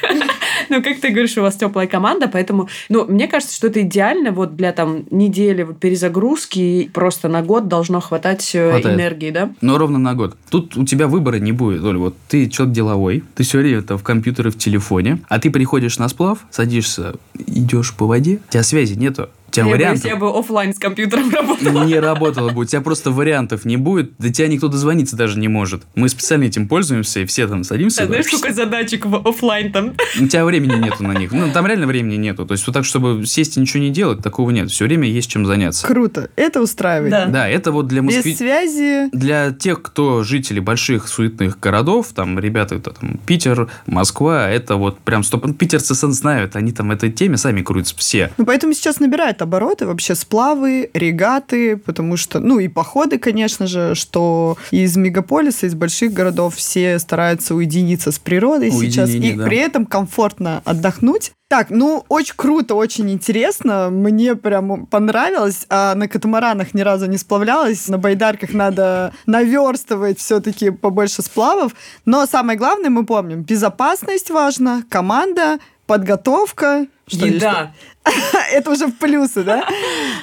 Ну, 0.68 0.82
как 0.82 1.00
ты 1.00 1.10
говоришь, 1.10 1.36
у 1.36 1.42
вас 1.42 1.54
теплая 1.54 1.86
команда, 1.86 2.28
поэтому, 2.28 2.68
ну, 2.88 3.04
мне 3.04 3.28
кажется, 3.28 3.54
что 3.54 3.68
это 3.68 3.82
идеально 3.82 4.32
вот 4.32 4.56
для 4.56 4.72
там 4.72 5.04
недели 5.10 5.62
вот 5.62 5.78
перезагрузки, 5.78 6.58
и 6.58 6.88
просто 6.88 7.28
на 7.28 7.42
год 7.42 7.68
должно 7.68 8.00
хватать 8.00 8.50
э, 8.54 8.70
Хватает. 8.72 8.96
энергии, 8.96 9.30
да? 9.30 9.50
Но 9.60 9.78
ровно 9.78 9.98
на 9.98 10.14
год. 10.14 10.36
Тут 10.50 10.76
у 10.76 10.84
тебя 10.84 11.06
выбора 11.06 11.36
не 11.36 11.52
будет, 11.52 11.84
Оль. 11.84 11.98
Вот 11.98 12.16
ты 12.28 12.48
человек 12.48 12.74
деловой, 12.74 13.22
ты 13.36 13.44
все 13.44 13.58
время 13.58 13.82
там 13.82 13.98
в 13.98 14.02
компьютере, 14.02 14.50
в 14.50 14.58
телефоне, 14.58 15.20
а 15.28 15.38
ты 15.38 15.50
приходишь 15.50 15.98
на 15.98 16.08
сплав, 16.08 16.38
садишься, 16.50 17.14
идешь 17.46 17.94
по 17.94 18.06
воде, 18.06 18.40
у 18.48 18.52
тебя 18.52 18.62
связи 18.62 18.94
нету. 18.94 19.28
У 19.56 19.64
тебя 19.64 19.64
Я 19.64 19.70
бы, 19.70 19.76
вариантов 19.76 20.04
я 20.04 20.16
бы 20.16 20.38
оффлайн 20.38 20.74
с 20.74 20.78
компьютером 20.78 21.30
работала. 21.30 21.84
не 21.84 21.98
работало 21.98 22.50
бы. 22.50 22.62
У 22.62 22.64
тебя 22.64 22.80
просто 22.80 23.10
вариантов 23.10 23.64
не 23.64 23.76
будет. 23.76 24.16
До 24.18 24.32
тебя 24.32 24.48
никто 24.48 24.68
дозвониться 24.68 25.16
даже 25.16 25.38
не 25.38 25.48
может. 25.48 25.82
Мы 25.94 26.08
специально 26.08 26.44
этим 26.44 26.68
пользуемся, 26.68 27.20
и 27.20 27.26
все 27.26 27.46
там 27.46 27.64
садимся. 27.64 28.02
А 28.02 28.06
знаешь, 28.06 28.26
сколько 28.26 28.52
задачек 28.52 29.06
в 29.06 29.28
оффлайн 29.28 29.72
там? 29.72 29.94
У 30.20 30.26
тебя 30.26 30.44
времени 30.44 30.76
нету 30.76 31.02
на 31.02 31.12
них. 31.12 31.32
Ну, 31.32 31.50
там 31.52 31.66
реально 31.66 31.86
времени 31.86 32.16
нету. 32.16 32.46
То 32.46 32.52
есть, 32.52 32.66
вот 32.66 32.72
так, 32.72 32.84
чтобы 32.84 33.24
сесть 33.26 33.56
и 33.56 33.60
ничего 33.60 33.82
не 33.82 33.90
делать, 33.90 34.22
такого 34.22 34.50
нет. 34.50 34.70
Все 34.70 34.84
время 34.84 35.08
есть 35.08 35.30
чем 35.30 35.46
заняться. 35.46 35.86
Круто. 35.86 36.30
Это 36.36 36.60
устраивает. 36.60 37.10
Да. 37.10 37.26
Да, 37.26 37.48
это 37.48 37.72
вот 37.72 37.86
для 37.86 38.02
Без 38.02 38.16
Москвы... 38.16 38.34
связи. 38.34 39.08
Для 39.12 39.52
тех, 39.52 39.82
кто 39.82 40.22
жители 40.22 40.60
больших 40.60 41.08
суетных 41.08 41.58
городов, 41.60 42.08
там 42.14 42.38
ребята, 42.38 42.76
это 42.76 42.90
там 42.90 43.18
Питер, 43.26 43.68
Москва, 43.86 44.48
это 44.48 44.76
вот 44.76 44.98
прям 44.98 45.22
стоп. 45.22 45.46
Питерцы 45.56 45.94
сан 45.94 46.12
знают, 46.12 46.56
они 46.56 46.72
там 46.72 46.90
этой 46.90 47.10
теме 47.10 47.36
сами 47.36 47.62
крутятся 47.62 47.96
все. 47.96 48.30
Ну, 48.36 48.44
поэтому 48.44 48.72
сейчас 48.72 49.00
набирает 49.00 49.42
обороты 49.46 49.86
вообще 49.86 50.14
сплавы, 50.14 50.90
регаты, 50.92 51.76
потому 51.76 52.16
что, 52.16 52.40
ну, 52.40 52.58
и 52.58 52.68
походы, 52.68 53.18
конечно 53.18 53.66
же, 53.66 53.94
что 53.94 54.58
из 54.70 54.96
мегаполиса, 54.96 55.66
из 55.66 55.74
больших 55.74 56.12
городов 56.12 56.56
все 56.56 56.98
стараются 56.98 57.54
уединиться 57.54 58.12
с 58.12 58.18
природой 58.18 58.70
сейчас, 58.70 59.08
и 59.08 59.12
Уединение, 59.14 59.36
да. 59.38 59.44
при 59.44 59.58
этом 59.58 59.86
комфортно 59.86 60.60
отдохнуть. 60.64 61.32
Так, 61.48 61.70
ну, 61.70 62.04
очень 62.08 62.34
круто, 62.36 62.74
очень 62.74 63.08
интересно. 63.10 63.88
Мне 63.88 64.34
прям 64.34 64.86
понравилось. 64.86 65.64
А 65.68 65.94
на 65.94 66.08
катамаранах 66.08 66.74
ни 66.74 66.80
разу 66.80 67.06
не 67.06 67.18
сплавлялась. 67.18 67.86
На 67.88 67.98
байдарках 67.98 68.52
надо 68.52 69.12
наверстывать 69.26 70.18
все-таки 70.18 70.70
побольше 70.70 71.22
сплавов. 71.22 71.72
Но 72.04 72.26
самое 72.26 72.58
главное, 72.58 72.90
мы 72.90 73.06
помним, 73.06 73.42
безопасность 73.42 74.30
важна, 74.30 74.82
команда, 74.88 75.58
подготовка. 75.86 76.88
Что 77.08 77.24
Еда. 77.26 77.72
Это 78.52 78.70
уже 78.70 78.88
в 78.88 78.96
плюсы, 78.98 79.44
да? 79.44 79.64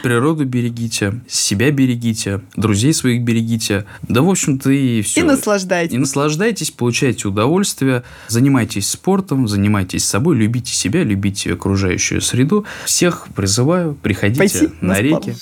Природу 0.01 0.43
берегите, 0.45 1.21
себя 1.29 1.71
берегите, 1.71 2.41
друзей 2.57 2.93
своих 2.93 3.21
берегите. 3.23 3.85
Да, 4.01 4.21
в 4.21 4.29
общем-то, 4.29 4.69
и 4.69 5.01
все. 5.01 5.21
И 5.21 5.23
наслаждайтесь. 5.23 5.93
И 5.95 5.97
наслаждайтесь, 5.97 6.71
получайте 6.71 7.29
удовольствие, 7.29 8.03
занимайтесь 8.27 8.89
спортом, 8.89 9.47
занимайтесь 9.47 10.03
собой, 10.05 10.35
любите 10.35 10.73
себя, 10.73 11.03
любите 11.03 11.53
окружающую 11.53 12.21
среду. 12.21 12.65
Всех 12.83 13.27
призываю, 13.33 13.95
приходите 13.95 14.39
Пойти 14.39 14.67
на 14.81 14.95
на 14.95 15.01
реки. 15.01 15.35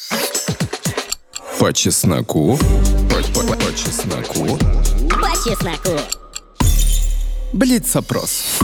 По 1.60 1.74
чесноку. 1.74 2.58
По, 3.10 3.42
по- 3.42 3.56
по 3.56 3.76
чесноку. 3.76 4.58
По 5.10 5.32
чесноку. 5.44 6.00
Блиц-опрос. 7.54 8.60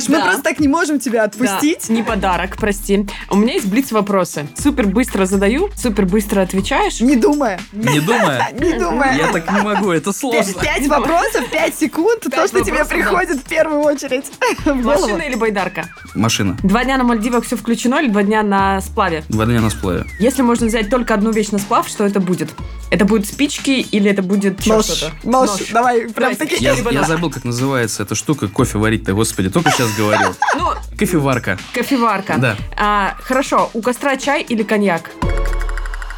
Саш, 0.00 0.08
мы 0.08 0.16
Да. 0.18 0.24
просто 0.24 0.42
так 0.42 0.58
не 0.60 0.68
можем 0.68 0.98
тебя 0.98 1.24
отпустить. 1.24 1.86
Да, 1.88 1.94
не 1.94 2.02
подарок, 2.02 2.56
прости. 2.56 3.06
У 3.30 3.36
меня 3.36 3.54
есть 3.54 3.66
блиц 3.66 3.92
вопросы. 3.92 4.46
Супер 4.60 4.86
быстро 4.86 5.26
задаю, 5.26 5.70
супер 5.76 6.06
быстро 6.06 6.40
отвечаешь. 6.42 7.00
Не 7.00 7.16
думая. 7.16 7.60
Не 7.72 8.00
думая, 8.00 8.50
Не 8.58 8.78
думая. 8.78 9.16
я 9.16 9.32
так 9.32 9.50
не 9.52 9.60
могу, 9.60 9.92
это 9.92 10.12
сложно. 10.12 10.52
пять 10.60 10.86
вопросов, 10.88 11.48
пять 11.50 11.74
секунд, 11.76 12.20
то, 12.22 12.46
что 12.48 12.60
тебе 12.64 12.84
приходит 12.84 13.38
в 13.38 13.44
первую 13.44 13.80
очередь. 13.82 14.24
Машина 14.64 15.22
или 15.22 15.36
байдарка? 15.36 15.88
Машина. 16.14 16.56
Два 16.62 16.84
дня 16.84 16.96
на 16.98 17.04
Мальдивах 17.04 17.44
все 17.44 17.56
включено 17.56 18.00
или 18.00 18.08
два 18.10 18.22
дня 18.22 18.42
на 18.42 18.80
сплаве? 18.80 19.22
Два 19.28 19.44
дня 19.46 19.60
на 19.60 19.70
сплаве. 19.70 20.04
Если 20.18 20.42
можно 20.42 20.66
взять 20.66 20.90
только 20.90 21.14
одну 21.14 21.30
вещь 21.30 21.50
на 21.50 21.58
сплав, 21.58 21.88
что 21.88 22.04
это 22.04 22.20
будет? 22.20 22.50
Это 22.90 23.04
будут 23.04 23.26
спички 23.26 23.70
или 23.90 24.10
это 24.10 24.22
будет 24.22 24.64
Нож, 24.66 24.84
что-то? 24.84 25.12
нож, 25.24 25.50
давай, 25.72 26.08
прям 26.08 26.36
такие. 26.36 26.60
Я, 26.60 27.04
забыл, 27.04 27.30
как 27.30 27.44
называется 27.44 28.02
эта 28.02 28.14
штука, 28.14 28.46
кофе 28.48 28.78
варить-то, 28.78 29.14
господи, 29.14 29.50
только 29.50 29.70
сейчас 29.70 29.83
говорил. 29.96 30.34
Ну, 30.56 30.68
Кофеварка. 30.98 31.58
кофеварка. 31.72 32.34
Да. 32.38 32.56
А, 32.76 33.14
хорошо, 33.22 33.70
у 33.74 33.82
костра 33.82 34.16
чай 34.16 34.42
или 34.42 34.62
коньяк? 34.62 35.10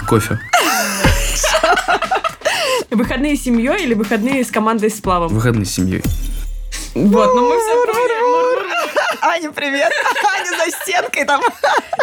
Кофе. 0.09 0.39
Выходные 2.91 3.37
с 3.37 3.43
семьей 3.43 3.85
или 3.85 3.95
выходные 3.95 4.45
с 4.45 4.51
командой 4.51 4.91
с 4.91 5.01
плавом? 5.01 5.29
Выходные 5.29 5.65
с 5.67 5.71
семьей. 5.71 6.03
Вот, 6.95 7.35
ну 7.35 7.49
мы 7.49 7.59
все 7.61 7.85
Аня, 9.37 9.51
привет. 9.53 9.93
Аня 10.35 10.51
за 10.65 10.71
стенкой 10.83 11.27
там. 11.27 11.43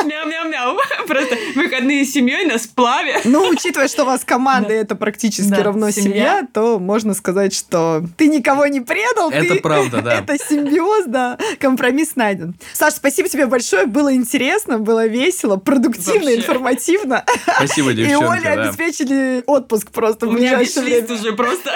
Мяу-мяу-мяу. 0.06 0.78
Просто 1.08 1.36
выходные 1.56 2.06
с 2.06 2.12
семьей 2.12 2.46
на 2.46 2.60
сплаве. 2.60 3.22
Ну, 3.24 3.48
учитывая, 3.50 3.88
что 3.88 4.04
у 4.04 4.06
вас 4.06 4.24
команда 4.24 4.72
это 4.74 4.96
практически 4.96 5.50
Да, 5.50 5.64
равно 5.64 5.90
семья. 5.90 6.04
семья, 6.12 6.48
то 6.54 6.78
можно 6.78 7.16
сказать, 7.16 7.56
что 7.56 8.04
ты 8.18 8.28
никого 8.28 8.68
не 8.68 8.82
предал. 8.82 9.32
Это 9.32 9.56
ты- 9.56 9.62
правда, 9.62 10.02
да. 10.04 10.14
Это 10.20 10.38
симбиоз, 10.38 11.06
да. 11.08 11.40
Компромисс 11.60 12.16
найден. 12.16 12.54
Саш, 12.74 12.94
спасибо 12.94 13.28
тебе 13.30 13.48
большое. 13.48 13.88
Было 13.88 14.14
интересно, 14.14 14.78
было 14.78 15.08
весело, 15.08 15.58
продуктивно, 15.58 16.26
Вообще. 16.26 16.36
информативно. 16.38 17.26
Спасибо, 17.58 17.90
И 17.94 17.96
девчонки. 17.96 18.26
Оле 18.26 18.44
да. 18.44 18.64
обеспечили 18.66 19.44
отпуск 19.48 19.90
просто 19.90 20.28
в 20.28 20.30
У 20.30 20.32
меня 20.34 20.58
ближайшее 20.58 20.84
время. 21.02 21.14
уже 21.20 21.34
просто 21.34 21.72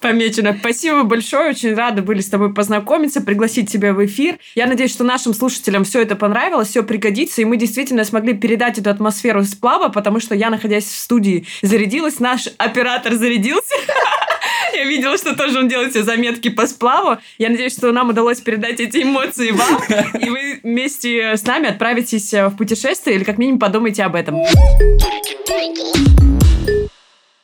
помечено. 0.00 0.56
Спасибо 0.58 1.02
большое, 1.02 1.50
очень 1.50 1.74
рада 1.74 2.02
были 2.02 2.20
с 2.20 2.28
тобой 2.28 2.52
познакомиться, 2.52 3.20
пригласить 3.20 3.70
тебя 3.70 3.92
в 3.92 4.04
эфир. 4.04 4.38
Я 4.54 4.66
надеюсь, 4.66 4.92
что 4.92 5.04
нашим 5.04 5.34
слушателям 5.34 5.84
все 5.84 6.02
это 6.02 6.16
понравилось, 6.16 6.68
все 6.68 6.82
пригодится, 6.82 7.42
и 7.42 7.44
мы 7.44 7.56
действительно 7.56 8.04
смогли 8.04 8.34
передать 8.34 8.78
эту 8.78 8.90
атмосферу 8.90 9.44
сплава, 9.44 9.88
потому 9.88 10.20
что 10.20 10.34
я, 10.34 10.50
находясь 10.50 10.84
в 10.84 10.98
студии, 10.98 11.46
зарядилась, 11.62 12.20
наш 12.20 12.48
оператор 12.58 13.14
зарядился. 13.14 13.74
Я 14.74 14.84
видела, 14.84 15.16
что 15.16 15.34
тоже 15.34 15.58
он 15.58 15.68
делает 15.68 15.90
все 15.90 16.02
заметки 16.02 16.48
по 16.50 16.66
сплаву. 16.66 17.18
Я 17.38 17.48
надеюсь, 17.48 17.72
что 17.72 17.90
нам 17.90 18.10
удалось 18.10 18.40
передать 18.40 18.80
эти 18.80 19.02
эмоции 19.02 19.50
вам, 19.50 19.82
и 20.20 20.28
вы 20.28 20.60
вместе 20.62 21.36
с 21.36 21.44
нами 21.44 21.68
отправитесь 21.68 22.32
в 22.32 22.50
путешествие 22.56 23.16
или 23.16 23.24
как 23.24 23.38
минимум 23.38 23.58
подумайте 23.58 24.04
об 24.04 24.14
этом. 24.14 24.36